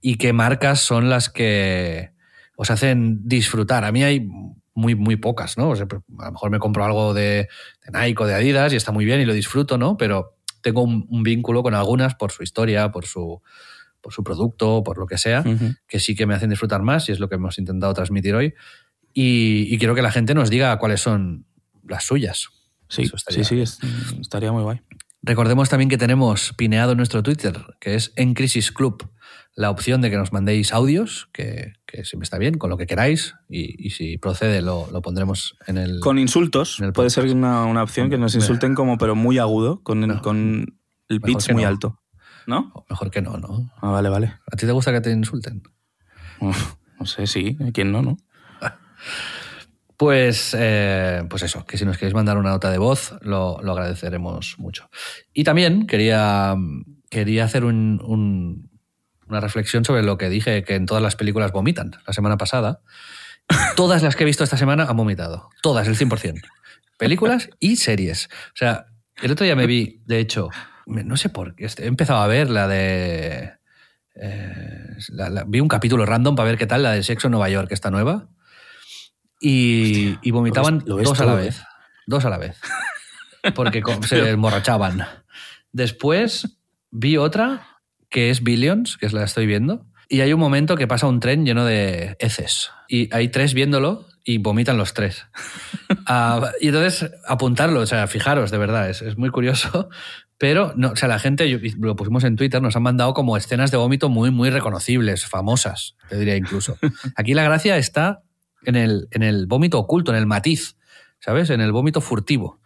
y 0.00 0.16
qué 0.16 0.32
marcas 0.32 0.80
son 0.80 1.08
las 1.08 1.28
que 1.28 2.12
os 2.56 2.70
hacen 2.70 3.28
disfrutar. 3.28 3.84
A 3.84 3.92
mí 3.92 4.02
hay 4.02 4.28
muy, 4.74 4.94
muy 4.94 5.16
pocas, 5.16 5.58
¿no? 5.58 5.72
a 5.72 5.76
lo 5.76 6.32
mejor 6.32 6.50
me 6.50 6.58
compro 6.58 6.84
algo 6.84 7.14
de, 7.14 7.48
de 7.84 8.00
Nike 8.00 8.22
o 8.22 8.26
de 8.26 8.34
Adidas 8.34 8.72
y 8.72 8.76
está 8.76 8.92
muy 8.92 9.04
bien 9.04 9.20
y 9.20 9.24
lo 9.24 9.32
disfruto, 9.32 9.76
¿no? 9.76 9.96
Pero 9.96 10.38
tengo 10.60 10.82
un, 10.82 11.22
vínculo 11.22 11.62
con 11.62 11.74
algunas 11.74 12.14
por 12.14 12.32
su 12.32 12.42
historia, 12.42 12.90
por 12.90 13.06
su, 13.06 13.42
por 14.00 14.12
su 14.12 14.22
producto, 14.22 14.82
por 14.84 14.98
lo 14.98 15.06
que 15.06 15.18
sea, 15.18 15.44
que 15.86 16.00
sí 16.00 16.14
que 16.14 16.26
me 16.26 16.34
hacen 16.34 16.50
disfrutar 16.50 16.82
más 16.82 17.08
y 17.08 17.12
es 17.12 17.20
lo 17.20 17.28
que 17.28 17.36
hemos 17.36 17.58
intentado 17.58 17.92
transmitir 17.94 18.34
hoy. 18.34 18.54
Y, 19.14 19.76
quiero 19.78 19.94
que 19.94 20.02
la 20.02 20.12
gente 20.12 20.34
nos 20.34 20.50
diga 20.50 20.78
cuáles 20.78 21.00
son 21.00 21.46
las 21.86 22.04
suyas. 22.04 22.48
Sí, 22.88 23.10
sí, 23.28 23.44
sí, 23.44 23.62
estaría 24.20 24.52
muy 24.52 24.62
guay. 24.62 24.80
Recordemos 25.22 25.68
también 25.68 25.88
que 25.88 25.98
tenemos 25.98 26.52
pineado 26.56 26.94
nuestro 26.94 27.22
Twitter, 27.22 27.58
que 27.80 27.96
es 27.96 28.12
En 28.14 28.34
Crisis 28.34 28.70
Club, 28.70 29.10
la 29.58 29.70
opción 29.70 30.00
de 30.00 30.08
que 30.08 30.16
nos 30.16 30.32
mandéis 30.32 30.72
audios, 30.72 31.28
que, 31.32 31.72
siempre 32.04 32.22
está 32.22 32.38
bien, 32.38 32.58
con 32.58 32.70
lo 32.70 32.76
que 32.76 32.86
queráis, 32.86 33.34
y, 33.48 33.90
si 33.90 34.16
procede 34.16 34.62
lo, 34.62 34.86
pondremos 35.02 35.56
en 35.66 35.78
el... 35.78 35.98
Con 35.98 36.16
insultos, 36.16 36.80
puede 36.94 37.10
ser 37.10 37.24
una, 37.34 37.82
opción 37.82 38.08
que 38.08 38.18
nos 38.18 38.36
insulten 38.36 38.76
como, 38.76 38.98
pero 38.98 39.16
muy 39.16 39.38
agudo, 39.38 39.82
con, 39.82 40.04
el 41.08 41.20
pitch 41.20 41.52
muy 41.52 41.64
alto. 41.64 42.00
¿No? 42.46 42.72
Mejor 42.88 43.10
que 43.10 43.20
no, 43.20 43.36
¿no? 43.36 43.68
Ah, 43.82 43.90
vale, 43.90 44.08
vale. 44.08 44.34
¿A 44.46 44.56
ti 44.56 44.64
te 44.64 44.70
gusta 44.70 44.92
que 44.92 45.00
te 45.00 45.10
insulten? 45.10 45.64
No 46.40 47.04
sé, 47.04 47.26
sí. 47.26 47.58
¿A 47.60 47.72
quién 47.72 47.90
no, 47.90 48.02
no? 48.02 48.16
Pues, 49.96 50.54
eh, 50.56 51.24
pues 51.28 51.42
eso, 51.42 51.66
que 51.66 51.76
si 51.76 51.84
nos 51.84 51.98
queréis 51.98 52.14
mandar 52.14 52.38
una 52.38 52.50
nota 52.50 52.70
de 52.70 52.78
voz, 52.78 53.16
lo, 53.22 53.58
agradeceremos 53.58 54.54
mucho. 54.58 54.88
Y 55.34 55.42
también 55.42 55.88
quería, 55.88 56.54
quería 57.10 57.42
hacer 57.42 57.64
un, 57.64 58.67
una 59.28 59.40
reflexión 59.40 59.84
sobre 59.84 60.02
lo 60.02 60.18
que 60.18 60.28
dije 60.28 60.64
que 60.64 60.74
en 60.74 60.86
todas 60.86 61.02
las 61.02 61.16
películas 61.16 61.52
vomitan 61.52 61.92
la 62.06 62.12
semana 62.12 62.36
pasada. 62.36 62.80
Todas 63.76 64.02
las 64.02 64.16
que 64.16 64.24
he 64.24 64.26
visto 64.26 64.44
esta 64.44 64.56
semana 64.56 64.84
han 64.84 64.96
vomitado. 64.96 65.50
Todas, 65.62 65.88
el 65.88 65.96
100%. 65.96 66.42
Películas 66.98 67.48
y 67.60 67.76
series. 67.76 68.28
O 68.48 68.56
sea, 68.56 68.86
el 69.22 69.32
otro 69.32 69.44
día 69.44 69.56
me 69.56 69.66
vi, 69.66 70.02
de 70.04 70.18
hecho, 70.18 70.50
no 70.86 71.16
sé 71.16 71.28
por 71.28 71.54
qué, 71.54 71.66
he 71.78 71.86
empezado 71.86 72.20
a 72.20 72.26
ver 72.26 72.50
la 72.50 72.68
de... 72.68 73.54
Eh, 74.20 74.96
vi 75.46 75.60
un 75.60 75.68
capítulo 75.68 76.04
random 76.04 76.34
para 76.34 76.48
ver 76.48 76.58
qué 76.58 76.66
tal, 76.66 76.82
la 76.82 76.92
de 76.92 77.02
Sexo 77.02 77.28
en 77.28 77.32
Nueva 77.32 77.48
York, 77.48 77.70
esta 77.70 77.90
nueva. 77.90 78.28
Y, 79.40 80.18
y 80.22 80.30
vomitaban 80.32 80.80
dos 80.80 81.20
a 81.20 81.24
la 81.24 81.34
vez. 81.34 81.62
Dos 82.06 82.24
a 82.24 82.30
la 82.30 82.38
vez. 82.38 82.58
Porque 83.54 83.82
se 84.06 84.30
emborrachaban. 84.30 85.04
Después 85.72 86.58
vi 86.90 87.16
otra 87.16 87.77
que 88.08 88.30
es 88.30 88.42
Billions, 88.42 88.96
que 88.96 89.06
es 89.06 89.12
la 89.12 89.20
que 89.20 89.26
estoy 89.26 89.46
viendo, 89.46 89.86
y 90.08 90.22
hay 90.22 90.32
un 90.32 90.40
momento 90.40 90.76
que 90.76 90.86
pasa 90.86 91.06
un 91.06 91.20
tren 91.20 91.44
lleno 91.44 91.64
de 91.66 92.16
heces. 92.18 92.70
Y 92.88 93.14
hay 93.14 93.28
tres 93.28 93.52
viéndolo 93.52 94.06
y 94.24 94.38
vomitan 94.38 94.76
los 94.76 94.94
tres. 94.94 95.26
Ah, 96.10 96.52
y 96.58 96.68
entonces, 96.68 97.10
apuntarlo, 97.26 97.80
o 97.80 97.86
sea, 97.86 98.06
fijaros, 98.06 98.50
de 98.50 98.56
verdad, 98.56 98.88
es, 98.88 99.02
es, 99.02 99.18
muy 99.18 99.28
curioso. 99.28 99.90
Pero, 100.38 100.72
no, 100.74 100.92
o 100.92 100.96
sea, 100.96 101.06
la 101.06 101.18
gente, 101.18 101.60
lo 101.78 101.96
pusimos 101.96 102.24
en 102.24 102.36
Twitter, 102.36 102.62
nos 102.62 102.76
han 102.76 102.82
mandado 102.82 103.12
como 103.12 103.36
escenas 103.36 103.70
de 103.70 103.76
vómito 103.76 104.08
muy, 104.08 104.30
muy 104.30 104.48
reconocibles, 104.48 105.26
famosas, 105.26 105.96
te 106.08 106.16
diría 106.18 106.36
incluso. 106.36 106.78
Aquí 107.16 107.34
la 107.34 107.42
gracia 107.42 107.76
está 107.76 108.22
en 108.62 108.76
el, 108.76 109.08
en 109.10 109.22
el 109.22 109.46
vómito 109.46 109.78
oculto, 109.78 110.12
en 110.12 110.16
el 110.16 110.26
matiz, 110.26 110.78
¿sabes? 111.20 111.50
En 111.50 111.60
el 111.60 111.72
vómito 111.72 112.00
furtivo. 112.00 112.58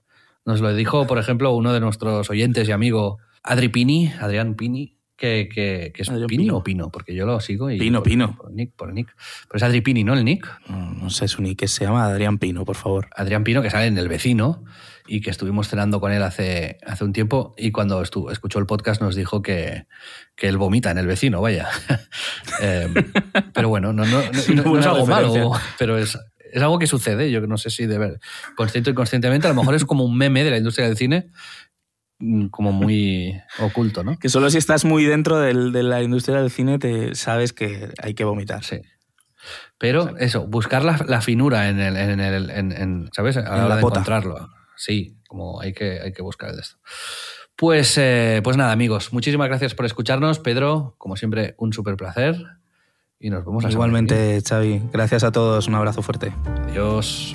Nos 0.44 0.60
lo 0.60 0.72
dijo, 0.72 1.08
por 1.08 1.18
ejemplo, 1.18 1.52
uno 1.52 1.72
de 1.72 1.80
nuestros 1.80 2.30
oyentes 2.30 2.68
y 2.68 2.72
amigo, 2.72 3.18
Adri 3.42 3.68
Pini, 3.68 4.12
Adrián 4.20 4.54
Pini, 4.54 4.98
que, 5.22 5.92
que, 5.94 6.02
es 6.02 6.10
Pini 6.26 6.50
o 6.50 6.64
Pino, 6.64 6.90
porque 6.90 7.14
yo 7.14 7.24
lo 7.26 7.38
sigo. 7.38 7.70
Y 7.70 7.78
Pino, 7.78 8.02
Pino. 8.02 8.36
Por, 8.36 8.50
Nick, 8.50 8.72
por 8.74 8.92
Nick. 8.92 9.14
Pero 9.46 9.56
es 9.56 9.62
Adri 9.62 9.80
Pini, 9.80 10.02
¿no? 10.02 10.14
El 10.14 10.24
Nick. 10.24 10.50
No, 10.68 11.10
sé 11.10 11.28
su 11.28 11.42
Nick, 11.42 11.60
que 11.60 11.68
se 11.68 11.84
llama 11.84 12.06
Adrián 12.06 12.38
Pino, 12.38 12.64
por 12.64 12.74
favor. 12.74 13.08
Adrián 13.14 13.44
Pino, 13.44 13.62
que 13.62 13.70
sale 13.70 13.86
en 13.86 13.96
El 13.96 14.08
Vecino 14.08 14.64
y 15.06 15.20
que 15.20 15.30
estuvimos 15.30 15.68
cenando 15.68 16.00
con 16.00 16.10
él 16.10 16.24
hace, 16.24 16.78
hace 16.84 17.04
un 17.04 17.12
tiempo 17.12 17.54
y 17.56 17.70
cuando 17.70 18.02
estuvo, 18.02 18.32
escuchó 18.32 18.58
el 18.58 18.66
podcast 18.66 19.00
nos 19.00 19.14
dijo 19.14 19.42
que, 19.42 19.86
que 20.34 20.48
él 20.48 20.56
vomita 20.56 20.90
en 20.90 20.98
El 20.98 21.06
Vecino, 21.06 21.40
vaya. 21.40 21.68
Em, 22.60 22.92
pero 23.54 23.68
bueno, 23.68 23.92
no, 23.92 24.04
no, 24.04 24.22
no, 24.22 24.78
es 24.78 24.86
algo 24.86 25.06
malo, 25.06 25.52
pero 25.78 25.98
es, 25.98 26.18
es 26.52 26.62
algo 26.62 26.80
que 26.80 26.88
sucede. 26.88 27.30
Yo 27.30 27.40
no 27.42 27.58
sé 27.58 27.70
si 27.70 27.86
de 27.86 27.98
ver, 27.98 28.18
consciente 28.56 28.90
o 28.90 28.92
inconscientemente, 28.92 29.46
a 29.46 29.50
lo 29.50 29.56
mejor 29.56 29.76
es 29.76 29.84
como 29.84 30.04
un 30.04 30.16
meme 30.16 30.42
de 30.42 30.50
la 30.50 30.58
industria 30.58 30.88
del 30.88 30.96
cine 30.96 31.30
como 32.50 32.72
muy 32.72 33.40
oculto, 33.60 34.04
¿no? 34.04 34.18
Que 34.18 34.28
solo 34.28 34.50
si 34.50 34.58
estás 34.58 34.84
muy 34.84 35.04
dentro 35.04 35.38
del, 35.38 35.72
de 35.72 35.82
la 35.82 36.02
industria 36.02 36.40
del 36.40 36.50
cine 36.50 36.78
te 36.78 37.14
sabes 37.14 37.52
que 37.52 37.90
hay 38.02 38.14
que 38.14 38.24
vomitar. 38.24 38.64
Sí. 38.64 38.80
Pero 39.78 40.16
eso, 40.18 40.46
buscar 40.46 40.84
la, 40.84 41.20
finura 41.20 41.68
en 41.68 41.80
el, 41.80 41.96
en 41.96 42.20
el 42.20 42.50
en, 42.50 43.10
¿sabes? 43.12 43.36
A 43.36 43.56
la 43.56 43.66
hora 43.66 43.74
de 43.76 43.82
encontrarlo. 43.82 44.48
Sí, 44.76 45.16
como 45.26 45.60
hay 45.60 45.72
que, 45.72 46.00
hay 46.00 46.12
que 46.12 46.22
buscar 46.22 46.50
esto. 46.50 46.76
Pues, 47.56 47.96
eh, 47.98 48.40
pues 48.42 48.56
nada, 48.56 48.72
amigos, 48.72 49.12
muchísimas 49.12 49.48
gracias 49.48 49.74
por 49.74 49.86
escucharnos. 49.86 50.38
Pedro, 50.38 50.94
como 50.98 51.16
siempre, 51.16 51.54
un 51.58 51.72
súper 51.72 51.96
placer. 51.96 52.36
Y 53.18 53.30
nos 53.30 53.44
vemos 53.44 53.62
la 53.62 53.70
Igualmente, 53.70 54.40
Xavi. 54.46 54.82
Gracias 54.92 55.22
a 55.22 55.30
todos. 55.30 55.68
Un 55.68 55.76
abrazo 55.76 56.02
fuerte. 56.02 56.32
Adiós. 56.64 57.34